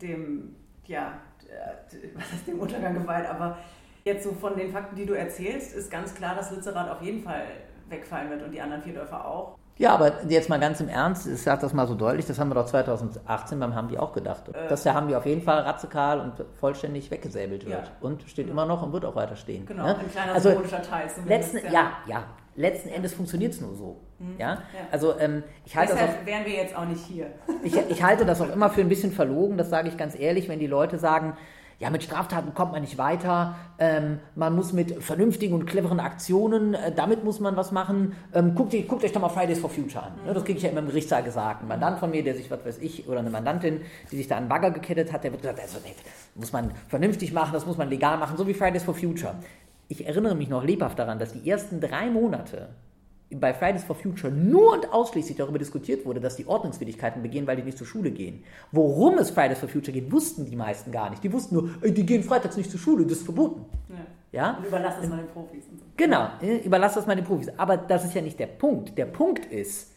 dem, 0.00 0.54
ja, 0.86 1.18
äh, 1.48 2.06
was 2.14 2.32
heißt 2.32 2.46
dem 2.46 2.60
Untergang 2.60 2.94
geweiht, 2.94 3.28
aber 3.28 3.58
jetzt 4.04 4.24
so 4.24 4.32
von 4.32 4.56
den 4.56 4.70
Fakten, 4.70 4.94
die 4.94 5.06
du 5.06 5.14
erzählst, 5.14 5.74
ist 5.74 5.90
ganz 5.90 6.14
klar, 6.14 6.34
dass 6.36 6.50
Lützerath 6.50 6.90
auf 6.90 7.02
jeden 7.02 7.22
Fall 7.22 7.46
wegfallen 7.88 8.30
wird 8.30 8.42
und 8.42 8.52
die 8.52 8.60
anderen 8.60 8.82
vier 8.82 8.94
Dörfer 8.94 9.26
auch. 9.26 9.58
Ja, 9.82 9.94
aber 9.94 10.12
jetzt 10.28 10.48
mal 10.48 10.60
ganz 10.60 10.80
im 10.80 10.88
Ernst, 10.88 11.26
ich 11.26 11.42
sage 11.42 11.62
das 11.62 11.72
mal 11.72 11.88
so 11.88 11.96
deutlich, 11.96 12.24
das 12.24 12.38
haben 12.38 12.48
wir 12.50 12.54
doch 12.54 12.66
2018 12.66 13.58
beim 13.58 13.74
Hambi 13.74 13.98
auch 13.98 14.12
gedacht, 14.12 14.48
äh, 14.48 14.68
dass 14.68 14.84
der 14.84 14.94
Hambi 14.94 15.16
auf 15.16 15.26
jeden 15.26 15.42
Fall 15.42 15.58
radikal 15.58 16.20
und 16.20 16.34
vollständig 16.54 17.10
weggesäbelt 17.10 17.66
wird. 17.66 17.86
Ja. 17.86 17.92
Und 18.00 18.22
steht 18.28 18.48
immer 18.48 18.64
noch 18.64 18.84
und 18.84 18.92
wird 18.92 19.04
auch 19.04 19.16
weiter 19.16 19.34
stehen. 19.34 19.66
Genau, 19.66 19.86
ne? 19.86 19.98
ein 19.98 20.08
kleiner 20.08 20.34
also, 20.34 20.50
symbolischer 20.50 20.82
Teil. 20.82 21.08
Letzten, 21.26 21.58
ja, 21.72 21.94
ja, 22.06 22.22
letzten 22.54 22.90
Endes 22.90 23.14
funktioniert 23.14 23.54
es 23.54 23.60
nur 23.60 23.74
so. 23.74 23.96
Mhm. 24.20 24.36
Ja? 24.38 24.50
ja? 24.50 24.58
Also 24.92 25.18
ähm, 25.18 25.42
ich 25.64 25.76
halte 25.76 25.94
Deshalb 25.94 26.10
das 26.12 26.20
auch, 26.20 26.26
wären 26.26 26.44
wir 26.44 26.52
jetzt 26.52 26.76
auch 26.76 26.86
nicht 26.86 27.04
hier. 27.04 27.26
ich, 27.64 27.76
ich 27.76 28.02
halte 28.04 28.24
das 28.24 28.40
auch 28.40 28.52
immer 28.52 28.70
für 28.70 28.82
ein 28.82 28.88
bisschen 28.88 29.10
verlogen, 29.10 29.58
das 29.58 29.68
sage 29.68 29.88
ich 29.88 29.96
ganz 29.96 30.16
ehrlich, 30.16 30.48
wenn 30.48 30.60
die 30.60 30.68
Leute 30.68 30.98
sagen, 30.98 31.36
ja, 31.82 31.90
mit 31.90 32.04
Straftaten 32.04 32.54
kommt 32.54 32.70
man 32.70 32.82
nicht 32.82 32.96
weiter, 32.96 33.56
ähm, 33.80 34.20
man 34.36 34.54
muss 34.54 34.72
mit 34.72 35.02
vernünftigen 35.02 35.52
und 35.52 35.66
cleveren 35.66 35.98
Aktionen, 35.98 36.74
äh, 36.74 36.92
damit 36.94 37.24
muss 37.24 37.40
man 37.40 37.56
was 37.56 37.72
machen. 37.72 38.14
Ähm, 38.32 38.54
guckt, 38.54 38.72
guckt, 38.86 39.02
euch 39.02 39.10
doch 39.10 39.20
mal 39.20 39.28
Fridays 39.28 39.58
for 39.58 39.68
Future 39.68 40.04
an. 40.04 40.12
Mhm. 40.24 40.32
das 40.32 40.44
kriege 40.44 40.58
ich 40.58 40.62
ja 40.62 40.70
immer 40.70 40.78
im 40.78 40.86
Gerichtssaal 40.86 41.24
gesagt. 41.24 41.62
Ein 41.62 41.66
Mandant 41.66 41.98
von 41.98 42.12
mir, 42.12 42.22
der 42.22 42.36
sich, 42.36 42.48
was 42.52 42.64
weiß 42.64 42.78
ich, 42.78 43.08
oder 43.08 43.18
eine 43.18 43.30
Mandantin, 43.30 43.80
die 44.12 44.16
sich 44.16 44.28
da 44.28 44.36
an 44.36 44.48
Bagger 44.48 44.70
gekettet 44.70 45.12
hat, 45.12 45.24
der 45.24 45.32
wird 45.32 45.42
gesagt, 45.42 45.58
also, 45.60 45.78
nee, 45.84 45.92
muss 46.36 46.52
man 46.52 46.70
vernünftig 46.86 47.32
machen, 47.32 47.52
das 47.52 47.66
muss 47.66 47.76
man 47.76 47.90
legal 47.90 48.16
machen, 48.16 48.36
so 48.36 48.46
wie 48.46 48.54
Fridays 48.54 48.84
for 48.84 48.94
Future. 48.94 49.34
Ich 49.88 50.06
erinnere 50.06 50.36
mich 50.36 50.48
noch 50.48 50.62
lebhaft 50.62 51.00
daran, 51.00 51.18
dass 51.18 51.32
die 51.32 51.50
ersten 51.50 51.80
drei 51.80 52.10
Monate 52.10 52.68
bei 53.34 53.54
Fridays 53.54 53.84
for 53.84 53.96
Future 53.96 54.32
nur 54.32 54.72
und 54.74 54.92
ausschließlich 54.92 55.36
darüber 55.36 55.58
diskutiert 55.58 56.04
wurde, 56.04 56.20
dass 56.20 56.36
die 56.36 56.46
Ordnungswidrigkeiten 56.46 57.22
begehen, 57.22 57.46
weil 57.46 57.56
die 57.56 57.62
nicht 57.62 57.78
zur 57.78 57.86
Schule 57.86 58.10
gehen. 58.10 58.44
Worum 58.70 59.18
es 59.18 59.30
Fridays 59.30 59.58
for 59.58 59.68
Future 59.68 59.92
geht, 59.92 60.10
wussten 60.10 60.46
die 60.46 60.56
meisten 60.56 60.92
gar 60.92 61.10
nicht. 61.10 61.22
Die 61.24 61.32
wussten 61.32 61.54
nur, 61.54 61.70
die 61.82 62.06
gehen 62.06 62.22
freitags 62.22 62.56
nicht 62.56 62.70
zur 62.70 62.80
Schule, 62.80 63.04
das 63.04 63.18
ist 63.18 63.24
verboten. 63.24 63.64
Ja. 63.88 63.96
ja? 64.32 64.56
Und 64.58 64.66
überlass 64.66 64.94
das 65.00 65.08
mal 65.08 65.16
den 65.16 65.28
Profis. 65.28 65.64
So. 65.64 65.84
Genau, 65.96 66.28
überlass 66.64 66.94
das 66.94 67.06
mal 67.06 67.16
den 67.16 67.24
Profis. 67.24 67.48
Aber 67.56 67.76
das 67.76 68.04
ist 68.04 68.14
ja 68.14 68.22
nicht 68.22 68.38
der 68.38 68.46
Punkt. 68.46 68.96
Der 68.96 69.06
Punkt 69.06 69.46
ist, 69.46 69.92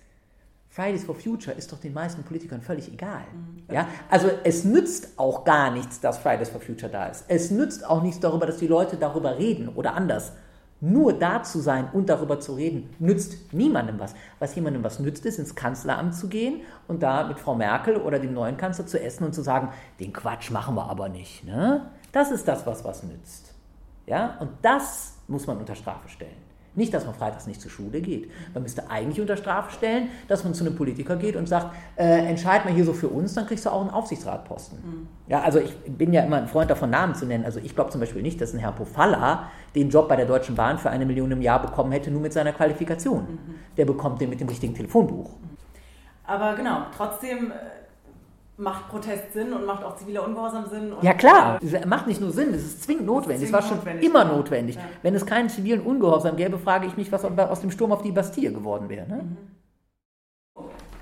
Fridays 0.76 1.06
for 1.06 1.16
Future 1.16 1.56
ist 1.56 1.72
doch 1.72 1.80
den 1.80 1.94
meisten 1.94 2.24
Politikern 2.24 2.62
völlig 2.62 2.92
egal. 2.92 3.24
Mhm. 3.34 3.74
Ja? 3.74 3.88
Also 4.10 4.30
es 4.44 4.66
nützt 4.66 5.18
auch 5.18 5.46
gar 5.46 5.72
nichts, 5.72 6.02
dass 6.02 6.18
Fridays 6.18 6.50
for 6.50 6.60
Future 6.60 6.92
da 6.92 7.08
ist. 7.08 7.24
Es 7.30 7.50
nützt 7.50 7.86
auch 7.86 8.04
nichts 8.04 8.20
darüber, 8.20 8.46
dass 8.46 8.58
die 8.58 8.68
Leute 8.68 8.98
darüber 8.98 9.38
reden 9.38 9.70
oder 9.70 9.94
anders. 9.94 10.34
Nur 10.82 11.14
da 11.14 11.42
zu 11.42 11.60
sein 11.60 11.90
und 11.94 12.10
darüber 12.10 12.40
zu 12.40 12.54
reden, 12.54 12.90
nützt 13.00 13.54
niemandem 13.54 14.00
was. 14.00 14.14
Was 14.40 14.56
jemandem 14.56 14.84
was 14.84 15.00
nützt, 15.00 15.26
ist 15.26 15.40
ins 15.40 15.56
Kanzleramt 15.56 16.14
zu 16.14 16.28
gehen 16.28 16.62
und 16.88 17.02
da 17.02 17.28
mit 17.28 17.40
Frau 17.40 17.56
Merkel 17.56 17.98
oder 17.98 18.20
dem 18.20 18.34
neuen 18.34 18.58
Kanzler 18.58 18.86
zu 18.86 19.02
essen 19.02 19.24
und 19.24 19.34
zu 19.34 19.42
sagen, 19.42 19.70
den 20.00 20.12
Quatsch 20.12 20.52
machen 20.52 20.76
wir 20.76 20.90
aber 20.90 21.08
nicht. 21.10 21.46
Ne? 21.46 21.90
Das 22.12 22.32
ist 22.32 22.48
das, 22.48 22.66
was 22.68 22.84
was 22.84 23.04
nützt. 23.04 23.54
Ja? 24.06 24.38
Und 24.40 24.52
das 24.62 25.18
muss 25.28 25.48
man 25.48 25.58
unter 25.58 25.76
Strafe 25.76 26.10
stellen. 26.10 26.45
Nicht, 26.76 26.94
dass 26.94 27.06
man 27.06 27.16
freitags 27.16 27.48
nicht 27.48 27.62
zur 27.62 27.72
Schule 27.72 28.02
geht. 28.02 28.30
Man 28.54 28.64
müsste 28.64 28.90
eigentlich 28.90 29.22
unter 29.22 29.38
Strafe 29.38 29.72
stellen, 29.72 30.10
dass 30.28 30.44
man 30.44 30.54
zu 30.54 30.66
einem 30.66 30.76
Politiker 30.76 31.16
geht 31.16 31.36
und 31.36 31.48
sagt, 31.48 31.76
äh, 31.96 32.28
entscheid 32.28 32.66
mal 32.66 32.74
hier 32.74 32.86
so 32.86 32.94
für 32.94 33.08
uns, 33.08 33.34
dann 33.34 33.48
kriegst 33.48 33.66
du 33.66 33.70
auch 33.70 33.82
einen 33.82 33.90
Aufsichtsratposten. 33.90 34.80
Mhm. 34.80 35.08
Ja, 35.28 35.42
also 35.42 35.60
ich 35.60 35.74
bin 35.86 36.14
ja 36.14 36.24
immer 36.24 36.38
ein 36.38 36.48
Freund 36.48 36.70
davon, 36.70 36.90
Namen 36.90 37.16
zu 37.16 37.26
nennen. 37.26 37.46
Also 37.46 37.60
ich 37.64 37.76
glaube 37.76 37.92
zum 37.92 38.02
Beispiel 38.02 38.22
nicht, 38.22 38.40
dass 38.42 38.54
ein 38.54 38.60
Herr 38.60 38.72
Pofalla 38.72 39.50
den 39.74 39.90
Job 39.90 40.10
bei 40.10 40.16
der 40.16 40.26
Deutschen 40.26 40.56
Bahn 40.56 40.78
für 40.78 40.90
eine 40.90 41.06
Million 41.06 41.32
im 41.32 41.42
Jahr 41.42 41.62
bekommen 41.62 41.92
hätte, 41.92 42.12
nur 42.12 42.22
mit 42.22 42.34
seiner 42.34 42.54
Qualifikation. 42.54 43.22
Mhm. 43.22 43.56
Der 43.78 43.86
bekommt 43.86 44.22
den 44.22 44.30
mit 44.30 44.40
dem 44.40 44.50
richtigen 44.50 44.74
Telefonbuch. 44.74 45.32
Aber 46.28 46.56
genau, 46.56 46.88
trotzdem 46.96 47.52
äh, 47.52 47.54
macht 48.58 48.90
Protest 48.90 49.34
Sinn 49.34 49.54
und 49.54 49.66
macht 49.66 49.84
auch 49.84 49.96
ziviler 49.96 50.26
Ungehorsam 50.26 50.66
Sinn? 50.68 50.94
ja 51.02 51.14
klar, 51.14 51.60
es 51.62 51.86
macht 51.86 52.08
nicht 52.08 52.22
nur 52.22 52.32
Sinn, 52.32 52.54
es 52.54 52.64
ist 52.64 52.84
zwingend 52.84 53.06
notwendig. 53.06 53.48
Es 53.48 53.54
war 53.54 53.62
schon 53.62 53.78
notwendig, 53.78 54.06
immer 54.06 54.24
genau. 54.24 54.38
notwendig. 54.38 54.76
Ja. 54.76 54.82
Wenn 55.02 55.16
es 55.16 55.26
keinen 55.26 55.50
zivilen 55.50 55.82
Ungehorsam 55.82 56.36
gäbe, 56.36 56.58
frage 56.58 56.88
ich 56.88 56.96
mich, 56.98 57.12
was 57.12 57.26
aus 57.26 57.62
dem 57.62 57.72
Sturm 57.72 57.92
auf 57.92 58.02
die 58.02 58.12
Bastille 58.12 58.52
geworden 58.52 58.90
wäre. 58.90 59.08
Ne? 59.08 59.16
Mhm. 59.24 59.38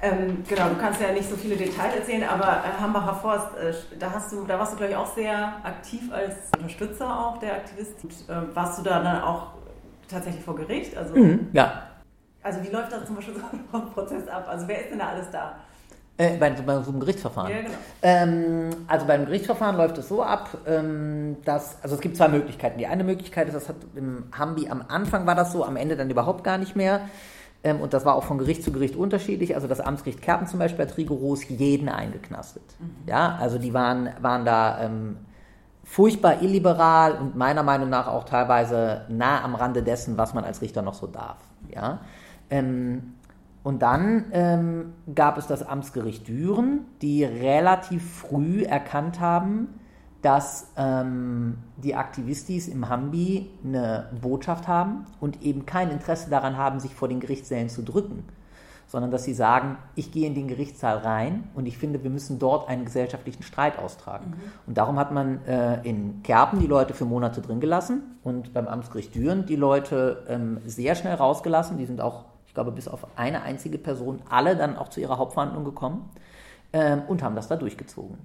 Ähm, 0.04 0.44
genau, 0.50 0.68
du 0.68 0.76
kannst 0.76 1.00
ja 1.00 1.14
nicht 1.14 1.30
so 1.30 1.38
viele 1.38 1.56
Details 1.56 1.96
erzählen, 1.96 2.26
aber 2.26 2.62
äh, 2.66 2.82
Hambacher 2.82 3.16
Forst, 3.16 3.56
äh, 3.56 3.98
da, 3.98 4.12
hast 4.12 4.34
du, 4.34 4.44
da 4.44 4.60
warst 4.60 4.74
du, 4.74 4.78
glaube 4.78 4.92
ich, 4.92 4.98
auch 4.98 5.16
sehr 5.16 5.54
aktiv 5.64 6.12
als 6.12 6.36
Unterstützer 6.58 7.08
auch 7.08 7.38
der 7.38 7.54
Aktivisten. 7.54 8.10
Und, 8.10 8.30
äh, 8.30 8.54
warst 8.54 8.80
du 8.80 8.84
da 8.84 9.02
dann 9.02 9.22
auch 9.22 9.54
tatsächlich 10.10 10.44
vor 10.44 10.58
Gericht? 10.58 10.98
Also, 10.98 11.16
mhm, 11.16 11.48
ja. 11.54 11.84
Also 12.42 12.62
wie 12.62 12.68
läuft 12.68 12.92
da 12.92 13.06
zum 13.06 13.16
Beispiel 13.16 13.36
so 13.36 13.42
ein 13.78 13.92
Prozess 13.92 14.28
ab? 14.28 14.46
Also 14.50 14.68
wer 14.68 14.82
ist 14.82 14.92
denn 14.92 15.00
da 15.00 15.08
alles 15.08 15.32
da? 15.32 15.56
Äh, 16.18 16.38
bei, 16.38 16.52
bei, 16.52 16.82
so 16.82 16.92
einem 16.92 17.00
Gerichtsverfahren. 17.00 17.52
Ja, 17.52 17.62
genau. 17.62 17.74
Ähm, 18.04 18.70
also 18.88 19.08
beim 19.08 19.26
Gerichtsverfahren 19.26 19.78
läuft 19.78 19.98
es 19.98 20.08
so 20.10 20.22
ab, 20.22 20.58
ähm, 20.68 21.38
dass, 21.44 21.82
also 21.82 21.96
es 21.96 22.02
gibt 22.02 22.18
zwei 22.18 22.28
Möglichkeiten. 22.28 22.78
Die 22.78 22.86
eine 22.86 23.04
Möglichkeit 23.04 23.48
ist, 23.48 23.56
das 23.56 23.68
hat 23.68 23.78
im 23.96 24.26
Hambi 24.38 24.70
am 24.70 24.84
Anfang 24.88 25.26
war 25.26 25.34
das 25.34 25.52
so, 25.52 25.66
am 25.66 25.76
Ende 25.76 25.96
dann 25.96 26.12
überhaupt 26.12 26.44
gar 26.44 26.60
nicht 26.60 26.76
mehr. 26.76 27.02
Ähm, 27.64 27.82
und 27.82 27.94
das 27.94 28.06
war 28.06 28.16
auch 28.16 28.26
von 28.26 28.38
Gericht 28.38 28.64
zu 28.64 28.72
Gericht 28.72 28.96
unterschiedlich. 28.96 29.56
Also 29.56 29.68
das 29.68 29.80
Amtsgericht 29.80 30.22
Kerpen 30.22 30.46
zum 30.46 30.60
Beispiel 30.60 30.86
hat 30.86 30.98
rigoros 30.98 31.48
jeden 31.50 31.90
eingeknastet. 31.90 32.64
Mhm. 32.80 33.08
Ja, 33.08 33.38
also 33.40 33.58
die 33.58 33.74
waren, 33.74 34.10
waren 34.22 34.46
da 34.46 34.84
ähm, 34.84 35.18
furchtbar 35.84 36.44
illiberal 36.44 37.14
und 37.14 37.36
meiner 37.36 37.64
Meinung 37.64 37.90
nach 37.90 38.08
auch 38.08 38.26
teilweise 38.26 39.06
nah 39.10 39.44
am 39.44 39.56
Rande 39.56 39.82
dessen, 39.82 40.18
was 40.18 40.36
man 40.36 40.44
als 40.44 40.62
Richter 40.62 40.84
noch 40.84 40.94
so 40.94 41.08
darf. 41.08 41.38
Ja. 41.74 42.02
Ähm, 42.50 43.16
und 43.64 43.82
dann 43.82 44.26
ähm, 44.32 44.94
gab 45.16 45.38
es 45.38 45.48
das 45.48 45.66
Amtsgericht 45.66 46.28
Düren, 46.28 46.86
die 47.02 47.24
relativ 47.24 48.20
früh 48.20 48.64
erkannt 48.64 49.20
haben, 49.20 49.80
dass 50.24 50.72
ähm, 50.78 51.58
die 51.78 51.96
Aktivistis 51.96 52.70
im 52.70 52.88
Hambi 52.88 53.50
eine 53.64 54.10
Botschaft 54.22 54.68
haben 54.68 55.06
und 55.20 55.42
eben 55.42 55.66
kein 55.66 55.92
Interesse 55.92 56.30
daran 56.30 56.58
haben, 56.58 56.80
sich 56.80 56.96
vor 56.96 57.10
den 57.10 57.20
Gerichtssälen 57.20 57.68
zu 57.68 57.84
drücken, 57.84 58.24
sondern 58.88 59.12
dass 59.12 59.26
sie 59.26 59.34
sagen, 59.34 59.78
ich 59.96 60.14
gehe 60.14 60.26
in 60.26 60.34
den 60.34 60.48
Gerichtssaal 60.48 61.00
rein 61.00 61.50
und 61.56 61.66
ich 61.66 61.78
finde, 61.78 62.04
wir 62.04 62.10
müssen 62.10 62.40
dort 62.40 62.70
einen 62.70 62.86
gesellschaftlichen 62.86 63.44
Streit 63.44 63.78
austragen. 63.78 64.30
Mhm. 64.30 64.52
Und 64.68 64.78
darum 64.78 64.98
hat 64.98 65.12
man 65.12 65.46
äh, 65.46 65.82
in 65.84 66.24
Kerpen 66.24 66.60
die 66.60 66.68
Leute 66.68 66.94
für 66.94 67.06
Monate 67.06 67.42
drin 67.42 67.60
gelassen 67.60 68.18
und 68.24 68.54
beim 68.54 68.68
Amtsgericht 68.68 69.14
Düren 69.16 69.46
die 69.46 69.58
Leute 69.58 70.24
ähm, 70.30 70.60
sehr 70.66 70.96
schnell 70.96 71.16
rausgelassen. 71.16 71.78
Die 71.78 71.86
sind 71.86 72.00
auch, 72.00 72.26
ich 72.54 72.56
glaube, 72.56 72.72
bis 72.72 72.88
auf 72.88 73.08
eine 73.16 73.42
einzige 73.42 73.80
Person 73.80 74.22
alle 74.30 74.56
dann 74.56 74.78
auch 74.78 74.90
zu 74.90 75.02
ihrer 75.02 75.18
Hauptverhandlung 75.18 75.66
gekommen 75.66 76.08
ähm, 76.72 77.02
und 77.08 77.24
haben 77.24 77.36
das 77.36 77.48
da 77.48 77.56
durchgezogen. 77.56 78.20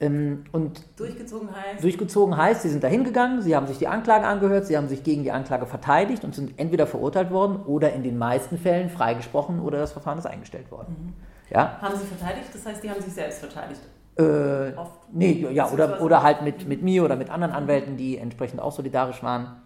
Ähm, 0.00 0.44
und 0.52 0.82
durchgezogen 0.98 1.48
heißt? 1.50 1.82
Durchgezogen 1.82 2.36
heißt, 2.36 2.60
sie 2.60 2.68
sind 2.68 2.84
da 2.84 2.88
hingegangen, 2.88 3.40
sie 3.40 3.56
haben 3.56 3.66
sich 3.66 3.78
die 3.78 3.88
Anklage 3.88 4.26
angehört, 4.26 4.66
sie 4.66 4.76
haben 4.76 4.88
sich 4.88 5.02
gegen 5.02 5.22
die 5.22 5.32
Anklage 5.32 5.64
verteidigt 5.64 6.24
und 6.24 6.34
sind 6.34 6.58
entweder 6.58 6.86
verurteilt 6.86 7.30
worden 7.30 7.56
oder 7.64 7.94
in 7.94 8.02
den 8.02 8.18
meisten 8.18 8.58
Fällen 8.58 8.90
freigesprochen 8.90 9.60
oder 9.60 9.78
das 9.78 9.92
Verfahren 9.92 10.18
ist 10.18 10.26
eingestellt 10.26 10.70
worden. 10.70 10.94
Mhm. 10.98 11.14
Ja? 11.48 11.80
Haben 11.80 11.96
sie 11.96 12.04
verteidigt? 12.04 12.48
Das 12.52 12.66
heißt, 12.66 12.84
die 12.84 12.90
haben 12.90 13.00
sich 13.00 13.14
selbst 13.14 13.38
verteidigt? 13.38 13.80
Äh, 14.16 14.76
Oft? 14.76 14.92
Nee, 15.10 15.48
ja, 15.52 15.70
oder, 15.70 16.02
oder 16.02 16.22
halt 16.22 16.42
mit, 16.42 16.68
mit 16.68 16.82
mir 16.82 17.02
oder 17.02 17.16
mit 17.16 17.30
anderen 17.30 17.54
Anwälten, 17.54 17.96
die 17.96 18.18
entsprechend 18.18 18.60
auch 18.60 18.72
solidarisch 18.72 19.22
waren. 19.22 19.62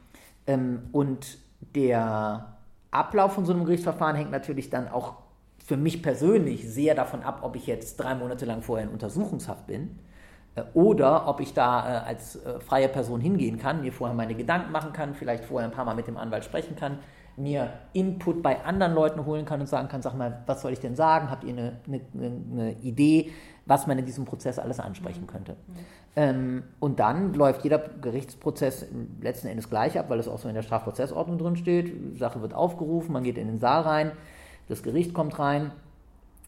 Ähm, 0.46 0.84
und 0.92 1.36
der 1.74 2.53
Ablauf 2.94 3.32
von 3.32 3.44
so 3.44 3.52
einem 3.52 3.64
Gerichtsverfahren 3.64 4.16
hängt 4.16 4.30
natürlich 4.30 4.70
dann 4.70 4.88
auch 4.88 5.14
für 5.64 5.76
mich 5.76 6.02
persönlich 6.02 6.68
sehr 6.68 6.94
davon 6.94 7.22
ab, 7.22 7.40
ob 7.42 7.56
ich 7.56 7.66
jetzt 7.66 7.96
drei 7.96 8.14
Monate 8.14 8.44
lang 8.44 8.62
vorher 8.62 8.86
in 8.86 8.92
Untersuchungshaft 8.92 9.66
bin 9.66 9.98
äh, 10.54 10.62
oder 10.74 11.26
ob 11.26 11.40
ich 11.40 11.54
da 11.54 12.02
äh, 12.02 12.06
als 12.06 12.36
äh, 12.36 12.60
freie 12.60 12.88
Person 12.88 13.20
hingehen 13.20 13.58
kann, 13.58 13.80
mir 13.80 13.92
vorher 13.92 14.14
meine 14.14 14.34
Gedanken 14.34 14.72
machen 14.72 14.92
kann, 14.92 15.14
vielleicht 15.14 15.44
vorher 15.44 15.68
ein 15.68 15.74
paar 15.74 15.86
Mal 15.86 15.94
mit 15.94 16.06
dem 16.06 16.18
Anwalt 16.18 16.44
sprechen 16.44 16.76
kann, 16.76 16.98
mir 17.36 17.72
Input 17.94 18.42
bei 18.42 18.62
anderen 18.64 18.94
Leuten 18.94 19.24
holen 19.24 19.44
kann 19.44 19.60
und 19.60 19.66
sagen 19.66 19.88
kann, 19.88 20.02
sag 20.02 20.14
mal, 20.14 20.42
was 20.46 20.62
soll 20.62 20.72
ich 20.72 20.80
denn 20.80 20.94
sagen? 20.94 21.30
Habt 21.30 21.44
ihr 21.44 21.50
eine, 21.50 21.80
eine, 21.86 22.00
eine 22.14 22.72
Idee, 22.80 23.32
was 23.66 23.86
man 23.86 23.98
in 23.98 24.04
diesem 24.04 24.24
Prozess 24.24 24.58
alles 24.58 24.78
ansprechen 24.78 25.26
könnte? 25.26 25.56
Ähm, 26.16 26.62
und 26.78 27.00
dann 27.00 27.34
läuft 27.34 27.64
jeder 27.64 27.78
Gerichtsprozess 27.78 28.86
letzten 29.20 29.48
Endes 29.48 29.68
gleich 29.68 29.98
ab, 29.98 30.06
weil 30.08 30.20
es 30.20 30.28
auch 30.28 30.38
so 30.38 30.48
in 30.48 30.54
der 30.54 30.62
Strafprozessordnung 30.62 31.38
drin 31.38 31.56
steht. 31.56 32.18
Sache 32.18 32.40
wird 32.40 32.54
aufgerufen, 32.54 33.12
man 33.12 33.24
geht 33.24 33.36
in 33.36 33.48
den 33.48 33.58
Saal 33.58 33.82
rein, 33.82 34.12
das 34.68 34.82
Gericht 34.82 35.12
kommt 35.12 35.38
rein, 35.38 35.72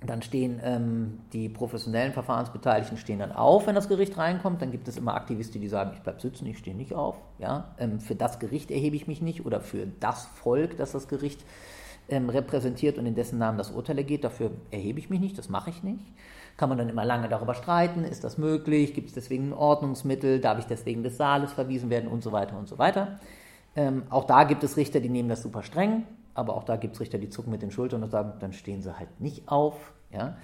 dann 0.04 0.22
stehen 0.22 0.60
ähm, 0.62 1.20
die 1.32 1.48
professionellen 1.48 2.12
Verfahrensbeteiligten 2.12 2.98
stehen 2.98 3.18
dann 3.18 3.32
auf, 3.32 3.66
wenn 3.66 3.74
das 3.74 3.88
Gericht 3.88 4.18
reinkommt. 4.18 4.60
Dann 4.60 4.70
gibt 4.70 4.88
es 4.88 4.96
immer 4.98 5.14
Aktivisten, 5.14 5.60
die 5.60 5.68
sagen, 5.68 5.92
ich 5.94 6.02
bleibe 6.02 6.20
sitzen, 6.20 6.46
ich 6.46 6.58
stehe 6.58 6.76
nicht 6.76 6.94
auf. 6.94 7.16
Ja? 7.38 7.74
Ähm, 7.78 7.98
für 7.98 8.14
das 8.14 8.38
Gericht 8.38 8.70
erhebe 8.70 8.94
ich 8.94 9.08
mich 9.08 9.22
nicht 9.22 9.46
oder 9.46 9.60
für 9.60 9.86
das 10.00 10.26
Volk, 10.26 10.76
das 10.76 10.92
das 10.92 11.08
Gericht 11.08 11.42
ähm, 12.08 12.28
repräsentiert 12.28 12.98
und 12.98 13.06
in 13.06 13.14
dessen 13.14 13.38
Namen 13.38 13.58
das 13.58 13.70
Urteil 13.70 13.98
ergeht, 13.98 14.24
dafür 14.24 14.50
erhebe 14.70 14.98
ich 14.98 15.10
mich 15.10 15.20
nicht, 15.20 15.38
das 15.38 15.48
mache 15.48 15.70
ich 15.70 15.82
nicht. 15.82 16.04
Kann 16.56 16.68
man 16.68 16.78
dann 16.78 16.88
immer 16.88 17.04
lange 17.04 17.28
darüber 17.28 17.54
streiten, 17.54 18.04
ist 18.04 18.24
das 18.24 18.38
möglich, 18.38 18.94
gibt 18.94 19.08
es 19.08 19.14
deswegen 19.14 19.50
ein 19.50 19.52
Ordnungsmittel, 19.52 20.40
darf 20.40 20.58
ich 20.58 20.64
deswegen 20.64 21.02
des 21.02 21.16
Saales 21.16 21.52
verwiesen 21.52 21.90
werden 21.90 22.08
und 22.08 22.22
so 22.22 22.32
weiter 22.32 22.58
und 22.58 22.68
so 22.68 22.78
weiter. 22.78 23.18
Ähm, 23.74 24.04
auch 24.08 24.24
da 24.24 24.44
gibt 24.44 24.64
es 24.64 24.76
Richter, 24.76 25.00
die 25.00 25.10
nehmen 25.10 25.28
das 25.28 25.42
super 25.42 25.62
streng 25.62 26.04
aber 26.36 26.54
auch 26.54 26.64
da 26.64 26.76
gibt 26.76 26.94
es 26.94 27.00
Richter, 27.00 27.18
die 27.18 27.30
zucken 27.30 27.50
mit 27.50 27.62
den 27.62 27.70
Schultern 27.70 28.02
und 28.02 28.10
sagen, 28.10 28.34
dann 28.40 28.52
stehen 28.52 28.82
sie 28.82 28.96
halt 28.96 29.20
nicht 29.20 29.48
auf. 29.48 29.92
Ja? 30.12 30.36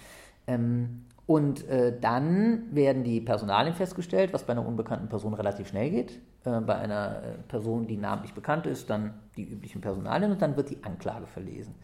Ähm, 0.46 1.04
und 1.26 1.68
äh, 1.68 1.98
dann 1.98 2.74
werden 2.74 3.04
die 3.04 3.20
Personalien 3.20 3.74
festgestellt, 3.74 4.32
was 4.32 4.44
bei 4.44 4.52
einer 4.52 4.66
unbekannten 4.66 5.08
Person 5.08 5.34
relativ 5.34 5.68
schnell 5.68 5.90
geht. 5.90 6.18
Äh, 6.44 6.60
bei 6.60 6.74
einer 6.74 7.22
äh, 7.22 7.38
Person, 7.48 7.86
die 7.86 7.96
namentlich 7.96 8.34
bekannt 8.34 8.66
ist, 8.66 8.90
dann 8.90 9.14
die 9.36 9.44
üblichen 9.44 9.80
Personalien 9.80 10.32
und 10.32 10.42
dann 10.42 10.56
wird 10.56 10.70
die 10.70 10.82
Anklage 10.82 11.26
verlesen. 11.26 11.74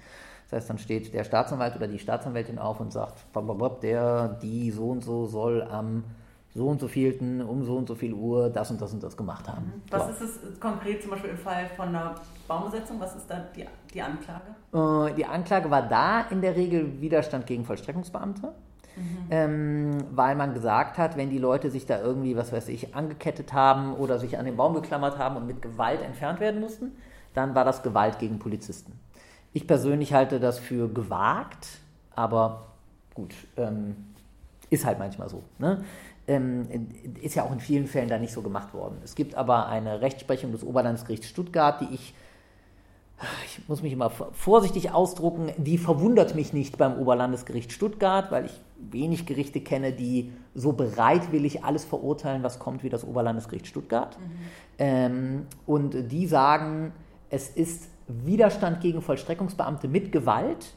Das 0.44 0.60
heißt, 0.60 0.70
dann 0.70 0.78
steht 0.78 1.12
der 1.14 1.24
Staatsanwalt 1.24 1.76
oder 1.76 1.86
die 1.86 1.98
Staatsanwältin 1.98 2.58
auf 2.58 2.80
und 2.80 2.92
sagt, 2.92 3.26
der, 3.82 4.28
die 4.42 4.70
so 4.70 4.88
und 4.90 5.04
so 5.04 5.26
soll 5.26 5.62
am 5.62 6.04
so 6.54 6.66
und 6.66 6.80
so 6.80 6.88
vielten, 6.88 7.42
um 7.42 7.62
so 7.62 7.76
und 7.76 7.86
so 7.86 7.94
viel 7.94 8.14
Uhr 8.14 8.48
das 8.48 8.70
und 8.70 8.80
das 8.80 8.92
und 8.92 9.02
das 9.02 9.16
gemacht 9.16 9.46
haben. 9.46 9.66
Mhm. 9.66 9.82
Was 9.90 10.18
so. 10.18 10.24
ist 10.24 10.42
es 10.42 10.60
konkret 10.60 11.02
zum 11.02 11.10
Beispiel 11.12 11.30
im 11.30 11.38
Fall 11.38 11.66
von 11.76 11.88
einer 11.88 12.14
Baumbesetzung? 12.48 12.98
Was 12.98 13.14
ist 13.14 13.30
da 13.30 13.44
die, 13.54 13.66
die 13.92 14.02
Anklage? 14.02 14.54
Äh, 14.72 15.14
die 15.14 15.26
Anklage 15.26 15.70
war 15.70 15.82
da 15.86 16.22
in 16.30 16.40
der 16.40 16.56
Regel 16.56 17.00
Widerstand 17.00 17.46
gegen 17.46 17.64
Vollstreckungsbeamte. 17.64 18.52
Mhm. 18.98 19.26
Ähm, 19.30 19.98
weil 20.10 20.34
man 20.36 20.54
gesagt 20.54 20.98
hat, 20.98 21.16
wenn 21.16 21.30
die 21.30 21.38
Leute 21.38 21.70
sich 21.70 21.86
da 21.86 22.00
irgendwie, 22.00 22.36
was 22.36 22.52
weiß 22.52 22.68
ich, 22.68 22.94
angekettet 22.94 23.52
haben 23.52 23.94
oder 23.94 24.18
sich 24.18 24.38
an 24.38 24.44
den 24.44 24.56
Baum 24.56 24.74
geklammert 24.74 25.18
haben 25.18 25.36
und 25.36 25.46
mit 25.46 25.62
Gewalt 25.62 26.02
entfernt 26.02 26.40
werden 26.40 26.60
mussten, 26.60 26.92
dann 27.34 27.54
war 27.54 27.64
das 27.64 27.82
Gewalt 27.82 28.18
gegen 28.18 28.38
Polizisten. 28.38 28.92
Ich 29.52 29.66
persönlich 29.66 30.12
halte 30.12 30.40
das 30.40 30.58
für 30.58 30.88
gewagt, 30.88 31.68
aber 32.14 32.66
gut, 33.14 33.34
ähm, 33.56 33.96
ist 34.70 34.84
halt 34.84 34.98
manchmal 34.98 35.28
so. 35.28 35.42
Ne? 35.58 35.84
ähm, 36.28 36.68
ist 37.22 37.34
ja 37.34 37.44
auch 37.44 37.52
in 37.52 37.58
vielen 37.58 37.86
Fällen 37.86 38.08
da 38.08 38.18
nicht 38.18 38.32
so 38.32 38.42
gemacht 38.42 38.74
worden. 38.74 38.98
Es 39.02 39.14
gibt 39.14 39.34
aber 39.34 39.66
eine 39.66 40.02
Rechtsprechung 40.02 40.52
des 40.52 40.62
Oberlandesgerichts 40.62 41.26
Stuttgart, 41.26 41.80
die 41.80 41.94
ich, 41.94 42.14
ich 43.44 43.68
muss 43.68 43.82
mich 43.82 43.92
immer 43.92 44.10
vorsichtig 44.10 44.92
ausdrucken, 44.92 45.50
die 45.56 45.78
verwundert 45.78 46.34
mich 46.34 46.52
nicht 46.52 46.78
beim 46.78 46.98
Oberlandesgericht 46.98 47.72
Stuttgart, 47.72 48.30
weil 48.30 48.46
ich 48.46 48.60
wenig 48.78 49.26
Gerichte 49.26 49.60
kenne, 49.60 49.92
die 49.92 50.32
so 50.54 50.72
bereitwillig 50.72 51.64
alles 51.64 51.84
verurteilen, 51.84 52.42
was 52.42 52.58
kommt, 52.58 52.84
wie 52.84 52.88
das 52.88 53.04
Oberlandesgericht 53.04 53.66
Stuttgart. 53.66 54.18
Mhm. 54.18 54.32
Ähm, 54.78 55.46
und 55.66 56.12
die 56.12 56.26
sagen, 56.26 56.92
es 57.30 57.48
ist 57.48 57.88
Widerstand 58.06 58.80
gegen 58.80 59.02
Vollstreckungsbeamte 59.02 59.88
mit 59.88 60.12
Gewalt, 60.12 60.74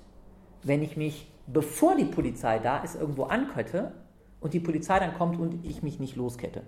wenn 0.63 0.81
ich 0.81 0.97
mich, 0.97 1.31
bevor 1.47 1.95
die 1.95 2.05
Polizei 2.05 2.59
da 2.59 2.79
ist, 2.79 2.95
irgendwo 2.95 3.23
ankette 3.23 3.91
und 4.39 4.53
die 4.53 4.59
Polizei 4.59 4.99
dann 4.99 5.13
kommt 5.13 5.39
und 5.39 5.63
ich 5.65 5.83
mich 5.83 5.99
nicht 5.99 6.15
loskette. 6.15 6.63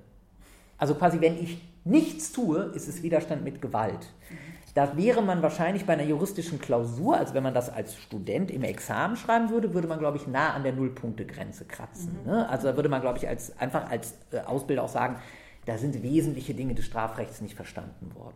Also 0.78 0.96
quasi, 0.96 1.20
wenn 1.20 1.38
ich 1.38 1.62
nichts 1.84 2.32
tue, 2.32 2.72
ist 2.76 2.88
es 2.88 3.04
Widerstand 3.04 3.44
mit 3.44 3.62
Gewalt. 3.62 4.14
Da 4.74 4.98
wäre 4.98 5.22
man 5.22 5.44
wahrscheinlich 5.44 5.86
bei 5.86 5.94
einer 5.94 6.04
juristischen 6.04 6.60
Klausur, 6.60 7.16
also 7.16 7.36
wenn 7.36 7.44
man 7.44 7.54
das 7.54 7.70
als 7.70 7.96
Student 7.96 8.50
im 8.50 8.64
Examen 8.64 9.16
schreiben 9.16 9.52
würde, 9.52 9.74
würde 9.76 9.88
man, 9.88 10.00
glaube 10.00 10.18
ich, 10.18 10.26
nah 10.26 10.54
an 10.54 10.64
der 10.64 10.74
Nullpunktegrenze 10.74 11.66
kratzen. 11.66 12.18
Mhm. 12.24 12.32
Ne? 12.32 12.50
Also 12.50 12.68
da 12.68 12.76
würde 12.76 12.90
man, 12.90 13.02
glaube 13.02 13.20
ich, 13.20 13.28
als, 13.28 13.58
einfach 13.60 13.90
als 13.92 14.16
äh, 14.32 14.40
Ausbilder 14.40 14.84
auch 14.84 14.90
sagen, 14.90 15.18
da 15.66 15.78
sind 15.78 16.02
wesentliche 16.02 16.56
Dinge 16.56 16.74
des 16.74 16.86
Strafrechts 16.86 17.40
nicht 17.42 17.56
verstanden 17.56 18.16
worden. 18.16 18.36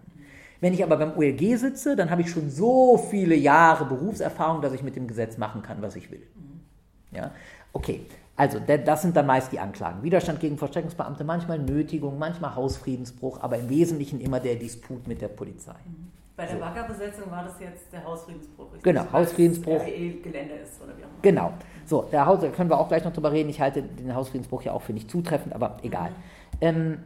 Wenn 0.61 0.73
ich 0.73 0.83
aber 0.83 0.97
beim 0.97 1.17
OLG 1.17 1.57
sitze, 1.57 1.95
dann 1.95 2.11
habe 2.11 2.21
ich 2.21 2.29
schon 2.29 2.49
so 2.49 2.97
viele 2.97 3.35
Jahre 3.35 3.85
Berufserfahrung, 3.85 4.61
dass 4.61 4.73
ich 4.73 4.83
mit 4.83 4.95
dem 4.95 5.07
Gesetz 5.07 5.37
machen 5.37 5.63
kann, 5.63 5.81
was 5.81 5.95
ich 5.95 6.11
will. 6.11 6.25
Mhm. 6.35 7.17
Ja? 7.17 7.31
Okay, 7.73 8.05
also, 8.35 8.59
das 8.59 9.01
sind 9.01 9.17
dann 9.17 9.25
meist 9.25 9.51
die 9.51 9.59
Anklagen. 9.59 10.03
Widerstand 10.03 10.39
gegen 10.39 10.59
Vollstreckungsbeamte, 10.59 11.23
manchmal 11.23 11.57
Nötigung, 11.57 12.19
manchmal 12.19 12.53
Hausfriedensbruch, 12.53 13.41
aber 13.41 13.57
im 13.57 13.67
Wesentlichen 13.69 14.21
immer 14.21 14.39
der 14.39 14.55
Disput 14.55 15.07
mit 15.07 15.21
der 15.21 15.29
Polizei. 15.29 15.73
Bei 16.37 16.45
der 16.45 16.55
Baggerbesetzung 16.57 17.31
war 17.31 17.43
das 17.43 17.59
jetzt 17.59 17.91
der 17.91 18.03
Hausfriedensbruch. 18.03 18.65
Richtig? 18.65 18.83
Genau, 18.83 19.11
Hausfriedensbruch. 19.11 19.83
Gelände 19.83 20.53
ist 20.53 20.79
oder 20.83 20.95
wie 20.95 21.03
auch 21.03 21.07
immer. 21.07 21.21
Genau. 21.23 21.53
So, 21.83 22.03
der 22.03 22.27
Haus, 22.27 22.41
da 22.41 22.49
können 22.49 22.69
wir 22.69 22.77
auch 22.77 22.87
gleich 22.87 23.03
noch 23.03 23.11
drüber 23.11 23.31
reden. 23.31 23.49
Ich 23.49 23.59
halte 23.59 23.81
den 23.81 24.13
Hausfriedensbruch 24.13 24.61
ja 24.61 24.73
auch 24.73 24.83
für 24.83 24.93
nicht 24.93 25.09
zutreffend, 25.09 25.55
aber 25.55 25.77
egal. 25.81 26.11
Mhm. 26.11 26.15
Ähm, 26.61 26.99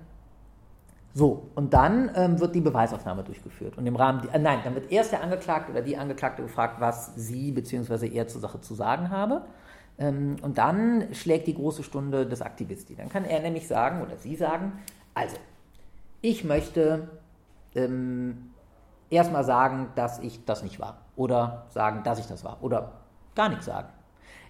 so, 1.14 1.48
und 1.56 1.74
dann 1.74 2.12
ähm, 2.16 2.42
wird 2.42 2.56
die 2.56 2.62
Beweisaufnahme 2.62 3.24
durchgeführt. 3.24 3.78
Und 3.78 3.88
im 3.88 3.96
Rahmen, 3.96 4.28
äh, 4.34 4.40
nein, 4.40 4.60
dann 4.66 4.76
wird 4.76 4.92
erst 4.92 5.14
der 5.14 5.24
Angeklagte 5.24 5.72
oder 5.72 5.82
die 5.82 5.96
Angeklagte 5.96 6.42
gefragt, 6.42 6.82
was 6.82 7.16
sie 7.16 7.52
bzw. 7.52 8.08
er 8.14 8.28
zur 8.28 8.42
Sache 8.42 8.60
zu 8.60 8.74
sagen 8.74 9.12
habe. 9.12 9.44
Ähm, 9.98 10.36
und 10.42 10.58
dann 10.58 11.08
schlägt 11.14 11.48
die 11.48 11.56
große 11.56 11.84
Stunde 11.84 12.26
des 12.26 12.42
Aktivisti. 12.42 12.96
Dann 12.96 13.08
kann 13.08 13.24
er 13.24 13.40
nämlich 13.40 13.68
sagen 13.68 14.02
oder 14.02 14.18
sie 14.18 14.36
sagen, 14.36 14.74
also, 15.14 15.38
ich 16.22 16.44
möchte 16.44 17.08
ähm, 17.76 18.51
erstmal 19.12 19.44
sagen, 19.44 19.90
dass 19.96 20.20
ich 20.20 20.44
das 20.46 20.64
nicht 20.64 20.80
war. 20.80 20.98
Oder 21.16 21.66
sagen, 21.70 22.02
dass 22.04 22.20
ich 22.20 22.26
das 22.26 22.44
war. 22.44 22.58
Oder 22.62 22.94
gar 23.36 23.50
nichts 23.50 23.66
sagen. 23.66 23.90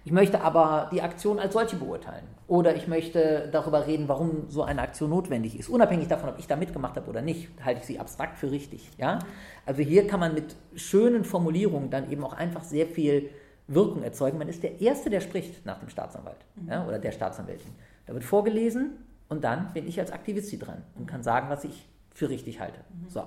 Ich 0.04 0.10
möchte 0.10 0.40
aber 0.40 0.88
die 0.92 1.02
Aktion 1.02 1.38
als 1.38 1.52
solche 1.52 1.76
beurteilen. 1.76 2.24
Oder 2.48 2.74
ich 2.74 2.88
möchte 2.88 3.48
darüber 3.52 3.86
reden, 3.86 4.08
warum 4.08 4.48
so 4.48 4.64
eine 4.64 4.82
Aktion 4.82 5.10
notwendig 5.10 5.58
ist. 5.58 5.68
Unabhängig 5.68 6.08
davon, 6.08 6.28
ob 6.28 6.38
ich 6.38 6.48
da 6.48 6.56
mitgemacht 6.56 6.96
habe 6.96 7.08
oder 7.08 7.22
nicht, 7.22 7.50
halte 7.64 7.80
ich 7.80 7.86
sie 7.86 8.00
abstrakt 8.00 8.38
für 8.38 8.50
richtig. 8.50 8.90
Ja? 8.98 9.20
Also 9.64 9.82
hier 9.82 10.08
kann 10.08 10.18
man 10.18 10.34
mit 10.34 10.56
schönen 10.74 11.24
Formulierungen 11.24 11.90
dann 11.90 12.10
eben 12.10 12.24
auch 12.24 12.32
einfach 12.32 12.64
sehr 12.64 12.86
viel 12.86 13.30
Wirkung 13.68 14.02
erzeugen. 14.02 14.38
Man 14.38 14.48
ist 14.48 14.62
der 14.64 14.80
Erste, 14.80 15.08
der 15.08 15.20
spricht 15.20 15.64
nach 15.64 15.78
dem 15.78 15.88
Staatsanwalt 15.88 16.44
ja? 16.68 16.84
oder 16.86 16.98
der 16.98 17.12
Staatsanwältin. 17.12 17.70
Da 18.06 18.12
wird 18.12 18.24
vorgelesen 18.24 18.98
und 19.28 19.44
dann 19.44 19.72
bin 19.72 19.86
ich 19.86 20.00
als 20.00 20.10
Aktivist 20.10 20.52
dran 20.60 20.82
und 20.96 21.06
kann 21.06 21.22
sagen, 21.22 21.48
was 21.48 21.62
ich 21.62 21.88
für 22.12 22.28
richtig 22.28 22.58
halte. 22.58 22.80
So. 23.08 23.22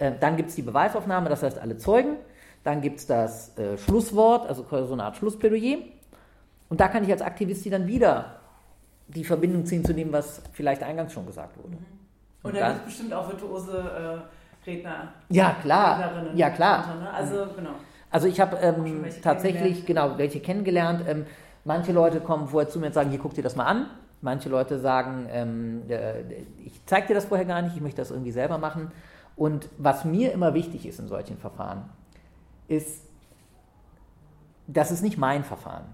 Äh, 0.00 0.12
dann 0.18 0.36
gibt 0.36 0.48
es 0.48 0.56
die 0.56 0.62
Beweisaufnahme, 0.62 1.28
das 1.28 1.42
heißt 1.42 1.58
alle 1.58 1.78
Zeugen. 1.78 2.16
Dann 2.64 2.80
gibt 2.80 2.98
es 2.98 3.06
das 3.06 3.56
äh, 3.56 3.78
Schlusswort, 3.78 4.46
also 4.48 4.66
so 4.68 4.92
eine 4.92 5.04
Art 5.04 5.16
Schlussplädoyer. 5.16 5.78
Und 6.68 6.80
da 6.80 6.88
kann 6.88 7.04
ich 7.04 7.10
als 7.10 7.22
Aktivist 7.22 7.70
dann 7.70 7.86
wieder 7.86 8.40
die 9.08 9.24
Verbindung 9.24 9.66
ziehen 9.66 9.84
zu 9.84 9.92
dem, 9.92 10.12
was 10.12 10.42
vielleicht 10.52 10.82
eingangs 10.82 11.12
schon 11.12 11.26
gesagt 11.26 11.56
wurde. 11.58 11.70
Mhm. 11.70 11.86
Und, 12.42 12.52
und 12.52 12.60
da 12.60 12.68
gibt 12.68 12.80
es 12.80 12.84
bestimmt 12.86 13.12
auch 13.12 13.28
virtuose 13.28 13.78
äh, 13.78 14.68
Redner. 14.68 15.08
Ja, 15.28 15.56
klar. 15.62 16.12
Ja, 16.34 16.50
klar. 16.50 16.84
Darunter, 16.86 17.04
ne? 17.04 17.12
Also, 17.12 17.46
genau. 17.54 17.70
Also 18.10 18.26
ich 18.26 18.40
habe 18.40 18.56
ähm, 18.56 19.04
tatsächlich, 19.22 19.86
genau, 19.86 20.18
welche 20.18 20.40
kennengelernt. 20.40 21.04
Ähm, 21.06 21.26
manche 21.64 21.92
Leute 21.92 22.20
kommen 22.20 22.48
vorher 22.48 22.68
zu 22.68 22.78
mir 22.78 22.86
und 22.86 22.92
sagen, 22.92 23.10
hier 23.10 23.18
guck 23.18 23.34
dir 23.34 23.42
das 23.42 23.56
mal 23.56 23.66
an. 23.66 23.86
Manche 24.22 24.48
Leute 24.48 24.78
sagen, 24.78 25.28
ähm, 25.30 25.82
äh, 25.88 26.22
ich 26.64 26.84
zeige 26.86 27.08
dir 27.08 27.14
das 27.14 27.26
vorher 27.26 27.46
gar 27.46 27.62
nicht, 27.62 27.76
ich 27.76 27.82
möchte 27.82 28.00
das 28.00 28.10
irgendwie 28.10 28.32
selber 28.32 28.58
machen. 28.58 28.90
Und 29.40 29.70
was 29.78 30.04
mir 30.04 30.32
immer 30.32 30.52
wichtig 30.52 30.84
ist 30.84 31.00
in 31.00 31.08
solchen 31.08 31.38
Verfahren, 31.38 31.88
ist, 32.68 33.06
das 34.66 34.90
ist 34.90 35.00
nicht 35.00 35.16
mein 35.16 35.44
Verfahren. 35.44 35.86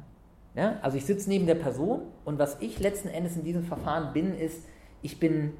Ja? 0.56 0.80
Also 0.82 0.96
ich 0.96 1.06
sitze 1.06 1.28
neben 1.28 1.46
der 1.46 1.54
Person 1.54 2.00
und 2.24 2.40
was 2.40 2.60
ich 2.60 2.80
letzten 2.80 3.06
Endes 3.06 3.36
in 3.36 3.44
diesem 3.44 3.62
Verfahren 3.62 4.12
bin, 4.12 4.34
ist, 4.36 4.66
ich 5.00 5.20
bin 5.20 5.52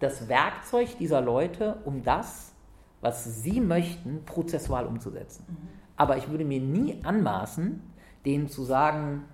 das 0.00 0.30
Werkzeug 0.30 0.96
dieser 0.96 1.20
Leute, 1.20 1.76
um 1.84 2.02
das, 2.02 2.54
was 3.02 3.42
sie 3.42 3.60
möchten, 3.60 4.24
prozessual 4.24 4.86
umzusetzen. 4.86 5.44
Mhm. 5.46 5.68
Aber 5.96 6.16
ich 6.16 6.30
würde 6.30 6.46
mir 6.46 6.60
nie 6.60 7.00
anmaßen, 7.04 7.82
denen 8.24 8.48
zu 8.48 8.64
sagen, 8.64 9.24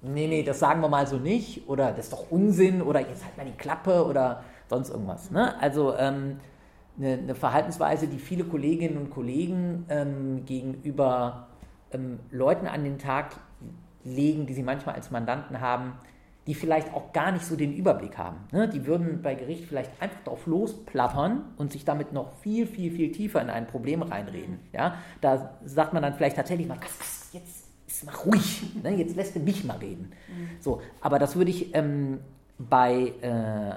nee, 0.00 0.28
nee, 0.28 0.44
das 0.44 0.60
sagen 0.60 0.80
wir 0.80 0.88
mal 0.88 1.08
so 1.08 1.16
nicht 1.16 1.68
oder 1.68 1.90
das 1.90 2.04
ist 2.04 2.12
doch 2.12 2.30
Unsinn 2.30 2.82
oder 2.82 3.00
jetzt 3.00 3.24
halt 3.24 3.36
mal 3.36 3.46
die 3.46 3.58
Klappe 3.58 4.06
oder 4.06 4.44
sonst 4.68 4.90
irgendwas. 4.90 5.32
Ne? 5.32 5.60
Also 5.60 5.96
ähm, 5.96 6.38
eine, 6.98 7.14
eine, 7.14 7.34
Verhaltensweise, 7.34 8.06
die 8.06 8.18
viele 8.18 8.44
Kolleginnen 8.44 8.96
und 8.96 9.10
Kollegen 9.10 9.86
ähm, 9.88 10.44
gegenüber 10.44 11.48
ähm, 11.92 12.18
Leuten 12.30 12.66
an 12.66 12.84
den 12.84 12.98
Tag 12.98 13.36
legen, 14.04 14.46
die 14.46 14.54
sie 14.54 14.62
manchmal 14.62 14.94
als 14.94 15.10
Mandanten 15.10 15.60
haben, 15.60 15.94
die 16.46 16.54
vielleicht 16.54 16.94
auch 16.94 17.12
gar 17.12 17.32
nicht 17.32 17.44
so 17.44 17.56
den 17.56 17.74
Überblick 17.74 18.16
haben. 18.16 18.36
Ne? 18.52 18.68
Die 18.68 18.86
würden 18.86 19.20
bei 19.20 19.34
Gericht 19.34 19.64
vielleicht 19.64 19.90
einfach 20.00 20.22
drauf 20.22 20.46
losplappern 20.46 21.42
und 21.56 21.72
sich 21.72 21.84
damit 21.84 22.12
noch 22.12 22.32
viel, 22.34 22.66
viel, 22.66 22.92
viel 22.92 23.10
tiefer 23.10 23.42
in 23.42 23.50
ein 23.50 23.66
Problem 23.66 24.02
reinreden. 24.02 24.60
Ja? 24.72 24.96
Da 25.20 25.56
sagt 25.64 25.92
man 25.92 26.02
dann 26.02 26.14
vielleicht 26.14 26.36
tatsächlich 26.36 26.68
mal, 26.68 26.78
jetzt 27.32 27.66
ist 27.86 28.06
mal 28.06 28.14
ruhig, 28.14 28.62
ne? 28.82 28.94
jetzt 28.94 29.16
lässt 29.16 29.34
du 29.34 29.40
mich 29.40 29.64
mal 29.64 29.78
reden. 29.78 30.12
Mhm. 30.28 30.48
So, 30.60 30.80
aber 31.00 31.18
das 31.18 31.34
würde 31.34 31.50
ich 31.50 31.74
ähm, 31.74 32.20
bei, 32.58 33.12
äh, 33.22 33.74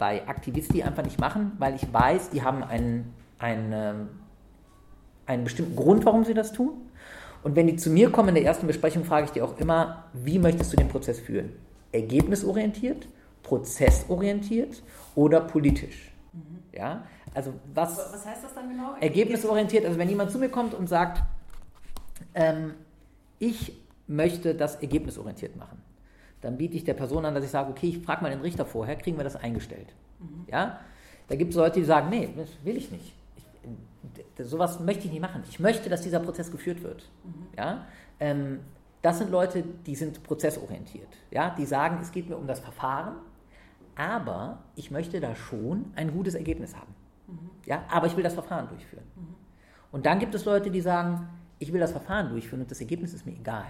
bei 0.00 0.26
Aktivisti 0.26 0.82
einfach 0.82 1.04
nicht 1.04 1.20
machen, 1.20 1.52
weil 1.58 1.76
ich 1.76 1.92
weiß, 1.92 2.30
die 2.30 2.42
haben 2.42 2.64
einen, 2.64 3.14
einen, 3.38 3.72
ähm, 3.72 4.08
einen 5.26 5.44
bestimmten 5.44 5.76
Grund, 5.76 6.06
warum 6.06 6.24
sie 6.24 6.32
das 6.32 6.52
tun. 6.52 6.72
Und 7.42 7.54
wenn 7.54 7.66
die 7.66 7.76
zu 7.76 7.90
mir 7.90 8.10
kommen 8.10 8.30
in 8.30 8.34
der 8.34 8.44
ersten 8.44 8.66
Besprechung, 8.66 9.04
frage 9.04 9.26
ich 9.26 9.30
die 9.32 9.42
auch 9.42 9.58
immer, 9.58 10.04
wie 10.14 10.38
möchtest 10.38 10.72
du 10.72 10.78
den 10.78 10.88
Prozess 10.88 11.20
führen? 11.20 11.52
Ergebnisorientiert, 11.92 13.08
prozessorientiert 13.42 14.82
oder 15.14 15.42
politisch? 15.42 16.10
Mhm. 16.32 16.62
Ja, 16.72 17.04
also 17.34 17.52
was, 17.74 17.98
was 17.98 18.24
heißt 18.24 18.42
das 18.42 18.54
dann 18.54 18.70
genau? 18.70 18.94
Ergebnisorientiert, 19.00 19.84
also 19.84 19.98
wenn 19.98 20.08
jemand 20.08 20.30
zu 20.30 20.38
mir 20.38 20.48
kommt 20.48 20.72
und 20.72 20.88
sagt, 20.88 21.22
ähm, 22.34 22.72
ich 23.38 23.74
möchte 24.06 24.54
das 24.54 24.76
ergebnisorientiert 24.76 25.56
machen, 25.56 25.82
dann 26.40 26.56
biete 26.56 26.76
ich 26.76 26.84
der 26.84 26.94
Person 26.94 27.24
an, 27.24 27.34
dass 27.34 27.44
ich 27.44 27.50
sage, 27.50 27.70
okay, 27.70 27.88
ich 27.88 27.98
frage 27.98 28.22
mal 28.22 28.30
den 28.30 28.40
Richter 28.40 28.64
vorher, 28.64 28.96
kriegen 28.96 29.16
wir 29.16 29.24
das 29.24 29.36
eingestellt? 29.36 29.94
Mhm. 30.18 30.46
Ja, 30.50 30.80
da 31.28 31.36
gibt 31.36 31.50
es 31.50 31.56
Leute, 31.56 31.80
die 31.80 31.86
sagen, 31.86 32.08
nee, 32.10 32.28
das 32.36 32.48
will 32.64 32.76
ich 32.76 32.90
nicht 32.90 33.12
sowas 34.38 34.80
möchte 34.80 35.06
ich 35.06 35.12
nicht 35.12 35.20
machen. 35.20 35.42
Ich 35.48 35.60
möchte, 35.60 35.88
dass 35.88 36.02
dieser 36.02 36.20
Prozess 36.20 36.50
geführt 36.50 36.82
wird. 36.82 37.08
Mhm. 37.24 37.46
Ja? 37.56 37.86
Ähm, 38.18 38.60
das 39.02 39.18
sind 39.18 39.30
Leute, 39.30 39.64
die 39.86 39.94
sind 39.94 40.22
prozessorientiert. 40.22 41.08
Ja? 41.30 41.50
Die 41.50 41.66
sagen, 41.66 41.98
es 42.00 42.10
geht 42.10 42.28
mir 42.28 42.36
um 42.36 42.46
das 42.46 42.60
Verfahren, 42.60 43.16
aber 43.96 44.58
ich 44.76 44.90
möchte 44.90 45.20
da 45.20 45.34
schon 45.34 45.92
ein 45.96 46.12
gutes 46.12 46.34
Ergebnis 46.34 46.74
haben. 46.74 46.94
Mhm. 47.26 47.50
Ja? 47.66 47.84
Aber 47.90 48.06
ich 48.06 48.16
will 48.16 48.24
das 48.24 48.34
Verfahren 48.34 48.68
durchführen. 48.68 49.04
Mhm. 49.16 49.34
Und 49.92 50.06
dann 50.06 50.18
gibt 50.18 50.34
es 50.34 50.44
Leute, 50.44 50.70
die 50.70 50.80
sagen, 50.80 51.28
ich 51.58 51.72
will 51.72 51.80
das 51.80 51.92
Verfahren 51.92 52.30
durchführen 52.30 52.62
und 52.62 52.70
das 52.70 52.80
Ergebnis 52.80 53.12
ist 53.12 53.26
mir 53.26 53.32
egal. 53.32 53.66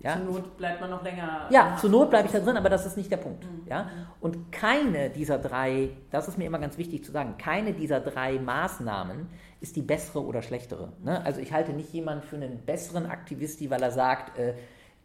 Ja? 0.00 0.16
Zur 0.16 0.24
Not 0.24 0.56
bleibt 0.56 0.80
man 0.80 0.90
noch 0.90 1.02
länger. 1.02 1.46
Ja, 1.50 1.76
zur 1.80 1.90
Not 1.90 2.10
bleibe 2.10 2.26
ich 2.26 2.32
da 2.32 2.40
drin, 2.40 2.56
aber 2.56 2.68
das 2.68 2.86
ist 2.86 2.96
nicht 2.96 3.10
der 3.10 3.16
Punkt. 3.16 3.44
Mhm. 3.44 3.66
Ja? 3.66 3.90
Und 4.20 4.52
keine 4.52 5.10
dieser 5.10 5.38
drei, 5.38 5.90
das 6.10 6.28
ist 6.28 6.38
mir 6.38 6.44
immer 6.44 6.58
ganz 6.58 6.78
wichtig 6.78 7.04
zu 7.04 7.12
sagen, 7.12 7.36
keine 7.38 7.72
dieser 7.72 8.00
drei 8.00 8.38
Maßnahmen 8.38 9.28
ist 9.60 9.76
die 9.76 9.82
bessere 9.82 10.22
oder 10.24 10.42
schlechtere. 10.42 10.92
Ne? 11.02 11.24
Also 11.24 11.40
ich 11.40 11.52
halte 11.52 11.72
nicht 11.72 11.92
jemanden 11.92 12.22
für 12.22 12.36
einen 12.36 12.58
besseren 12.64 13.06
Aktivisti, 13.06 13.70
weil 13.70 13.82
er 13.82 13.90
sagt, 13.90 14.38
äh, 14.38 14.54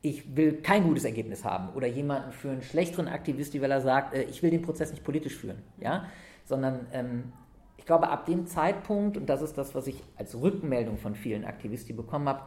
ich 0.01 0.35
will 0.35 0.61
kein 0.61 0.83
gutes 0.83 1.05
Ergebnis 1.05 1.45
haben. 1.45 1.69
Oder 1.75 1.87
jemanden 1.87 2.31
für 2.31 2.49
einen 2.49 2.61
schlechteren 2.61 3.07
Aktivisti, 3.07 3.61
weil 3.61 3.71
er 3.71 3.81
sagt, 3.81 4.13
äh, 4.13 4.23
ich 4.23 4.43
will 4.43 4.49
den 4.49 4.61
Prozess 4.61 4.91
nicht 4.91 5.03
politisch 5.03 5.37
führen. 5.37 5.61
Ja? 5.79 6.05
Sondern 6.43 6.87
ähm, 6.91 7.31
ich 7.77 7.85
glaube, 7.85 8.09
ab 8.09 8.25
dem 8.25 8.45
Zeitpunkt, 8.45 9.17
und 9.17 9.27
das 9.29 9.41
ist 9.41 9.57
das, 9.57 9.73
was 9.73 9.87
ich 9.87 10.03
als 10.17 10.39
Rückmeldung 10.39 10.97
von 10.97 11.15
vielen 11.15 11.45
Aktivisten 11.45 11.95
bekommen 11.95 12.27
habe, 12.27 12.41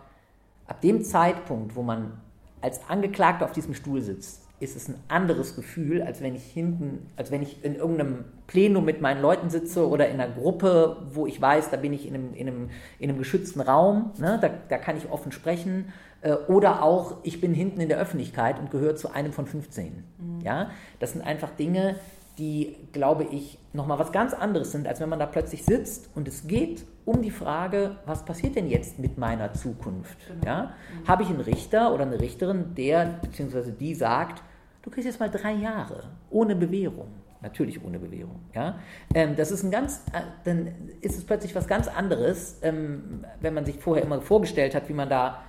ab 0.66 0.80
dem 0.80 1.02
Zeitpunkt, 1.02 1.74
wo 1.74 1.82
man 1.82 2.20
als 2.64 2.80
Angeklagter 2.88 3.44
auf 3.44 3.52
diesem 3.52 3.74
Stuhl 3.74 4.00
sitzt, 4.00 4.40
ist 4.58 4.74
es 4.74 4.88
ein 4.88 4.94
anderes 5.08 5.54
Gefühl, 5.54 6.00
als 6.00 6.22
wenn 6.22 6.34
ich 6.34 6.44
hinten, 6.44 7.10
als 7.16 7.30
wenn 7.30 7.42
ich 7.42 7.62
in 7.62 7.74
irgendeinem 7.74 8.24
Plenum 8.46 8.84
mit 8.84 9.02
meinen 9.02 9.20
Leuten 9.20 9.50
sitze 9.50 9.86
oder 9.86 10.08
in 10.08 10.18
einer 10.18 10.32
Gruppe, 10.32 10.96
wo 11.12 11.26
ich 11.26 11.40
weiß, 11.40 11.70
da 11.70 11.76
bin 11.76 11.92
ich 11.92 12.08
in 12.08 12.14
einem, 12.14 12.34
in 12.34 12.48
einem, 12.48 12.70
in 12.98 13.10
einem 13.10 13.18
geschützten 13.18 13.60
Raum, 13.60 14.12
ne, 14.16 14.38
da, 14.40 14.48
da 14.68 14.78
kann 14.78 14.96
ich 14.96 15.10
offen 15.10 15.32
sprechen. 15.32 15.92
Äh, 16.22 16.32
oder 16.48 16.82
auch, 16.82 17.18
ich 17.22 17.42
bin 17.42 17.52
hinten 17.52 17.80
in 17.80 17.90
der 17.90 17.98
Öffentlichkeit 17.98 18.58
und 18.58 18.70
gehöre 18.70 18.96
zu 18.96 19.12
einem 19.12 19.32
von 19.32 19.46
15. 19.46 20.04
Mhm. 20.18 20.40
Ja? 20.40 20.70
Das 21.00 21.12
sind 21.12 21.20
einfach 21.22 21.50
Dinge, 21.50 21.96
die, 22.38 22.76
glaube 22.92 23.24
ich, 23.24 23.58
nochmal 23.72 23.98
was 23.98 24.12
ganz 24.12 24.34
anderes 24.34 24.72
sind, 24.72 24.88
als 24.88 25.00
wenn 25.00 25.08
man 25.08 25.18
da 25.18 25.26
plötzlich 25.26 25.64
sitzt 25.64 26.10
und 26.14 26.26
es 26.26 26.46
geht 26.46 26.84
um 27.04 27.22
die 27.22 27.30
Frage, 27.30 27.96
was 28.06 28.24
passiert 28.24 28.56
denn 28.56 28.68
jetzt 28.68 28.98
mit 28.98 29.18
meiner 29.18 29.52
Zukunft? 29.52 30.18
Genau. 30.26 30.46
Ja? 30.46 30.72
Habe 31.06 31.22
ich 31.22 31.28
einen 31.28 31.40
Richter 31.40 31.94
oder 31.94 32.04
eine 32.04 32.20
Richterin, 32.20 32.74
der 32.76 33.18
bzw. 33.22 33.70
die 33.72 33.94
sagt, 33.94 34.42
du 34.82 34.90
kriegst 34.90 35.06
jetzt 35.06 35.20
mal 35.20 35.30
drei 35.30 35.52
Jahre 35.52 36.04
ohne 36.30 36.56
Bewährung. 36.56 37.08
Natürlich 37.40 37.84
ohne 37.84 37.98
Bewährung. 37.98 38.40
Ja? 38.54 38.78
Ähm, 39.14 39.36
das 39.36 39.50
ist 39.50 39.62
ein 39.62 39.70
ganz, 39.70 40.02
äh, 40.12 40.22
dann 40.44 40.68
ist 41.02 41.18
es 41.18 41.24
plötzlich 41.24 41.54
was 41.54 41.68
ganz 41.68 41.88
anderes, 41.88 42.58
ähm, 42.62 43.24
wenn 43.40 43.52
man 43.52 43.66
sich 43.66 43.78
vorher 43.78 44.02
immer 44.02 44.22
vorgestellt 44.22 44.74
hat, 44.74 44.88
wie 44.88 44.94
man 44.94 45.10
da 45.10 45.42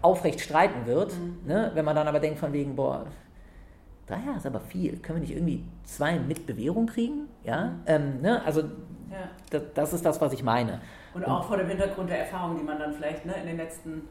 aufrecht 0.00 0.40
streiten 0.40 0.86
wird. 0.86 1.12
Mhm. 1.12 1.48
Ne? 1.48 1.72
Wenn 1.74 1.84
man 1.84 1.96
dann 1.96 2.06
aber 2.06 2.20
denkt 2.20 2.38
von 2.38 2.52
wegen, 2.52 2.76
boah, 2.76 3.04
drei 4.10 4.20
Jahre 4.24 4.36
ist 4.36 4.46
aber 4.46 4.60
viel. 4.60 4.98
Können 4.98 5.20
wir 5.20 5.28
nicht 5.28 5.36
irgendwie 5.36 5.64
zwei 5.84 6.18
mit 6.18 6.46
Bewährung 6.46 6.86
kriegen? 6.86 7.28
Ja, 7.44 7.66
mhm. 7.66 7.82
ähm, 7.86 8.20
ne? 8.20 8.42
also 8.44 8.60
ja. 8.60 9.28
Das, 9.50 9.62
das, 9.74 9.92
ist 9.92 10.04
das, 10.04 10.20
was 10.20 10.32
ich 10.32 10.42
meine. 10.42 10.80
Und 11.14 11.24
auch 11.26 11.44
vor 11.44 11.56
dem 11.56 11.68
Hintergrund 11.68 12.10
der 12.10 12.20
Erfahrung, 12.20 12.56
die 12.56 12.62
man 12.62 12.78
dann 12.78 12.92
vielleicht 12.92 13.26
ne, 13.26 13.34
in 13.40 13.46
den 13.46 13.56
letzten 13.56 14.02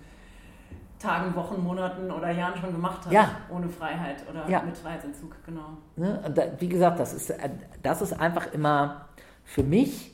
Tagen, 1.00 1.34
Wochen, 1.36 1.64
Monaten 1.64 2.12
oder 2.12 2.30
Jahren 2.32 2.60
schon 2.60 2.74
gemacht 2.74 3.06
hat, 3.06 3.14
ja. 3.14 3.30
ohne 3.50 3.70
Freiheit 3.70 4.24
oder 4.30 4.50
ja. 4.50 4.62
mit 4.62 4.78
Freiheitsentzug, 4.78 5.34
genau. 5.45 5.78
Ne? 5.95 6.22
Da, 6.36 6.43
wie 6.60 6.68
gesagt, 6.68 7.00
das 7.00 7.14
ist, 7.14 7.34
das 7.82 8.02
ist 8.02 8.20
einfach 8.20 8.52
immer 8.52 9.06
für 9.45 9.64
mich 9.64 10.14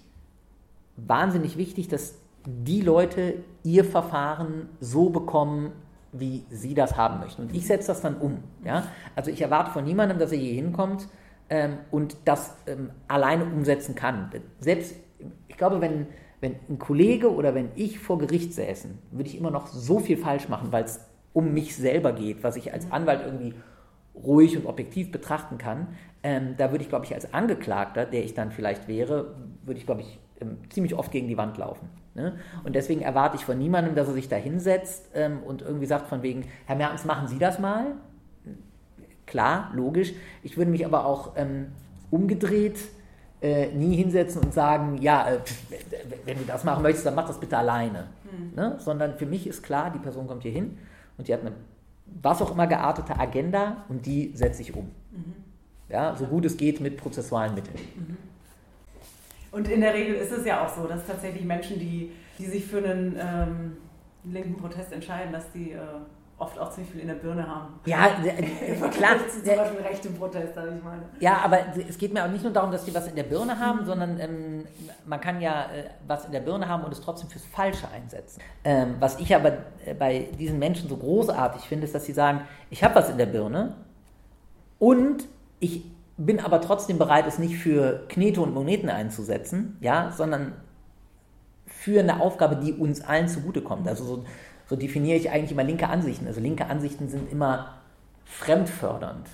wahnsinnig 0.95 1.57
wichtig, 1.57 1.87
dass 1.87 2.19
die 2.45 2.81
Leute 2.81 3.43
ihr 3.63 3.83
Verfahren 3.83 4.69
so 4.79 5.09
bekommen, 5.09 5.71
wie 6.19 6.45
sie 6.49 6.73
das 6.73 6.97
haben 6.97 7.19
möchten. 7.19 7.43
Und 7.43 7.55
ich 7.55 7.67
setze 7.67 7.87
das 7.87 8.01
dann 8.01 8.17
um. 8.17 8.43
Ja? 8.63 8.87
Also 9.15 9.31
ich 9.31 9.41
erwarte 9.41 9.71
von 9.71 9.83
niemandem, 9.83 10.19
dass 10.19 10.31
er 10.31 10.37
hier 10.37 10.53
hinkommt 10.53 11.07
ähm, 11.49 11.77
und 11.91 12.17
das 12.25 12.55
ähm, 12.67 12.91
alleine 13.07 13.45
umsetzen 13.45 13.95
kann. 13.95 14.31
Selbst, 14.59 14.95
ich 15.47 15.57
glaube, 15.57 15.81
wenn, 15.81 16.07
wenn 16.41 16.55
ein 16.69 16.79
Kollege 16.79 17.33
oder 17.33 17.55
wenn 17.55 17.69
ich 17.75 17.99
vor 17.99 18.17
Gericht 18.17 18.53
säßen, 18.53 18.97
würde 19.11 19.29
ich 19.29 19.37
immer 19.37 19.51
noch 19.51 19.67
so 19.67 19.99
viel 19.99 20.17
falsch 20.17 20.49
machen, 20.49 20.71
weil 20.71 20.83
es 20.83 20.99
um 21.33 21.53
mich 21.53 21.75
selber 21.75 22.13
geht, 22.13 22.43
was 22.43 22.55
ich 22.55 22.73
als 22.73 22.91
Anwalt 22.91 23.21
irgendwie 23.25 23.53
ruhig 24.15 24.57
und 24.57 24.65
objektiv 24.65 25.11
betrachten 25.11 25.57
kann. 25.57 25.87
Ähm, 26.23 26.55
da 26.57 26.71
würde 26.71 26.83
ich, 26.83 26.89
glaube 26.89 27.05
ich, 27.05 27.13
als 27.13 27.33
Angeklagter, 27.33 28.05
der 28.05 28.23
ich 28.23 28.33
dann 28.33 28.51
vielleicht 28.51 28.87
wäre, 28.87 29.35
würde 29.63 29.79
ich, 29.79 29.85
glaube 29.85 30.01
ich, 30.01 30.19
ziemlich 30.69 30.95
oft 30.95 31.11
gegen 31.11 31.27
die 31.27 31.37
Wand 31.37 31.57
laufen. 31.57 31.89
Ne? 32.13 32.33
Und 32.63 32.75
deswegen 32.75 33.01
erwarte 33.01 33.37
ich 33.37 33.45
von 33.45 33.57
niemandem, 33.57 33.95
dass 33.95 34.07
er 34.07 34.13
sich 34.13 34.29
da 34.29 34.35
hinsetzt 34.35 35.09
ähm, 35.13 35.39
und 35.43 35.61
irgendwie 35.61 35.85
sagt 35.85 36.07
von 36.07 36.23
wegen, 36.23 36.45
Herr 36.65 36.75
Mertens, 36.75 37.05
machen 37.05 37.27
Sie 37.27 37.39
das 37.39 37.59
mal. 37.59 37.93
Klar, 39.25 39.71
logisch. 39.73 40.13
Ich 40.43 40.57
würde 40.57 40.71
mich 40.71 40.85
aber 40.85 41.05
auch 41.05 41.33
ähm, 41.35 41.67
umgedreht 42.11 42.77
äh, 43.41 43.67
nie 43.67 43.95
hinsetzen 43.95 44.41
und 44.41 44.53
sagen, 44.53 44.97
ja, 45.01 45.29
äh, 45.29 45.39
wenn 46.25 46.37
du 46.37 46.45
das 46.45 46.63
machen 46.63 46.83
möchtest, 46.83 47.05
dann 47.05 47.15
mach 47.15 47.27
das 47.27 47.39
bitte 47.39 47.57
alleine. 47.57 48.07
Mhm. 48.23 48.55
Ne? 48.55 48.75
Sondern 48.79 49.17
für 49.17 49.25
mich 49.25 49.47
ist 49.47 49.63
klar, 49.63 49.91
die 49.91 49.99
Person 49.99 50.27
kommt 50.27 50.43
hier 50.43 50.51
hin 50.51 50.77
und 51.17 51.27
die 51.27 51.33
hat 51.33 51.41
eine 51.41 51.51
was 52.21 52.41
auch 52.41 52.51
immer 52.51 52.67
geartete 52.67 53.19
Agenda 53.19 53.83
und 53.89 54.05
die 54.05 54.31
setze 54.35 54.61
ich 54.61 54.75
um. 54.75 54.85
Mhm. 55.11 55.33
Ja, 55.89 56.15
so 56.15 56.25
gut 56.25 56.45
es 56.45 56.57
geht 56.57 56.79
mit 56.79 56.97
prozessualen 56.97 57.55
Mitteln. 57.55 57.77
Mhm. 57.95 58.17
Und 59.55 59.69
in 59.69 59.79
der 59.79 59.93
Regel 59.93 60.15
ist 60.15 60.33
es 60.33 60.45
ja 60.45 60.65
auch 60.65 60.67
so, 60.67 60.85
dass 60.85 61.07
tatsächlich 61.07 61.45
Menschen, 61.45 61.79
die, 61.79 62.11
die 62.37 62.45
sich 62.45 62.65
für 62.65 62.79
einen 62.79 63.17
ähm, 63.17 63.77
linken 64.25 64.57
Protest 64.57 64.91
entscheiden, 64.91 65.31
dass 65.31 65.49
die 65.53 65.71
äh, 65.71 65.79
oft 66.37 66.59
auch 66.59 66.71
ziemlich 66.71 66.91
viel 66.91 66.99
in 66.99 67.07
der 67.07 67.13
Birne 67.13 67.47
haben. 67.47 67.79
Ja, 67.85 68.07
klar. 68.91 69.15
Zum 69.29 69.55
Beispiel 69.55 69.81
rechte 69.81 70.09
Protest, 70.09 70.49
ich 70.57 70.83
meine. 70.83 71.03
Ja, 71.21 71.37
aber 71.37 71.59
es 71.87 71.97
geht 71.97 72.13
mir 72.13 72.25
auch 72.25 72.29
nicht 72.29 72.43
nur 72.43 72.51
darum, 72.51 72.69
dass 72.69 72.83
die 72.83 72.93
was 72.93 73.07
in 73.07 73.15
der 73.15 73.23
Birne 73.23 73.57
haben, 73.57 73.79
mhm. 73.79 73.85
sondern 73.85 74.19
ähm, 74.19 74.65
man 75.05 75.21
kann 75.21 75.39
ja 75.39 75.67
äh, 75.71 75.85
was 76.05 76.25
in 76.25 76.33
der 76.33 76.41
Birne 76.41 76.67
haben 76.67 76.83
und 76.83 76.91
es 76.91 76.99
trotzdem 76.99 77.29
fürs 77.29 77.45
Falsche 77.45 77.87
einsetzen. 77.87 78.41
Ähm, 78.65 78.95
was 78.99 79.21
ich 79.21 79.33
aber 79.33 79.53
äh, 79.85 79.93
bei 79.97 80.27
diesen 80.37 80.59
Menschen 80.59 80.89
so 80.89 80.97
großartig 80.97 81.61
finde, 81.61 81.85
ist, 81.85 81.95
dass 81.95 82.03
sie 82.03 82.11
sagen, 82.11 82.41
ich 82.69 82.83
habe 82.83 82.95
was 82.95 83.09
in 83.09 83.17
der 83.17 83.27
Birne 83.27 83.77
und 84.79 85.29
ich 85.61 85.94
bin 86.17 86.39
aber 86.39 86.61
trotzdem 86.61 86.97
bereit, 86.97 87.25
es 87.27 87.39
nicht 87.39 87.57
für 87.57 88.05
Knete 88.07 88.41
und 88.41 88.53
Moneten 88.53 88.89
einzusetzen, 88.89 89.77
ja, 89.81 90.11
sondern 90.15 90.53
für 91.65 91.99
eine 91.99 92.21
Aufgabe, 92.21 92.55
die 92.55 92.73
uns 92.73 93.01
allen 93.01 93.27
zugutekommt. 93.27 93.87
Also 93.87 94.03
so, 94.05 94.25
so 94.67 94.75
definiere 94.75 95.17
ich 95.17 95.29
eigentlich 95.29 95.51
immer 95.51 95.63
linke 95.63 95.89
Ansichten. 95.89 96.27
Also 96.27 96.39
linke 96.39 96.67
Ansichten 96.67 97.09
sind 97.09 97.31
immer 97.31 97.73
fremdfördernd. 98.25 99.27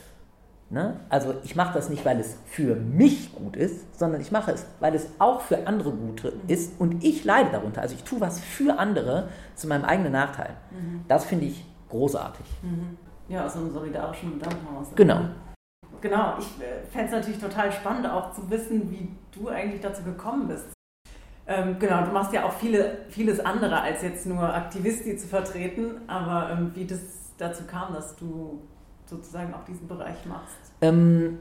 Ne? 0.69 1.01
Also 1.09 1.35
ich 1.43 1.57
mache 1.57 1.73
das 1.73 1.89
nicht, 1.89 2.05
weil 2.05 2.19
es 2.19 2.37
für 2.45 2.75
mich 2.75 3.35
gut 3.35 3.57
ist, 3.57 3.99
sondern 3.99 4.21
ich 4.21 4.31
mache 4.31 4.51
es, 4.51 4.65
weil 4.79 4.95
es 4.95 5.07
auch 5.19 5.41
für 5.41 5.67
andere 5.67 5.91
gut 5.91 6.33
ist 6.47 6.79
und 6.79 7.03
ich 7.03 7.25
leide 7.25 7.51
darunter. 7.51 7.81
Also 7.81 7.95
ich 7.95 8.03
tue 8.05 8.21
was 8.21 8.39
für 8.39 8.79
andere 8.79 9.27
zu 9.55 9.67
meinem 9.67 9.83
eigenen 9.83 10.13
Nachteil. 10.13 10.51
Mhm. 10.71 11.01
Das 11.09 11.25
finde 11.25 11.45
ich 11.45 11.65
großartig. 11.89 12.45
Mhm. 12.61 12.97
Ja, 13.27 13.45
aus 13.45 13.55
einem 13.57 13.71
solidarischen 13.71 14.39
Gedanken 14.39 14.67
Genau. 14.95 15.25
Genau, 15.99 16.35
ich 16.39 16.45
äh, 16.61 16.85
fände 16.91 17.07
es 17.07 17.11
natürlich 17.11 17.39
total 17.39 17.71
spannend, 17.71 18.07
auch 18.07 18.31
zu 18.31 18.49
wissen, 18.49 18.89
wie 18.89 19.09
du 19.31 19.49
eigentlich 19.49 19.81
dazu 19.81 20.03
gekommen 20.03 20.47
bist. 20.47 20.73
Ähm, 21.47 21.77
genau, 21.79 22.05
du 22.05 22.11
machst 22.11 22.33
ja 22.33 22.45
auch 22.45 22.53
viele, 22.53 22.99
vieles 23.09 23.39
andere, 23.39 23.81
als 23.81 24.01
jetzt 24.01 24.25
nur 24.25 24.41
Aktivisti 24.41 25.17
zu 25.17 25.27
vertreten, 25.27 26.01
aber 26.07 26.51
ähm, 26.51 26.71
wie 26.75 26.85
das 26.85 26.99
dazu 27.37 27.63
kam, 27.65 27.93
dass 27.93 28.15
du 28.15 28.61
sozusagen 29.05 29.53
auch 29.53 29.65
diesen 29.65 29.87
Bereich 29.87 30.25
machst. 30.25 30.55
Ähm, 30.81 31.39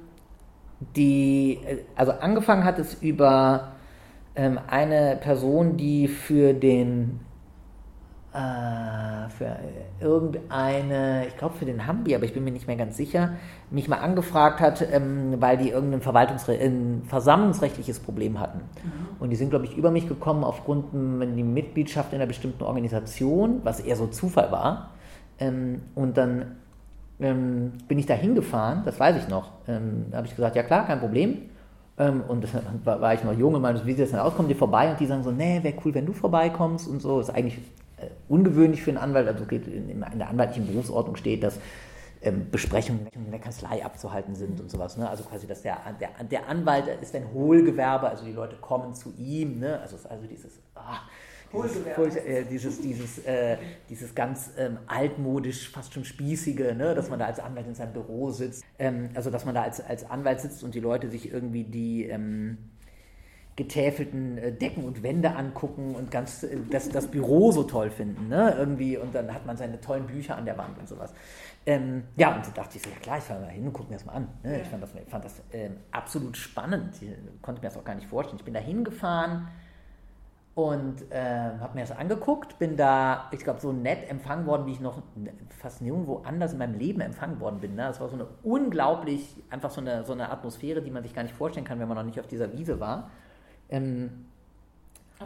die, 0.96 1.61
äh, 1.64 1.84
also 1.94 2.12
angefangen 2.12 2.64
hat 2.64 2.78
es 2.78 2.94
über 3.03 3.72
ähm, 4.34 4.59
eine 4.66 5.16
Person, 5.16 5.76
die 5.76 6.09
für 6.09 6.55
den 6.55 7.20
äh, 8.32 9.28
für 9.30 9.56
irgendeine, 10.00 11.26
ich 11.26 11.36
glaube 11.36 11.56
für 11.56 11.64
den 11.64 11.86
Hambi, 11.86 12.14
aber 12.14 12.24
ich 12.24 12.32
bin 12.32 12.44
mir 12.44 12.52
nicht 12.52 12.66
mehr 12.66 12.76
ganz 12.76 12.96
sicher, 12.96 13.32
mich 13.70 13.88
mal 13.88 13.98
angefragt 13.98 14.60
hat, 14.60 14.86
ähm, 14.92 15.40
weil 15.40 15.56
die 15.56 15.70
irgendein 15.70 16.00
Verwaltungsre 16.00 16.52
ein 16.52 17.02
versammlungsrechtliches 17.06 17.98
Problem 17.98 18.38
hatten. 18.38 18.58
Mhm. 18.58 18.90
Und 19.18 19.30
die 19.30 19.36
sind, 19.36 19.50
glaube 19.50 19.64
ich, 19.64 19.76
über 19.76 19.90
mich 19.90 20.08
gekommen 20.08 20.44
aufgrund 20.44 20.92
die 20.92 21.42
Mitgliedschaft 21.42 22.12
in 22.12 22.18
einer 22.18 22.26
bestimmten 22.26 22.62
Organisation, 22.62 23.60
was 23.64 23.80
eher 23.80 23.96
so 23.96 24.06
Zufall 24.06 24.52
war. 24.52 24.90
Ähm, 25.40 25.82
und 25.96 26.16
dann 26.16 26.56
ähm, 27.18 27.72
bin 27.88 27.98
ich 27.98 28.06
da 28.06 28.14
hingefahren, 28.14 28.82
das 28.84 29.00
weiß 29.00 29.16
ich 29.16 29.28
noch. 29.28 29.50
Ähm, 29.66 30.06
da 30.10 30.18
habe 30.18 30.26
ich 30.26 30.36
gesagt, 30.36 30.54
ja 30.54 30.62
klar, 30.62 30.86
kein 30.86 31.00
Problem. 31.00 31.38
Ähm, 31.98 32.22
und 32.28 32.44
das 32.44 32.50
war, 32.84 33.14
ich 33.14 33.24
noch 33.24 33.36
jung 33.36 33.54
und 33.54 33.62
meinte, 33.62 33.84
wie 33.84 33.92
sieht 33.92 34.04
das 34.04 34.10
denn 34.10 34.20
aus? 34.20 34.34
Kommen 34.34 34.48
die 34.48 34.54
vorbei? 34.54 34.90
Und 34.90 35.00
die 35.00 35.06
sagen 35.06 35.22
so, 35.22 35.32
nee, 35.32 35.60
wäre 35.62 35.74
cool, 35.84 35.94
wenn 35.94 36.06
du 36.06 36.12
vorbeikommst 36.12 36.88
und 36.88 37.02
so. 37.02 37.20
Ist 37.20 37.30
eigentlich 37.30 37.58
ungewöhnlich 38.28 38.82
für 38.82 38.90
einen 38.90 38.98
Anwalt, 38.98 39.28
also 39.28 39.44
in, 39.44 40.05
der 40.18 40.28
anwaltlichen 40.28 40.66
Berufsordnung 40.66 41.16
steht, 41.16 41.42
dass 41.42 41.59
ähm, 42.22 42.51
Besprechungen 42.51 43.07
in 43.12 43.30
der 43.30 43.40
Kanzlei 43.40 43.84
abzuhalten 43.84 44.34
sind 44.34 44.61
und 44.61 44.70
sowas. 44.70 44.96
Ne? 44.96 45.09
Also 45.09 45.24
quasi, 45.24 45.46
dass 45.46 45.62
der, 45.62 45.78
der, 46.01 46.11
der 46.24 46.48
Anwalt 46.48 46.84
ist 47.01 47.14
ein 47.14 47.32
Hohlgewerbe, 47.32 48.09
also 48.09 48.24
die 48.24 48.32
Leute 48.32 48.57
kommen 48.57 48.94
zu 48.94 49.12
ihm. 49.16 49.59
Ne? 49.59 49.80
Also, 49.80 49.96
also 50.09 50.26
dieses, 50.26 50.61
ah, 50.74 51.01
dieses, 51.53 52.16
äh, 52.16 52.44
dieses, 52.44 52.80
dieses, 52.80 53.18
äh, 53.24 53.57
dieses 53.88 54.14
ganz 54.14 54.51
ähm, 54.59 54.78
altmodisch, 54.86 55.70
fast 55.70 55.94
schon 55.94 56.05
spießige, 56.05 56.74
ne? 56.74 56.94
dass 56.94 57.09
man 57.09 57.18
da 57.18 57.26
als 57.26 57.40
Anwalt 57.40 57.66
in 57.66 57.74
seinem 57.74 57.92
Büro 57.92 58.30
sitzt. 58.30 58.64
Ähm, 58.78 59.11
also 59.14 59.30
dass 59.30 59.44
man 59.44 59.55
da 59.55 59.62
als, 59.62 59.80
als 59.80 60.09
Anwalt 60.09 60.40
sitzt 60.40 60.62
und 60.62 60.74
die 60.74 60.80
Leute 60.80 61.09
sich 61.09 61.32
irgendwie 61.32 61.64
die 61.64 62.05
ähm, 62.05 62.59
getäfelten 63.61 64.38
äh, 64.38 64.52
Decken 64.52 64.84
und 64.84 65.02
Wände 65.02 65.36
angucken 65.36 65.94
und 65.94 66.11
ganz 66.11 66.44
äh, 66.44 66.56
das, 66.70 66.88
das 66.88 67.08
Büro 67.08 67.52
so 67.52 67.64
toll 67.64 67.90
finden, 67.90 68.28
ne? 68.28 68.54
Irgendwie, 68.56 68.96
und 68.96 69.14
dann 69.14 69.34
hat 69.34 69.44
man 69.44 69.58
seine 69.58 69.78
tollen 69.82 70.06
Bücher 70.06 70.34
an 70.34 70.46
der 70.46 70.56
Wand 70.56 70.78
und 70.78 70.88
sowas. 70.88 71.12
Ähm, 71.66 72.04
ja, 72.16 72.34
und 72.34 72.46
da 72.46 72.50
dachte 72.52 72.78
ich 72.78 72.82
so, 72.82 72.88
ja 72.88 72.96
klar, 72.96 73.18
ich 73.18 73.24
fahre 73.24 73.42
mal 73.42 73.50
hin 73.50 73.66
und 73.66 73.74
gucke 73.74 73.90
mir 73.90 73.96
das 73.96 74.06
mal 74.06 74.14
an. 74.14 74.28
Ne? 74.42 74.54
Ja. 74.54 74.62
Ich 74.62 74.68
fand 74.68 74.82
das, 74.82 74.92
fand 75.08 75.24
das 75.26 75.42
ähm, 75.52 75.76
absolut 75.90 76.38
spannend. 76.38 77.02
Ich 77.02 77.11
konnte 77.42 77.61
mir 77.61 77.68
das 77.68 77.76
auch 77.76 77.84
gar 77.84 77.94
nicht 77.94 78.08
vorstellen. 78.08 78.38
Ich 78.38 78.44
bin 78.46 78.54
da 78.54 78.61
hingefahren 78.61 79.48
und 80.54 81.04
ähm, 81.11 81.61
habe 81.61 81.74
mir 81.74 81.82
das 81.82 81.94
angeguckt, 81.94 82.58
bin 82.58 82.78
da, 82.78 83.28
ich 83.30 83.40
glaube, 83.40 83.61
so 83.61 83.72
nett 83.72 84.08
empfangen 84.08 84.46
worden, 84.46 84.64
wie 84.64 84.72
ich 84.72 84.80
noch 84.80 85.02
fast 85.50 85.82
nirgendwo 85.82 86.22
anders 86.24 86.52
in 86.52 86.58
meinem 86.58 86.78
Leben 86.78 87.02
empfangen 87.02 87.40
worden 87.40 87.61
bin. 87.61 87.74
Ne? 87.74 87.82
Das 87.82 88.00
war 88.00 88.08
so 88.08 88.14
eine 88.14 88.26
unglaublich, 88.42 89.36
einfach 89.50 89.70
so 89.70 89.82
eine, 89.82 90.04
so 90.04 90.14
eine 90.14 90.30
Atmosphäre, 90.30 90.80
die 90.80 90.90
man 90.90 91.02
sich 91.02 91.12
gar 91.12 91.24
nicht 91.24 91.34
vorstellen 91.34 91.66
kann, 91.66 91.78
wenn 91.78 91.88
man 91.88 91.98
noch 91.98 92.04
nicht 92.04 92.20
auf 92.20 92.26
dieser 92.26 92.54
Wiese 92.54 92.80
war. 92.80 93.11
Ähm, 93.70 94.26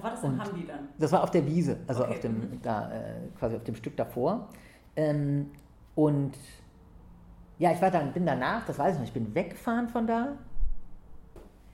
war 0.00 0.10
das 0.10 0.24
in 0.24 0.40
Hamdi 0.40 0.66
dann? 0.66 0.88
Das 0.98 1.12
war 1.12 1.22
auf 1.22 1.30
der 1.30 1.46
Wiese, 1.46 1.78
also 1.86 2.02
okay. 2.02 2.14
auf 2.14 2.20
dem, 2.20 2.38
mhm. 2.38 2.62
da, 2.62 2.90
äh, 2.90 3.14
quasi 3.38 3.56
auf 3.56 3.64
dem 3.64 3.76
Stück 3.76 3.96
davor. 3.96 4.48
Ähm, 4.96 5.50
und 5.94 6.34
ja, 7.58 7.70
ich 7.72 7.80
war 7.80 7.90
dann, 7.90 8.12
bin 8.12 8.26
danach, 8.26 8.66
das 8.66 8.78
weiß 8.78 8.94
ich 8.94 9.00
noch, 9.00 9.06
ich 9.06 9.12
bin 9.12 9.34
weggefahren 9.34 9.88
von 9.88 10.06
da. 10.06 10.36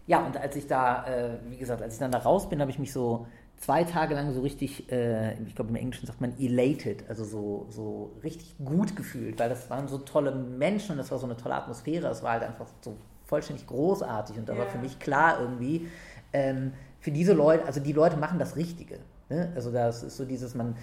Ja, 0.07 0.27
und 0.27 0.37
als 0.37 0.57
ich 0.57 0.67
da, 0.67 1.07
äh, 1.07 1.39
wie 1.49 1.57
gesagt, 1.57 1.81
als 1.81 1.95
ich 1.95 2.01
dann 2.01 2.11
da 2.11 2.19
raus 2.19 2.49
bin, 2.49 2.61
habe 2.61 2.71
ich 2.71 2.79
mich 2.79 2.93
so 2.93 3.27
zwei 3.57 3.85
Tage 3.85 4.15
lang 4.15 4.33
so 4.33 4.41
richtig, 4.41 4.91
äh, 4.91 5.41
ich 5.43 5.55
glaube 5.55 5.71
im 5.71 5.77
Englischen 5.77 6.07
sagt 6.07 6.21
man 6.21 6.35
elated, 6.39 7.09
also 7.09 7.25
so, 7.25 7.67
so 7.71 8.11
richtig 8.23 8.57
gut 8.63 8.97
gefühlt, 8.97 9.39
weil 9.39 9.49
das 9.49 9.71
waren 9.71 9.89
so 9.89 9.99
tolle 9.99 10.35
Menschen 10.35 10.93
und 10.93 10.99
das 10.99 11.11
war 11.11 11.19
so 11.19 11.27
eine 11.27 11.37
tolle 11.37 11.55
Atmosphäre, 11.55 12.09
es 12.09 12.23
war 12.23 12.33
halt 12.33 12.43
einfach 12.43 12.67
so 12.81 12.97
vollständig 13.25 13.67
großartig 13.67 14.39
und 14.39 14.49
da 14.49 14.55
yeah. 14.55 14.63
war 14.63 14.71
für 14.71 14.79
mich 14.79 14.99
klar 14.99 15.41
irgendwie, 15.41 15.89
ähm, 16.33 16.73
für 17.01 17.11
diese 17.11 17.33
Leute, 17.33 17.65
also 17.67 17.81
die 17.81 17.93
Leute 17.93 18.17
machen 18.17 18.39
das 18.39 18.57
Richtige. 18.57 18.99
Ne? 19.29 19.53
Also 19.55 19.71
das 19.71 20.03
ist 20.03 20.17
so 20.17 20.25
dieses, 20.25 20.55
man, 20.55 20.77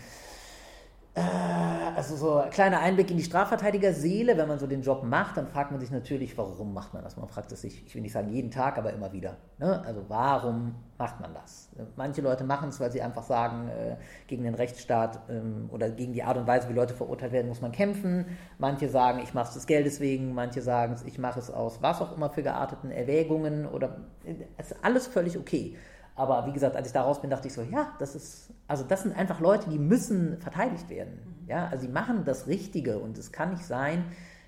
also 1.96 2.16
so 2.16 2.38
ein 2.38 2.50
kleiner 2.52 2.80
Einblick 2.80 3.10
in 3.10 3.18
die 3.18 3.24
Strafverteidigerseele, 3.24 4.38
wenn 4.38 4.48
man 4.48 4.60
so 4.60 4.68
den 4.68 4.84
Job 4.84 5.04
macht, 5.04 5.38
dann 5.38 5.48
fragt 5.48 5.72
man 5.72 5.80
sich 5.80 5.90
natürlich, 5.90 6.38
warum 6.38 6.74
macht 6.74 6.94
man 6.94 7.04
das? 7.04 7.18
Man 7.18 7.28
fragt 7.28 7.52
es 7.52 7.62
sich, 7.62 7.86
ich 7.88 7.96
will 7.96 8.04
nicht 8.04 8.12
sagen 8.12 8.30
jeden 8.30 8.52
Tag, 8.52 8.78
aber 8.78 8.94
immer 8.94 9.12
wieder. 9.14 9.38
Ne? 9.58 9.82
Also 9.84 10.04
warum 10.08 10.76
macht 11.00 11.20
man 11.20 11.34
das? 11.34 11.70
Manche 11.96 12.22
Leute 12.22 12.44
machen 12.44 12.70
es, 12.70 12.80
weil 12.80 12.92
sie 12.92 13.02
einfach 13.02 13.24
sagen, 13.24 13.68
äh, 13.70 13.96
gegen 14.28 14.44
den 14.44 14.54
Rechtsstaat 14.54 15.22
ähm, 15.30 15.70
oder 15.72 15.90
gegen 15.90 16.14
die 16.14 16.22
Art 16.22 16.38
und 16.38 16.46
Weise, 16.46 16.70
wie 16.70 16.74
Leute 16.74 16.94
verurteilt 16.94 17.32
werden, 17.32 17.48
muss 17.48 17.62
man 17.62 17.72
kämpfen. 17.72 18.26
Manche 18.60 18.90
sagen, 18.90 19.20
ich 19.24 19.34
mache 19.34 19.48
es 19.48 19.54
des 19.56 19.66
Geldes 19.66 20.00
wegen. 20.00 20.36
Manche 20.36 20.62
sagen, 20.62 20.96
ich 21.06 21.18
mache 21.18 21.40
es 21.40 21.50
aus 21.50 21.82
was 21.82 22.00
auch 22.00 22.16
immer 22.16 22.30
für 22.30 22.44
gearteten 22.44 22.92
Erwägungen 22.92 23.66
oder 23.66 23.98
äh, 24.24 24.36
es 24.58 24.72
ist 24.72 24.84
alles 24.84 25.08
völlig 25.08 25.38
okay. 25.38 25.76
Aber 26.18 26.48
wie 26.48 26.52
gesagt, 26.52 26.76
als 26.76 26.88
ich 26.88 26.94
da 26.94 27.04
raus 27.04 27.22
bin, 27.22 27.30
dachte 27.30 27.48
ich 27.48 27.54
so, 27.54 27.62
ja, 27.62 27.94
das 28.00 28.16
ist, 28.16 28.52
also 28.68 28.84
das 28.84 29.04
sind 29.04 29.16
einfach 29.16 29.40
Leute, 29.40 29.70
die 29.70 29.78
müssen 29.78 30.40
verteidigt 30.40 30.90
werden. 30.90 31.14
Mhm. 31.44 31.48
Ja, 31.48 31.68
also 31.68 31.86
sie 31.86 31.92
machen 31.92 32.26
das 32.26 32.48
Richtige 32.48 32.98
und 32.98 33.20
es 33.20 33.32
kann 33.32 33.52
nicht 33.52 33.64
sein, 33.64 34.04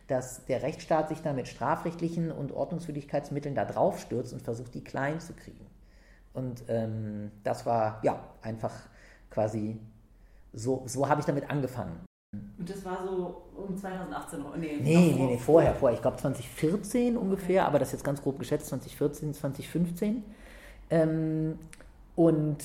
dass 0.07 0.45
der 0.45 0.63
Rechtsstaat 0.63 1.09
sich 1.09 1.21
da 1.21 1.31
mit 1.31 1.47
strafrechtlichen 1.47 2.31
und 2.31 2.51
Ordnungswidrigkeitsmitteln 2.51 3.53
da 3.53 3.65
drauf 3.65 3.99
stürzt 3.99 4.33
und 4.33 4.41
versucht, 4.41 4.73
die 4.73 4.83
klein 4.83 5.19
zu 5.19 5.33
kriegen. 5.33 5.67
Und 6.33 6.63
ähm, 6.69 7.31
das 7.43 7.67
war 7.67 7.99
ja 8.01 8.19
einfach 8.41 8.73
quasi 9.29 9.79
so, 10.51 10.81
so 10.87 11.07
habe 11.07 11.21
ich 11.21 11.27
damit 11.27 11.51
angefangen. 11.51 12.03
Und 12.33 12.67
das 12.67 12.83
war 12.83 13.05
so 13.07 13.43
um 13.55 13.77
2018? 13.77 14.39
Nee, 14.57 14.79
nee, 14.81 15.13
nee, 15.15 15.25
nee, 15.27 15.37
vorher, 15.37 15.75
vorher. 15.75 15.95
Ich 15.95 16.01
glaube 16.01 16.17
2014 16.17 17.15
ungefähr, 17.15 17.61
okay. 17.61 17.67
aber 17.67 17.77
das 17.77 17.89
ist 17.89 17.93
jetzt 17.93 18.03
ganz 18.03 18.23
grob 18.23 18.39
geschätzt, 18.39 18.67
2014, 18.67 19.35
2015. 19.35 20.23
Ähm, 20.89 21.59
und 22.15 22.63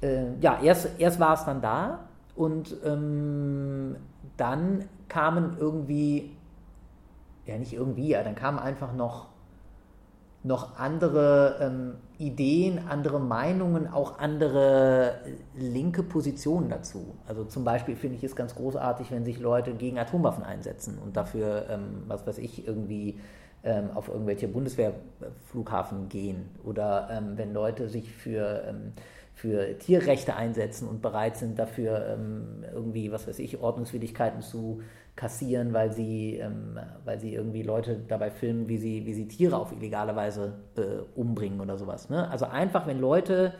äh, 0.00 0.34
ja, 0.40 0.60
erst, 0.62 0.88
erst 0.98 1.20
war 1.20 1.34
es 1.34 1.44
dann 1.44 1.60
da 1.60 2.00
und 2.34 2.74
ähm, 2.84 3.96
dann 4.36 4.88
kamen 5.08 5.56
irgendwie, 5.58 6.36
ja 7.46 7.58
nicht 7.58 7.74
irgendwie, 7.74 8.08
ja, 8.08 8.22
dann 8.22 8.34
kamen 8.34 8.58
einfach 8.58 8.92
noch, 8.94 9.28
noch 10.42 10.78
andere 10.78 11.58
ähm, 11.60 11.94
Ideen, 12.18 12.88
andere 12.88 13.20
Meinungen, 13.20 13.86
auch 13.86 14.18
andere 14.18 15.20
linke 15.54 16.02
Positionen 16.02 16.68
dazu. 16.68 17.14
Also 17.28 17.44
zum 17.44 17.62
Beispiel 17.62 17.94
finde 17.94 18.16
ich 18.16 18.24
es 18.24 18.34
ganz 18.34 18.54
großartig, 18.54 19.10
wenn 19.12 19.24
sich 19.24 19.38
Leute 19.38 19.74
gegen 19.74 19.98
Atomwaffen 19.98 20.42
einsetzen 20.42 20.98
und 20.98 21.16
dafür, 21.16 21.66
ähm, 21.68 22.04
was 22.08 22.26
weiß 22.26 22.38
ich, 22.38 22.66
irgendwie 22.66 23.20
ähm, 23.64 23.90
auf 23.94 24.08
irgendwelche 24.08 24.48
Bundeswehrflughafen 24.48 26.08
gehen 26.08 26.48
oder 26.64 27.08
ähm, 27.10 27.36
wenn 27.36 27.52
Leute 27.52 27.88
sich 27.88 28.12
für 28.12 28.64
ähm, 28.68 28.92
für 29.34 29.78
Tierrechte 29.78 30.36
einsetzen 30.36 30.86
und 30.88 31.02
bereit 31.02 31.36
sind, 31.36 31.58
dafür 31.58 32.06
ähm, 32.06 32.64
irgendwie, 32.72 33.10
was 33.12 33.26
weiß 33.26 33.38
ich, 33.38 33.60
Ordnungswidrigkeiten 33.60 34.42
zu 34.42 34.82
kassieren, 35.16 35.72
weil 35.72 35.92
sie, 35.92 36.36
ähm, 36.36 36.78
weil 37.04 37.18
sie 37.18 37.34
irgendwie 37.34 37.62
Leute 37.62 37.98
dabei 38.08 38.30
filmen, 38.30 38.68
wie 38.68 38.78
sie, 38.78 39.04
wie 39.06 39.14
sie 39.14 39.28
Tiere 39.28 39.56
auf 39.56 39.72
illegale 39.72 40.14
Weise 40.16 40.54
äh, 40.76 41.02
umbringen 41.18 41.60
oder 41.60 41.76
sowas. 41.76 42.08
Ne? 42.08 42.30
Also 42.30 42.46
einfach, 42.46 42.86
wenn 42.86 43.00
Leute 43.00 43.54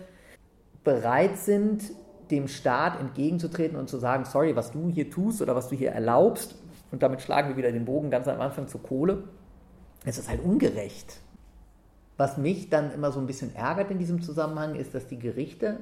bereit 0.85 1.37
sind, 1.37 1.83
dem 2.31 2.49
Staat 2.49 2.99
entgegenzutreten 3.01 3.77
und 3.77 3.89
zu 3.89 3.99
sagen, 3.99 4.25
sorry, 4.25 4.57
was 4.57 4.73
du 4.73 4.89
hier 4.89 5.11
tust 5.11 5.43
oder 5.43 5.55
was 5.55 5.69
du 5.69 5.77
hier 5.77 5.93
erlaubst, 5.93 6.57
und 6.91 7.03
damit 7.03 7.23
schlagen 7.23 7.49
wir 7.49 7.57
wieder 7.57 7.73
den 7.73 7.87
Bogen 7.87 8.11
ganz 8.11 8.29
am 8.29 8.41
Anfang 8.41 8.69
zur 8.69 8.83
Kohle, 8.83 9.25
es 10.05 10.19
ist 10.19 10.29
halt 10.29 10.43
ungerecht. 10.43 11.21
Was 12.17 12.37
mich 12.37 12.69
dann 12.69 12.93
immer 12.93 13.11
so 13.11 13.21
ein 13.21 13.27
bisschen 13.27 13.55
ärgert 13.55 13.91
in 13.91 13.99
diesem 13.99 14.23
Zusammenhang 14.23 14.75
ist, 14.75 14.95
dass 14.95 15.07
die 15.07 15.19
Gerichte, 15.19 15.81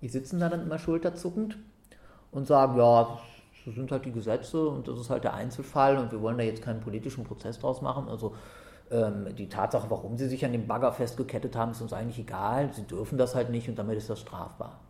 die 0.00 0.08
sitzen 0.08 0.40
da 0.40 0.48
dann 0.48 0.62
immer 0.62 0.78
schulterzuckend 0.78 1.56
und 2.30 2.46
sagen, 2.46 2.76
ja, 2.78 3.18
das 3.64 3.74
sind 3.74 3.90
halt 3.90 4.04
die 4.04 4.12
Gesetze 4.12 4.68
und 4.68 4.88
das 4.88 4.98
ist 4.98 5.10
halt 5.10 5.24
der 5.24 5.34
Einzelfall 5.34 5.98
und 5.98 6.12
wir 6.12 6.20
wollen 6.20 6.38
da 6.38 6.44
jetzt 6.44 6.62
keinen 6.62 6.80
politischen 6.80 7.24
Prozess 7.24 7.58
draus 7.58 7.82
machen. 7.82 8.08
Also 8.08 8.34
ähm, 8.90 9.34
die 9.36 9.48
Tatsache, 9.48 9.90
warum 9.90 10.16
sie 10.16 10.28
sich 10.28 10.44
an 10.44 10.52
dem 10.52 10.66
Bagger 10.66 10.92
festgekettet 10.92 11.56
haben, 11.56 11.72
ist 11.72 11.80
uns 11.80 11.92
eigentlich 11.92 12.18
egal. 12.18 12.72
Sie 12.72 12.86
dürfen 12.86 13.18
das 13.18 13.34
halt 13.34 13.50
nicht 13.50 13.68
und 13.68 13.78
damit 13.78 13.96
ist 13.96 14.10
das 14.10 14.20
strafbar. 14.20 14.80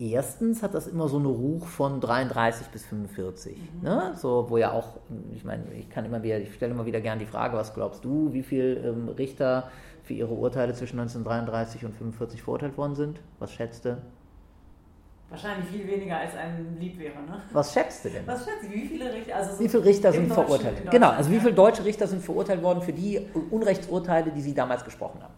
Erstens 0.00 0.62
hat 0.62 0.72
das 0.72 0.86
immer 0.86 1.08
so 1.08 1.18
eine 1.18 1.28
Ruch 1.28 1.66
von 1.66 2.00
33 2.00 2.68
bis 2.68 2.86
45, 2.86 3.54
mhm. 3.54 3.82
ne? 3.82 4.14
so, 4.16 4.46
wo 4.48 4.56
ja 4.56 4.72
auch, 4.72 4.96
ich 5.34 5.44
meine, 5.44 5.64
ich 5.74 5.90
kann 5.90 6.06
immer 6.06 6.22
wieder, 6.22 6.38
ich 6.38 6.54
stelle 6.54 6.72
immer 6.72 6.86
wieder 6.86 7.02
gerne 7.02 7.18
die 7.18 7.26
Frage, 7.26 7.54
was 7.54 7.74
glaubst 7.74 8.02
du, 8.02 8.32
wie 8.32 8.42
viele 8.42 8.76
ähm, 8.76 9.10
Richter 9.10 9.70
für 10.02 10.14
ihre 10.14 10.32
Urteile 10.32 10.72
zwischen 10.72 10.98
1933 10.98 11.84
und 11.84 11.92
45 11.92 12.42
verurteilt 12.42 12.78
worden 12.78 12.94
sind? 12.94 13.20
Was 13.40 13.52
schätzt 13.52 13.84
du? 13.84 13.98
Wahrscheinlich 15.28 15.68
viel 15.68 15.86
weniger 15.86 16.16
als 16.16 16.34
einem 16.34 16.78
lieb 16.78 16.98
wäre, 16.98 17.16
ne? 17.16 17.42
Was 17.52 17.74
schätzt 17.74 18.02
du 18.02 18.08
denn? 18.08 18.26
Was 18.26 18.46
schätzt 18.46 18.64
du? 18.64 18.70
Wie 18.70 18.86
viele 18.86 19.12
Richter? 19.12 19.36
Also 19.36 19.52
so 19.52 19.60
wie 19.62 19.68
viele 19.68 19.84
Richter 19.84 20.12
sind 20.12 20.32
verurteilt? 20.32 20.90
Genau, 20.90 21.10
also 21.10 21.30
wie 21.30 21.38
viele 21.38 21.52
deutsche 21.52 21.84
Richter 21.84 22.06
sind 22.06 22.24
verurteilt 22.24 22.62
worden 22.62 22.80
für 22.80 22.94
die 22.94 23.20
Unrechtsurteile, 23.50 24.32
die 24.32 24.40
sie 24.40 24.54
damals 24.54 24.82
gesprochen 24.82 25.22
haben? 25.22 25.34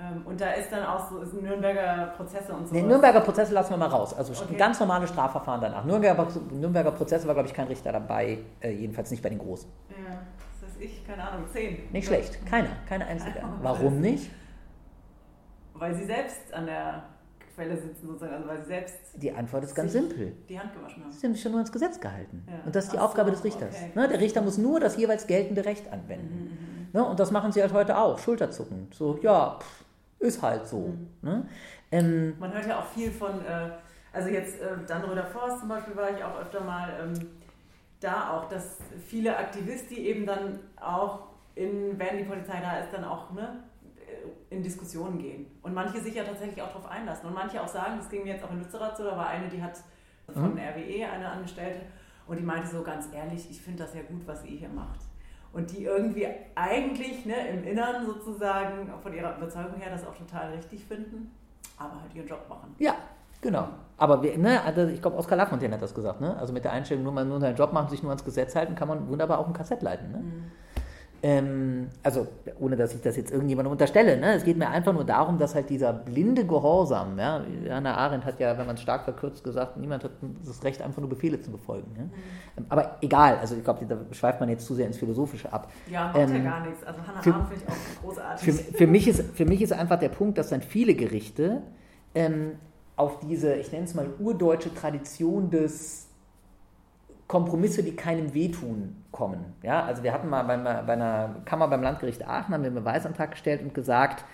Ähm, 0.00 0.22
und 0.26 0.40
da 0.40 0.52
ist 0.52 0.72
dann 0.72 0.84
auch 0.84 1.08
so 1.08 1.20
ist 1.20 1.32
Nürnberger 1.34 2.14
Prozesse 2.16 2.52
und 2.52 2.66
so. 2.66 2.74
Nee, 2.74 2.82
Nürnberger 2.82 3.20
Prozesse 3.20 3.54
lassen 3.54 3.70
wir 3.70 3.76
mal 3.76 3.88
raus. 3.88 4.12
Also 4.12 4.32
okay. 4.44 4.56
ganz 4.56 4.80
normale 4.80 5.06
Strafverfahren 5.06 5.60
danach. 5.60 5.84
Nürnberger, 5.84 6.26
Nürnberger 6.50 6.90
Prozesse 6.90 7.26
war, 7.26 7.34
glaube 7.34 7.48
ich, 7.48 7.54
kein 7.54 7.68
Richter 7.68 7.92
dabei, 7.92 8.38
äh, 8.60 8.70
jedenfalls 8.70 9.10
nicht 9.10 9.22
bei 9.22 9.28
den 9.28 9.38
Großen. 9.38 9.70
Ja, 9.90 10.18
das 10.60 10.70
weiß 10.70 10.80
ich, 10.80 11.06
keine 11.06 11.22
Ahnung, 11.22 11.46
zehn. 11.52 11.90
Nicht 11.92 12.08
schlecht, 12.08 12.44
keiner, 12.44 12.70
keine 12.88 13.06
einzige. 13.06 13.40
Warum 13.62 14.00
nicht? 14.00 14.30
Weil 15.74 15.94
sie 15.94 16.04
selbst 16.04 16.52
an 16.52 16.66
der 16.66 17.04
Quelle 17.54 17.76
sitzen, 17.76 18.08
sozusagen, 18.08 18.34
also 18.34 18.48
weil 18.48 18.60
sie 18.62 18.68
selbst. 18.68 18.96
Die 19.14 19.32
Antwort 19.32 19.62
ist 19.62 19.76
ganz 19.76 19.92
simpel. 19.92 20.32
Die 20.48 20.58
Hand 20.58 20.74
gewaschen 20.74 21.04
haben. 21.04 21.12
Sie 21.12 21.24
haben 21.24 21.34
sich 21.34 21.42
schon 21.42 21.52
nur 21.52 21.60
ins 21.60 21.70
Gesetz 21.70 22.00
gehalten. 22.00 22.44
Ja. 22.48 22.66
Und 22.66 22.74
das 22.74 22.86
ist 22.86 22.92
die 22.92 22.98
Ach 22.98 23.04
Aufgabe 23.04 23.30
so, 23.30 23.36
des 23.36 23.44
Richters. 23.44 23.76
Okay. 23.76 23.92
Ne, 23.94 24.08
der 24.08 24.20
Richter 24.20 24.42
muss 24.42 24.58
nur 24.58 24.80
das 24.80 24.96
jeweils 24.96 25.28
geltende 25.28 25.64
Recht 25.64 25.92
anwenden. 25.92 26.34
Mhm, 26.34 26.50
mhm. 26.50 26.88
ne, 26.92 27.04
und 27.04 27.20
das 27.20 27.30
machen 27.30 27.52
sie 27.52 27.62
halt 27.62 27.72
heute 27.72 27.96
auch, 27.96 28.18
Schulterzucken. 28.18 28.88
So, 28.92 29.18
ja, 29.22 29.58
pff, 29.60 29.83
ist 30.24 30.42
halt 30.42 30.66
so. 30.66 30.88
Mhm. 30.88 31.08
Ne? 31.22 31.48
Ähm, 31.92 32.34
Man 32.38 32.52
hört 32.52 32.66
ja 32.66 32.80
auch 32.80 32.86
viel 32.86 33.10
von, 33.10 33.44
äh, 33.44 33.70
also 34.12 34.28
jetzt 34.28 34.60
äh, 34.60 34.76
Dannröder 34.86 35.26
Forst 35.26 35.60
zum 35.60 35.68
Beispiel 35.68 35.94
war 35.96 36.10
ich 36.10 36.22
auch 36.24 36.40
öfter 36.40 36.60
mal 36.60 36.88
ähm, 37.00 37.30
da 38.00 38.30
auch, 38.30 38.48
dass 38.48 38.78
viele 39.06 39.36
Aktivisten 39.36 39.96
eben 39.96 40.26
dann 40.26 40.58
auch, 40.80 41.28
in, 41.54 41.98
wenn 41.98 42.18
die 42.18 42.24
Polizei 42.24 42.60
da 42.60 42.78
ist, 42.78 42.92
dann 42.92 43.04
auch 43.04 43.30
ne, 43.32 43.62
in 44.50 44.62
Diskussionen 44.62 45.18
gehen. 45.18 45.46
Und 45.62 45.72
manche 45.72 46.00
sich 46.00 46.14
ja 46.14 46.24
tatsächlich 46.24 46.60
auch 46.60 46.68
darauf 46.68 46.90
einlassen. 46.90 47.28
Und 47.28 47.34
manche 47.34 47.62
auch 47.62 47.68
sagen, 47.68 47.96
das 47.98 48.08
ging 48.10 48.24
mir 48.24 48.34
jetzt 48.34 48.44
auch 48.44 48.50
in 48.50 48.58
Lützerath 48.58 48.96
so, 48.96 49.04
da 49.04 49.16
war 49.16 49.28
eine, 49.28 49.48
die 49.48 49.62
hat 49.62 49.78
von 50.32 50.52
mhm. 50.52 50.58
RWE, 50.58 51.08
eine 51.10 51.28
Angestellte, 51.28 51.80
und 52.26 52.38
die 52.38 52.42
meinte 52.42 52.68
so 52.68 52.82
ganz 52.82 53.08
ehrlich, 53.12 53.50
ich 53.50 53.60
finde 53.60 53.84
das 53.84 53.94
ja 53.94 54.02
gut, 54.02 54.26
was 54.26 54.44
ihr 54.44 54.56
hier 54.56 54.70
macht 54.70 55.00
und 55.54 55.70
die 55.70 55.84
irgendwie 55.84 56.26
eigentlich 56.54 57.24
ne, 57.24 57.48
im 57.48 57.64
Innern 57.64 58.04
sozusagen 58.04 58.90
von 59.02 59.14
ihrer 59.14 59.36
Überzeugung 59.36 59.76
her 59.80 59.90
das 59.90 60.06
auch 60.06 60.14
total 60.14 60.52
richtig 60.52 60.84
finden, 60.84 61.30
aber 61.78 62.00
halt 62.00 62.14
ihren 62.14 62.26
Job 62.26 62.44
machen. 62.48 62.74
Ja, 62.78 62.96
genau. 63.40 63.68
Aber 63.96 64.22
wir, 64.22 64.36
ne, 64.36 64.60
also 64.62 64.86
ich 64.88 65.00
glaube, 65.00 65.16
Oskar 65.16 65.36
Lafontaine 65.38 65.74
hat 65.74 65.82
das 65.82 65.94
gesagt. 65.94 66.20
Ne? 66.20 66.36
Also 66.36 66.52
mit 66.52 66.64
der 66.64 66.72
Einstellung, 66.72 67.04
nur 67.04 67.12
mal 67.12 67.24
nur 67.24 67.40
seinen 67.40 67.56
Job 67.56 67.72
machen, 67.72 67.88
sich 67.88 68.02
nur 68.02 68.10
ans 68.10 68.24
Gesetz 68.24 68.56
halten, 68.56 68.74
kann 68.74 68.88
man 68.88 69.08
wunderbar 69.08 69.38
auch 69.38 69.46
ein 69.46 69.52
Kassett 69.52 69.82
leiten. 69.82 70.10
Ne? 70.10 70.18
Mhm. 70.18 70.50
Ähm, 71.24 71.88
also 72.02 72.26
ohne 72.60 72.76
dass 72.76 72.94
ich 72.94 73.00
das 73.00 73.16
jetzt 73.16 73.32
irgendjemandem 73.32 73.72
unterstelle, 73.72 74.18
ne? 74.18 74.34
es 74.34 74.44
geht 74.44 74.58
mir 74.58 74.68
einfach 74.68 74.92
nur 74.92 75.06
darum, 75.06 75.38
dass 75.38 75.54
halt 75.54 75.70
dieser 75.70 75.90
blinde 75.90 76.44
Gehorsam, 76.44 77.18
ja, 77.18 77.42
Hannah 77.70 77.96
Arendt 77.96 78.26
hat 78.26 78.38
ja, 78.40 78.58
wenn 78.58 78.66
man 78.66 78.74
es 78.74 78.82
stark 78.82 79.04
verkürzt, 79.04 79.42
gesagt, 79.42 79.78
niemand 79.78 80.04
hat 80.04 80.10
das 80.44 80.62
Recht, 80.64 80.82
einfach 80.82 81.00
nur 81.00 81.08
Befehle 81.08 81.40
zu 81.40 81.50
befolgen. 81.50 81.90
Ja? 81.96 82.02
Mhm. 82.02 82.66
Aber 82.68 82.98
egal, 83.00 83.38
also 83.38 83.56
ich 83.56 83.64
glaube, 83.64 83.86
da 83.86 83.96
schweift 84.10 84.38
man 84.38 84.50
jetzt 84.50 84.66
zu 84.66 84.74
sehr 84.74 84.86
ins 84.86 84.98
Philosophische 84.98 85.50
ab. 85.50 85.72
Ja, 85.90 86.08
macht 86.08 86.18
ähm, 86.18 86.44
ja 86.44 86.50
gar 86.50 86.60
nichts. 86.66 86.84
Also 86.84 87.00
Hannah 87.00 87.20
Arendt 87.20 87.48
finde 87.48 87.64
ich 87.64 87.70
auch 87.70 88.02
großartig. 88.02 88.44
Für, 88.44 88.74
für, 88.74 88.86
mich 88.86 89.08
ist, 89.08 89.22
für 89.34 89.46
mich 89.46 89.62
ist 89.62 89.72
einfach 89.72 89.98
der 89.98 90.10
Punkt, 90.10 90.36
dass 90.36 90.50
dann 90.50 90.60
viele 90.60 90.94
Gerichte 90.94 91.62
ähm, 92.14 92.56
auf 92.96 93.20
diese, 93.20 93.54
ich 93.54 93.72
nenne 93.72 93.84
es 93.84 93.94
mal, 93.94 94.08
urdeutsche 94.18 94.74
Tradition 94.74 95.48
des 95.48 96.06
Kompromisse, 97.28 97.82
die 97.82 97.96
keinem 97.96 98.34
wehtun, 98.34 98.96
kommen. 99.14 99.54
Ja, 99.62 99.84
also 99.84 100.02
wir 100.02 100.12
hatten 100.12 100.28
mal 100.28 100.42
bei, 100.42 100.56
bei 100.56 100.92
einer 100.92 101.36
Kammer 101.44 101.68
beim 101.68 101.82
Landgericht 101.82 102.26
Aachen 102.26 102.52
haben 102.52 102.62
wir 102.62 102.66
einen 102.66 102.74
Beweisantrag 102.74 103.30
gestellt 103.30 103.62
und 103.62 103.72
gesagt, 103.72 104.24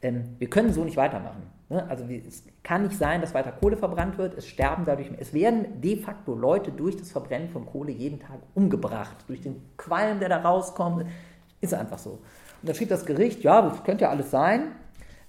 ähm, 0.00 0.24
wir 0.38 0.48
können 0.48 0.72
so 0.72 0.84
nicht 0.84 0.96
weitermachen. 0.96 1.42
Ne? 1.68 1.84
Also 1.88 2.04
es 2.04 2.44
kann 2.62 2.84
nicht 2.84 2.96
sein, 2.96 3.20
dass 3.20 3.34
weiter 3.34 3.52
Kohle 3.52 3.76
verbrannt 3.76 4.16
wird. 4.16 4.36
Es 4.36 4.48
sterben 4.48 4.84
dadurch, 4.86 5.10
es 5.18 5.34
werden 5.34 5.80
de 5.82 5.98
facto 5.98 6.34
Leute 6.34 6.72
durch 6.72 6.96
das 6.96 7.12
Verbrennen 7.12 7.50
von 7.50 7.66
Kohle 7.66 7.92
jeden 7.92 8.18
Tag 8.18 8.38
umgebracht. 8.54 9.16
Durch 9.28 9.42
den 9.42 9.62
Qualm, 9.76 10.18
der 10.18 10.30
da 10.30 10.38
rauskommt. 10.38 11.06
Ist 11.60 11.74
einfach 11.74 11.98
so. 11.98 12.10
Und 12.10 12.68
dann 12.68 12.74
schrieb 12.74 12.88
das 12.88 13.04
Gericht, 13.04 13.44
ja, 13.44 13.62
das 13.62 13.84
könnte 13.84 14.04
ja 14.04 14.10
alles 14.10 14.30
sein. 14.30 14.72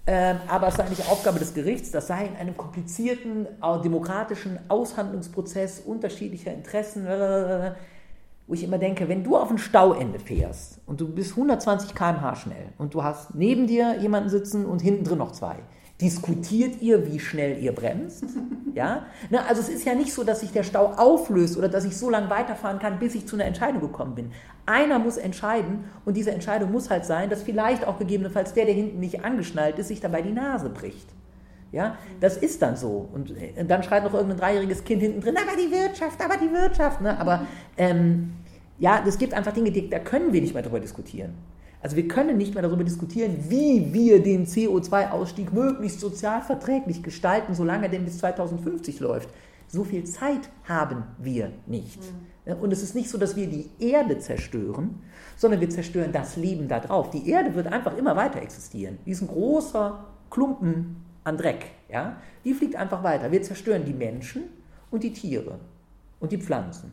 Ähm, 0.06 0.38
aber 0.48 0.68
es 0.68 0.76
sei 0.76 0.90
nicht 0.90 1.10
Aufgabe 1.10 1.40
des 1.40 1.54
Gerichts, 1.54 1.92
das 1.92 2.08
sei 2.08 2.26
in 2.26 2.36
einem 2.36 2.58
komplizierten, 2.58 3.48
demokratischen 3.86 4.60
Aushandlungsprozess 4.68 5.80
unterschiedlicher 5.80 6.54
Interessen, 6.54 7.06
wo 8.48 8.54
ich 8.54 8.64
immer 8.64 8.78
denke, 8.78 9.08
wenn 9.10 9.24
du 9.24 9.38
auf 9.38 9.50
ein 9.50 9.58
Stauende 9.58 10.20
fährst 10.20 10.80
und 10.86 11.00
du 11.00 11.08
bist 11.08 11.32
120 11.32 11.96
km/h 11.96 12.36
schnell 12.36 12.74
und 12.78 12.94
du 12.94 13.04
hast 13.04 13.36
neben 13.36 13.68
dir 13.68 13.98
jemanden 14.00 14.30
sitzen 14.30 14.66
und 14.66 14.82
hinten 14.82 15.06
drin 15.06 15.20
noch 15.20 15.32
zwei, 15.32 15.58
Diskutiert 16.02 16.82
ihr, 16.82 17.10
wie 17.10 17.20
schnell 17.20 17.62
ihr 17.64 17.74
bremst? 17.74 18.26
Ja? 18.76 19.06
Na, 19.30 19.46
also 19.46 19.62
es 19.62 19.70
ist 19.70 19.86
ja 19.86 19.94
nicht 19.94 20.12
so, 20.12 20.24
dass 20.24 20.40
sich 20.40 20.52
der 20.52 20.64
Stau 20.64 20.94
auflöst 20.98 21.60
oder 21.60 21.70
dass 21.70 21.86
ich 21.86 21.96
so 21.96 22.10
lange 22.10 22.32
weiterfahren 22.32 22.80
kann, 22.80 22.98
bis 22.98 23.14
ich 23.14 23.28
zu 23.28 23.36
einer 23.36 23.46
Entscheidung 23.46 23.82
gekommen 23.82 24.16
bin. 24.16 24.32
Einer 24.66 24.98
muss 24.98 25.18
entscheiden 25.18 25.84
und 26.06 26.18
diese 26.18 26.32
Entscheidung 26.32 26.72
muss 26.72 26.90
halt 26.90 27.06
sein, 27.06 27.30
dass 27.30 27.44
vielleicht 27.44 27.86
auch 27.86 28.00
gegebenenfalls 28.00 28.54
der, 28.54 28.66
der 28.66 28.74
hinten 28.74 29.00
nicht 29.00 29.24
angeschnallt 29.24 29.78
ist, 29.78 29.90
sich 29.90 30.02
dabei 30.02 30.24
die 30.24 30.32
Nase 30.32 30.72
bricht. 30.72 31.08
Ja, 31.74 31.98
das 32.20 32.38
ist 32.38 32.62
dann 32.62 32.78
so. 32.78 33.10
Und, 33.12 33.32
äh, 33.32 33.66
dann 33.66 33.82
schreit 33.82 34.04
noch 34.04 34.14
irgendein 34.14 34.38
dreijähriges 34.38 34.84
Kind 34.84 35.02
hinten 35.02 35.22
drin, 35.22 35.36
aber 35.36 35.58
die 35.58 35.72
Wirtschaft, 35.72 36.24
aber 36.24 36.38
die 36.38 36.54
Wirtschaft. 36.54 37.02
Ne? 37.02 37.20
Aber 37.20 37.48
ähm, 37.78 38.34
ja, 38.78 39.04
es 39.06 39.18
gibt 39.18 39.34
einfach 39.34 39.54
Dinge, 39.54 39.72
die, 39.72 39.90
da 39.90 39.98
können 39.98 40.32
wir 40.32 40.40
nicht 40.40 40.54
mehr 40.54 40.62
drüber 40.62 40.80
diskutieren. 40.80 41.34
Also 41.82 41.96
wir 41.96 42.08
können 42.08 42.38
nicht 42.38 42.54
mehr 42.54 42.62
darüber 42.62 42.84
diskutieren, 42.84 43.46
wie 43.50 43.92
wir 43.92 44.22
den 44.22 44.46
CO2-Ausstieg 44.46 45.52
möglichst 45.52 46.00
sozial 46.00 46.42
verträglich 46.44 47.02
gestalten, 47.02 47.56
solange 47.56 47.86
er 47.86 47.90
denn 47.90 48.06
bis 48.06 48.20
2050 48.20 49.00
läuft. 49.00 49.30
So 49.68 49.84
viel 49.84 50.04
Zeit 50.04 50.50
haben 50.66 51.04
wir 51.18 51.52
nicht. 51.66 52.00
Mhm. 52.46 52.62
Und 52.62 52.72
es 52.72 52.84
ist 52.84 52.94
nicht 52.94 53.10
so, 53.10 53.18
dass 53.18 53.36
wir 53.36 53.48
die 53.48 53.72
Erde 53.80 54.20
zerstören, 54.20 55.02
sondern 55.36 55.60
wir 55.60 55.72
zerstören 55.72 56.12
das 56.12 56.36
Leben 56.38 56.68
da 56.68 56.80
drauf. 56.80 57.10
Die 57.10 57.28
Erde 57.28 57.56
wird 57.56 57.66
einfach 57.66 57.98
immer 57.98 58.16
weiter 58.16 58.44
existieren. 58.44 59.00
Die 59.08 59.12
ist 59.12 59.22
ein 59.22 59.28
großer 59.28 60.06
Klumpen 60.30 61.04
an 61.24 61.38
Dreck, 61.38 61.72
ja, 61.90 62.18
die 62.44 62.54
fliegt 62.54 62.76
einfach 62.76 63.04
weiter. 63.04 63.32
Wir 63.32 63.42
zerstören 63.42 63.86
die 63.86 63.94
Menschen 63.94 64.44
und 64.92 65.04
die 65.04 65.14
Tiere 65.14 65.60
und 66.20 66.32
die 66.32 66.38
Pflanzen. 66.38 66.92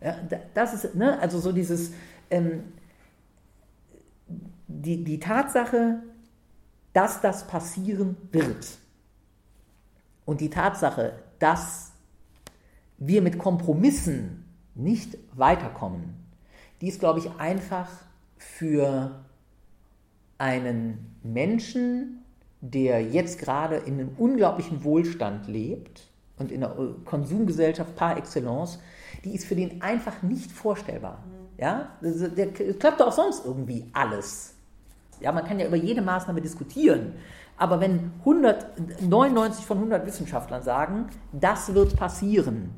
Ja, 0.00 0.16
das 0.54 0.74
ist, 0.74 0.94
ne, 0.94 1.18
also 1.20 1.38
so 1.38 1.52
dieses, 1.52 1.92
ähm, 2.30 2.72
die, 4.68 5.02
die 5.02 5.18
Tatsache, 5.18 6.02
dass 6.92 7.20
das 7.20 7.46
passieren 7.46 8.16
wird 8.32 8.66
und 10.24 10.40
die 10.40 10.50
Tatsache, 10.50 11.14
dass 11.38 11.92
wir 12.98 13.22
mit 13.22 13.38
Kompromissen 13.38 14.44
nicht 14.74 15.16
weiterkommen, 15.34 16.14
die 16.80 16.88
ist, 16.88 17.00
glaube 17.00 17.18
ich, 17.20 17.30
einfach 17.38 17.88
für 18.36 19.24
einen 20.38 21.16
Menschen, 21.22 22.17
der 22.60 23.02
jetzt 23.02 23.38
gerade 23.38 23.76
in 23.76 23.94
einem 23.94 24.10
unglaublichen 24.16 24.82
Wohlstand 24.84 25.46
lebt 25.48 26.08
und 26.38 26.50
in 26.50 26.64
einer 26.64 26.74
Konsumgesellschaft 27.04 27.94
par 27.96 28.16
excellence, 28.16 28.78
die 29.24 29.34
ist 29.34 29.44
für 29.46 29.56
den 29.56 29.82
einfach 29.82 30.22
nicht 30.22 30.50
vorstellbar. 30.50 31.24
Ja, 31.56 31.90
der 32.00 32.52
klappt 32.52 33.00
doch 33.00 33.08
auch 33.08 33.12
sonst 33.12 33.44
irgendwie 33.44 33.86
alles. 33.92 34.54
Ja, 35.20 35.32
man 35.32 35.44
kann 35.44 35.58
ja 35.58 35.66
über 35.66 35.76
jede 35.76 36.02
Maßnahme 36.02 36.40
diskutieren. 36.40 37.14
Aber 37.56 37.80
wenn 37.80 38.12
100, 38.20 39.02
99 39.02 39.66
von 39.66 39.78
100 39.78 40.06
Wissenschaftlern 40.06 40.62
sagen, 40.62 41.06
das 41.32 41.74
wird 41.74 41.96
passieren 41.96 42.70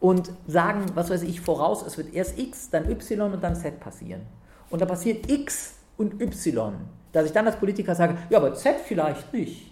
und 0.00 0.32
sagen, 0.46 0.86
was 0.94 1.10
weiß 1.10 1.22
ich, 1.22 1.42
voraus, 1.42 1.84
es 1.86 1.98
wird 1.98 2.14
erst 2.14 2.38
X, 2.38 2.70
dann 2.70 2.90
Y 2.90 3.32
und 3.32 3.44
dann 3.44 3.54
Z 3.54 3.78
passieren. 3.78 4.22
Und 4.70 4.80
da 4.80 4.86
passiert 4.86 5.30
X 5.30 5.74
und 5.98 6.20
Y, 6.22 6.74
dass 7.12 7.26
ich 7.26 7.32
dann 7.32 7.46
als 7.46 7.56
Politiker 7.56 7.94
sage, 7.94 8.16
ja, 8.28 8.38
aber 8.38 8.54
Z 8.54 8.76
vielleicht 8.84 9.32
nicht. 9.32 9.70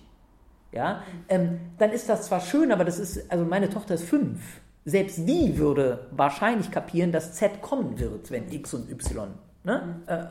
Ja, 0.73 1.03
ähm, 1.29 1.61
dann 1.79 1.93
ist 1.93 2.09
das 2.09 2.27
zwar 2.27 2.41
schön, 2.41 2.73
aber 2.73 2.85
das 2.85 2.99
ist, 2.99 3.31
also 3.31 3.45
meine 3.45 3.71
Tochter 3.71 3.95
ist 3.95 4.05
fünf. 4.05 4.61
Selbst 4.85 5.19
die 5.27 5.57
würde 5.57 6.09
wahrscheinlich 6.11 6.71
kapieren, 6.71 7.11
dass 7.13 7.35
Z 7.35 7.63
kommen 7.63 7.99
wird, 7.99 8.31
wenn 8.31 8.51
X 8.53 8.75
und 8.75 8.91
Y. 8.91 9.29
Ne? 9.65 10.03
Mhm. 10.07 10.13
Äh, 10.13 10.27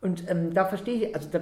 und 0.00 0.30
ähm, 0.30 0.54
da 0.54 0.66
verstehe 0.66 1.08
ich, 1.08 1.14
also 1.14 1.28
da, 1.30 1.40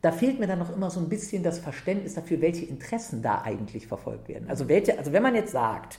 da, 0.00 0.12
fehlt 0.12 0.40
mir 0.40 0.46
dann 0.46 0.58
noch 0.58 0.74
immer 0.74 0.90
so 0.90 1.00
ein 1.00 1.08
bisschen 1.08 1.42
das 1.42 1.58
Verständnis 1.58 2.14
dafür, 2.14 2.40
welche 2.40 2.64
Interessen 2.66 3.22
da 3.22 3.42
eigentlich 3.42 3.86
verfolgt 3.86 4.28
werden. 4.28 4.48
Also, 4.48 4.68
welche, 4.68 4.98
also 4.98 5.12
wenn 5.12 5.22
man 5.22 5.34
jetzt 5.34 5.52
sagt, 5.52 5.98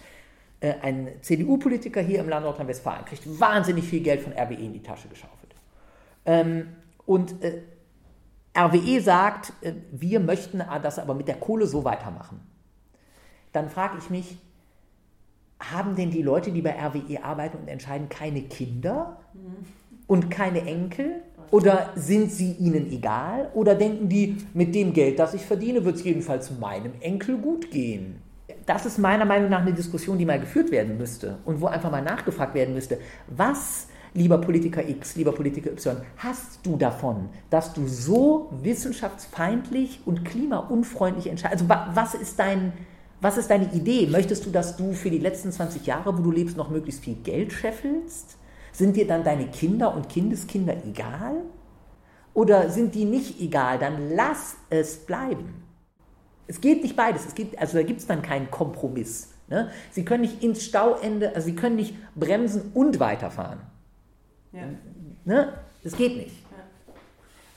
äh, 0.60 0.74
ein 0.82 1.10
CDU-Politiker 1.22 2.01
hier 2.01 2.20
im 2.20 2.30
Land 2.30 2.45
Nordrhein-Westfalen 2.45 3.06
kriegt 3.06 3.39
wahnsinnig 3.39 3.86
viel 3.86 4.01
Geld 4.01 4.22
von 4.22 4.34
RWE 4.34 4.56
in 4.56 4.74
die 4.74 4.84
Tasche 4.84 5.08
geschaufelt. 5.08 5.56
Ähm, 6.26 6.76
und 7.06 7.43
äh, 7.43 7.62
RWE 8.58 9.01
sagt, 9.01 9.53
äh, 9.62 9.74
wir 9.91 10.20
möchten 10.20 10.64
das 10.82 10.99
aber 10.99 11.14
mit 11.14 11.28
der 11.28 11.36
Kohle 11.36 11.68
so 11.68 11.84
weitermachen. 11.84 12.39
Dann 13.51 13.70
frage 13.70 13.97
ich 13.99 14.10
mich, 14.10 14.38
haben 15.60 15.95
denn 15.95 16.12
die 16.12 16.22
Leute, 16.22 16.51
die 16.51 16.62
bei 16.62 16.72
RWE 16.72 17.24
arbeiten 17.24 17.58
und 17.58 17.68
entscheiden, 17.68 18.10
keine 18.10 18.41
Kinder? 18.41 19.18
Und 20.08 20.30
keine 20.30 20.62
Enkel? 20.62 21.22
Oder 21.51 21.91
sind 21.95 22.32
sie 22.32 22.51
ihnen 22.53 22.91
egal? 22.91 23.49
Oder 23.53 23.76
denken 23.76 24.10
die, 24.10 24.38
mit 24.53 24.76
dem 24.76 24.93
Geld, 24.93 25.20
das 25.20 25.34
ich 25.34 25.45
verdiene, 25.45 25.86
wird 25.86 25.95
es 25.95 26.03
jedenfalls 26.03 26.58
meinem 26.60 26.93
Enkel 26.99 27.38
gut 27.38 27.72
gehen? 27.72 28.22
Das 28.66 28.86
ist 28.86 28.97
meiner 28.97 29.26
Meinung 29.26 29.49
nach 29.49 29.62
eine 29.62 29.74
Diskussion, 29.74 30.18
die 30.18 30.26
mal 30.26 30.39
geführt 30.39 30.72
werden 30.72 30.97
müsste 30.97 31.38
und 31.45 31.62
wo 31.62 31.68
einfach 31.68 31.91
mal 31.91 32.01
nachgefragt 32.01 32.56
werden 32.56 32.74
müsste, 32.74 32.99
was, 33.28 33.88
lieber 34.16 34.38
Politiker 34.39 34.88
X, 34.88 35.16
lieber 35.16 35.34
Politiker 35.34 35.72
Y, 35.72 35.97
hast 36.18 36.59
du 36.63 36.78
davon, 36.78 37.30
dass 37.49 37.74
du 37.74 37.86
so 37.88 38.49
wissenschaftsfeindlich 38.63 39.99
und 40.05 40.24
klimaunfreundlich 40.26 41.28
entscheidest? 41.28 41.70
Also 41.70 41.93
was 41.93 42.16
ist 42.16 42.39
dein, 42.39 42.74
was 43.22 43.38
ist 43.38 43.49
deine 43.49 43.72
Idee? 43.74 44.07
Möchtest 44.07 44.45
du, 44.45 44.49
dass 44.49 44.78
du 44.78 44.93
für 44.93 45.09
die 45.09 45.20
letzten 45.20 45.51
20 45.51 45.86
Jahre, 45.86 46.18
wo 46.18 46.22
du 46.22 46.32
lebst, 46.32 46.57
noch 46.57 46.70
möglichst 46.70 47.03
viel 47.03 47.16
Geld 47.16 47.51
scheffelst? 47.51 48.38
Sind 48.72 48.95
dir 48.95 49.05
dann 49.05 49.24
deine 49.24 49.47
Kinder 49.47 49.93
und 49.93 50.09
Kindeskinder 50.09 50.76
egal? 50.86 51.36
Oder 52.34 52.70
sind 52.70 52.95
die 52.95 53.05
nicht 53.05 53.39
egal? 53.39 53.80
Dann 53.80 54.11
lass 54.16 54.55
es 54.70 54.97
bleiben. 54.97 55.63
Es 56.47 56.61
geht 56.61 56.84
nicht 56.84 56.95
beides. 56.95 57.26
Es 57.26 57.36
geht, 57.36 57.57
also 57.59 57.78
da 57.78 57.84
gibt 57.84 57.99
es 57.99 58.07
dann 58.07 58.22
keinen 58.22 58.49
Kompromiss. 58.49 59.30
Ne? 59.47 59.70
Sie 59.91 60.05
können 60.05 60.22
nicht 60.22 60.43
ins 60.43 60.63
Stauende, 60.63 61.36
also 61.36 61.45
Sie 61.45 61.55
können 61.55 61.76
nicht 61.76 61.95
bremsen 62.16 62.72
und 62.74 62.99
weiterfahren. 62.99 63.59
Ja. 64.56 64.64
Ne? 65.26 65.53
Das 65.84 65.95
geht 65.95 66.18
nicht. 66.18 66.36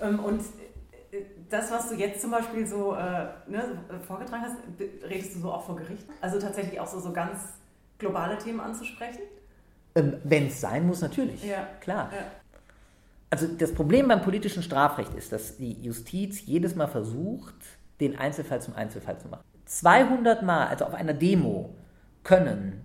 Ja. 0.00 0.08
Ähm, 0.08 0.20
und 0.20 0.40
äh, 1.10 1.22
das, 1.48 1.70
was 1.70 1.88
du 1.88 1.94
jetzt 1.94 2.20
zum 2.20 2.30
Beispiel 2.30 2.66
so 2.66 2.94
äh, 2.94 3.26
ne, 3.46 3.78
vorgetragen 4.06 4.42
hast, 4.42 4.56
redest 5.08 5.36
du 5.36 5.40
so 5.40 5.52
auch 5.52 5.64
vor 5.64 5.76
Gericht? 5.76 6.04
Also 6.20 6.38
tatsächlich 6.38 6.78
auch 6.80 6.86
so, 6.86 7.00
so 7.00 7.12
ganz 7.12 7.38
globale 7.98 8.38
Themen 8.38 8.60
anzusprechen? 8.60 9.22
Ähm, 9.94 10.14
Wenn 10.24 10.48
es 10.48 10.60
sein 10.60 10.86
muss, 10.86 11.00
natürlich. 11.00 11.44
Ja. 11.44 11.68
Klar. 11.80 12.10
Ja. 12.12 12.22
Also 13.30 13.46
das 13.46 13.74
Problem 13.74 14.08
beim 14.08 14.22
politischen 14.22 14.62
Strafrecht 14.62 15.14
ist, 15.14 15.32
dass 15.32 15.58
die 15.58 15.72
Justiz 15.82 16.46
jedes 16.46 16.74
Mal 16.74 16.86
versucht, 16.86 17.54
den 18.00 18.18
Einzelfall 18.18 18.62
zum 18.62 18.74
Einzelfall 18.74 19.18
zu 19.18 19.28
machen. 19.28 19.42
200 19.66 20.42
Mal, 20.42 20.68
also 20.68 20.86
auf 20.86 20.94
einer 20.94 21.12
Demo, 21.12 21.74
können 22.24 22.84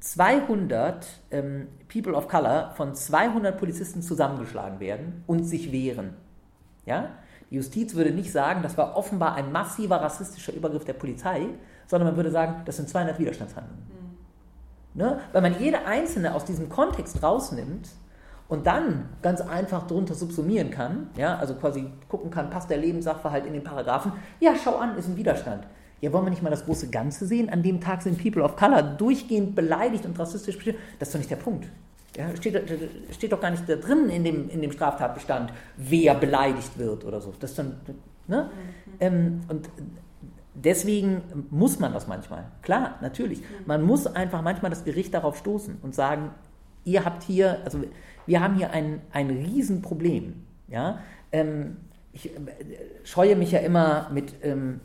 200 0.00 1.06
ähm, 1.30 1.68
People 1.92 2.14
of 2.14 2.26
Color 2.26 2.72
von 2.74 2.94
200 2.94 3.56
Polizisten 3.58 4.02
zusammengeschlagen 4.02 4.80
werden 4.80 5.24
und 5.26 5.44
sich 5.44 5.70
wehren. 5.72 6.14
Ja? 6.86 7.10
Die 7.50 7.56
Justiz 7.56 7.94
würde 7.94 8.10
nicht 8.10 8.32
sagen, 8.32 8.62
das 8.62 8.78
war 8.78 8.96
offenbar 8.96 9.34
ein 9.34 9.52
massiver 9.52 10.00
rassistischer 10.00 10.52
Übergriff 10.52 10.84
der 10.84 10.94
Polizei, 10.94 11.46
sondern 11.86 12.08
man 12.08 12.16
würde 12.16 12.30
sagen, 12.30 12.62
das 12.64 12.76
sind 12.76 12.88
200 12.88 13.18
Widerstandshandlungen. 13.18 13.84
Mhm. 13.84 15.00
Ne? 15.00 15.20
Weil 15.32 15.42
man 15.42 15.58
jede 15.58 15.84
einzelne 15.84 16.34
aus 16.34 16.44
diesem 16.44 16.68
Kontext 16.68 17.22
rausnimmt 17.22 17.88
und 18.48 18.66
dann 18.66 19.08
ganz 19.22 19.40
einfach 19.40 19.86
drunter 19.86 20.14
subsumieren 20.14 20.70
kann, 20.70 21.10
ja, 21.16 21.36
also 21.36 21.54
quasi 21.54 21.90
gucken 22.08 22.30
kann, 22.30 22.50
passt 22.50 22.70
der 22.70 22.78
Lebenssachverhalt 22.78 23.46
in 23.46 23.52
den 23.52 23.62
Paragraphen, 23.62 24.12
ja, 24.40 24.54
schau 24.62 24.76
an, 24.76 24.96
ist 24.96 25.08
ein 25.08 25.16
Widerstand. 25.16 25.64
Ja, 26.00 26.12
wollen 26.12 26.24
wir 26.24 26.30
nicht 26.30 26.42
mal 26.42 26.50
das 26.50 26.64
große 26.64 26.88
Ganze 26.88 27.26
sehen? 27.26 27.50
An 27.50 27.62
dem 27.62 27.80
Tag 27.80 28.02
sind 28.02 28.22
People 28.22 28.42
of 28.42 28.56
Color 28.56 28.82
durchgehend 28.82 29.54
beleidigt 29.54 30.06
und 30.06 30.18
rassistisch. 30.18 30.58
Das 30.98 31.08
ist 31.08 31.14
doch 31.14 31.18
nicht 31.18 31.30
der 31.30 31.36
Punkt. 31.36 31.66
Ja, 32.16 32.34
steht, 32.36 32.60
steht 33.12 33.32
doch 33.32 33.40
gar 33.40 33.50
nicht 33.50 33.68
da 33.68 33.76
drin 33.76 34.08
in 34.08 34.24
dem, 34.24 34.48
in 34.48 34.62
dem 34.62 34.72
Straftatbestand, 34.72 35.52
wer 35.76 36.14
beleidigt 36.14 36.76
wird 36.78 37.04
oder 37.04 37.20
so. 37.20 37.32
Das 37.38 37.54
dann, 37.54 37.80
ne? 38.26 38.50
Mhm. 38.50 38.96
Ähm, 38.98 39.40
und 39.48 39.68
deswegen 40.54 41.22
muss 41.50 41.78
man 41.78 41.92
das 41.92 42.08
manchmal. 42.08 42.46
Klar, 42.62 42.98
natürlich. 43.00 43.42
Man 43.66 43.82
muss 43.82 44.06
einfach 44.06 44.42
manchmal 44.42 44.70
das 44.70 44.84
Gericht 44.84 45.14
darauf 45.14 45.36
stoßen 45.36 45.78
und 45.82 45.94
sagen, 45.94 46.30
ihr 46.84 47.04
habt 47.04 47.22
hier, 47.22 47.58
also 47.64 47.80
wir 48.26 48.40
haben 48.40 48.56
hier 48.56 48.70
ein, 48.70 49.00
ein 49.12 49.30
Riesenproblem. 49.30 50.34
Ja? 50.68 51.00
Ähm, 51.32 51.76
ich 52.12 52.34
äh, 52.34 52.38
scheue 53.04 53.36
mich 53.36 53.52
ja 53.52 53.60
immer 53.60 54.10
mit, 54.12 54.34
ähm, 54.42 54.80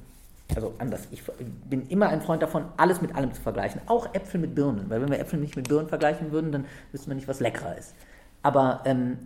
also 0.54 0.74
anders, 0.78 1.08
ich 1.12 1.24
bin 1.70 1.88
immer 1.88 2.10
ein 2.10 2.22
Freund 2.22 2.44
davon, 2.44 2.66
alles 2.78 3.02
mit 3.02 3.16
allem 3.16 3.34
zu 3.34 3.42
vergleichen, 3.42 3.82
auch 3.88 4.14
Äpfel 4.14 4.40
mit 4.40 4.54
Birnen, 4.54 4.90
weil 4.90 5.02
wenn 5.02 5.10
wir 5.10 5.20
Äpfel 5.20 5.40
nicht 5.40 5.56
mit 5.56 5.68
Birnen 5.68 5.90
vergleichen 5.90 6.32
würden, 6.32 6.52
dann 6.52 6.66
wüssten 6.92 7.10
wir 7.10 7.16
nicht, 7.16 7.28
was 7.28 7.40
leckerer 7.40 7.78
ist. 7.78 7.96
Aber 8.44 8.82
ähm, 8.86 9.18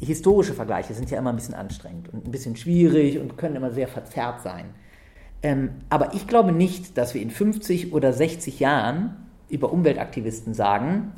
historische 0.00 0.52
Vergleiche 0.52 0.92
sind 0.92 1.10
ja 1.10 1.18
immer 1.18 1.30
ein 1.30 1.36
bisschen 1.36 1.54
anstrengend 1.54 2.12
und 2.12 2.26
ein 2.26 2.30
bisschen 2.30 2.56
schwierig 2.56 3.18
und 3.18 3.38
können 3.38 3.56
immer 3.56 3.70
sehr 3.70 3.88
verzerrt 3.88 4.42
sein. 4.42 4.66
Ähm, 5.42 5.70
aber 5.88 6.14
ich 6.14 6.26
glaube 6.26 6.52
nicht, 6.52 6.98
dass 6.98 7.14
wir 7.14 7.22
in 7.22 7.30
50 7.30 7.92
oder 7.92 8.12
60 8.12 8.60
Jahren 8.60 9.16
über 9.48 9.72
Umweltaktivisten 9.72 10.54
sagen, 10.54 11.12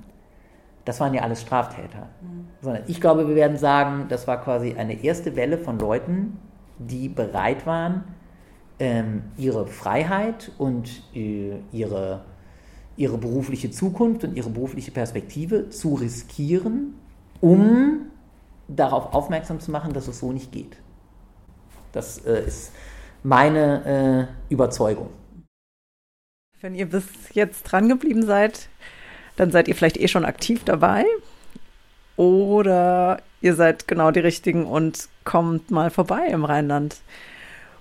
das 0.85 1.01
waren 1.01 1.15
ja 1.15 1.23
alles 1.23 1.43
Straftäter. 1.43 2.09
Mhm. 2.21 2.49
Sondern 2.63 2.83
ich 2.87 3.01
glaube, 3.01 3.29
wir 3.29 3.35
werden 3.35 3.57
sagen, 3.57 4.07
das 4.09 4.27
war 4.27 4.43
quasi 4.43 4.75
eine 4.75 5.03
erste 5.03 5.37
Welle 5.37 5.59
von 5.59 5.79
Leuten, 5.79 6.39
die 6.79 7.09
bereit 7.09 7.67
waren, 7.67 8.05
ähm, 8.79 9.23
ihre 9.37 9.67
Freiheit 9.67 10.53
und 10.59 11.03
äh, 11.15 11.57
ihre, 11.73 12.25
ihre 12.97 13.19
berufliche 13.19 13.71
Zukunft 13.71 14.25
und 14.25 14.37
ihre 14.37 14.51
berufliche 14.51 14.91
Perspektive 14.91 15.71
zu 15.71 15.95
riskieren, 15.95 16.95
um 17.41 18.07
darauf 18.69 19.15
aufmerksam 19.15 19.61
zu 19.61 19.71
machen, 19.71 19.93
dass 19.93 20.09
es 20.09 20.21
so 20.21 20.33
nicht 20.33 20.53
geht. 20.53 20.77
Das 21.93 22.19
äh, 22.19 22.47
ist 22.47 22.73
meine 23.23 24.29
äh, 24.51 24.53
Überzeugung. 24.53 25.11
Wenn 26.61 26.75
ihr 26.75 26.87
bis 26.87 27.05
jetzt 27.33 27.63
dran 27.65 27.89
geblieben 27.89 28.27
seid, 28.27 28.69
dann 29.37 29.51
seid 29.51 29.69
ihr 29.69 29.75
vielleicht 29.75 29.97
eh 29.97 30.09
schon 30.09 30.25
aktiv 30.25 30.65
dabei. 30.65 31.05
Oder 32.17 33.23
ihr 33.41 33.55
seid 33.55 33.87
genau 33.87 34.11
die 34.11 34.21
Richtigen 34.21 34.67
und 34.67 35.09
kommt 35.25 35.71
mal 35.71 35.91
vorbei 35.91 36.27
im 36.27 36.45
Rheinland, 36.45 36.97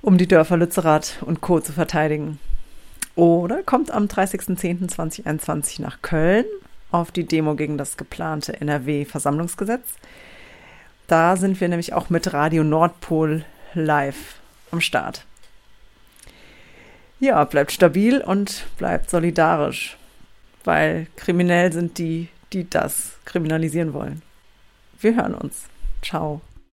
um 0.07 0.17
die 0.17 0.25
Dörfer 0.25 0.55
Lützerath 0.55 1.17
und 1.19 1.41
Co. 1.41 1.59
zu 1.59 1.73
verteidigen. 1.73 2.39
Oder 3.15 3.61
kommt 3.61 3.91
am 3.91 4.05
30.10.2021 4.05 5.81
nach 5.81 6.01
Köln 6.01 6.45
auf 6.91 7.11
die 7.11 7.25
Demo 7.25 7.55
gegen 7.55 7.77
das 7.77 7.97
geplante 7.97 8.61
NRW-Versammlungsgesetz. 8.61 9.95
Da 11.07 11.35
sind 11.35 11.59
wir 11.59 11.67
nämlich 11.67 11.91
auch 11.91 12.09
mit 12.09 12.31
Radio 12.31 12.63
Nordpol 12.63 13.43
live 13.73 14.35
am 14.71 14.79
Start. 14.79 15.25
Ja, 17.19 17.43
bleibt 17.43 17.73
stabil 17.73 18.21
und 18.21 18.63
bleibt 18.77 19.09
solidarisch, 19.09 19.97
weil 20.63 21.07
kriminell 21.17 21.73
sind 21.73 21.97
die, 21.97 22.29
die 22.53 22.69
das 22.69 23.17
kriminalisieren 23.25 23.91
wollen. 23.93 24.21
Wir 25.01 25.17
hören 25.17 25.33
uns. 25.33 25.63
Ciao. 26.01 26.39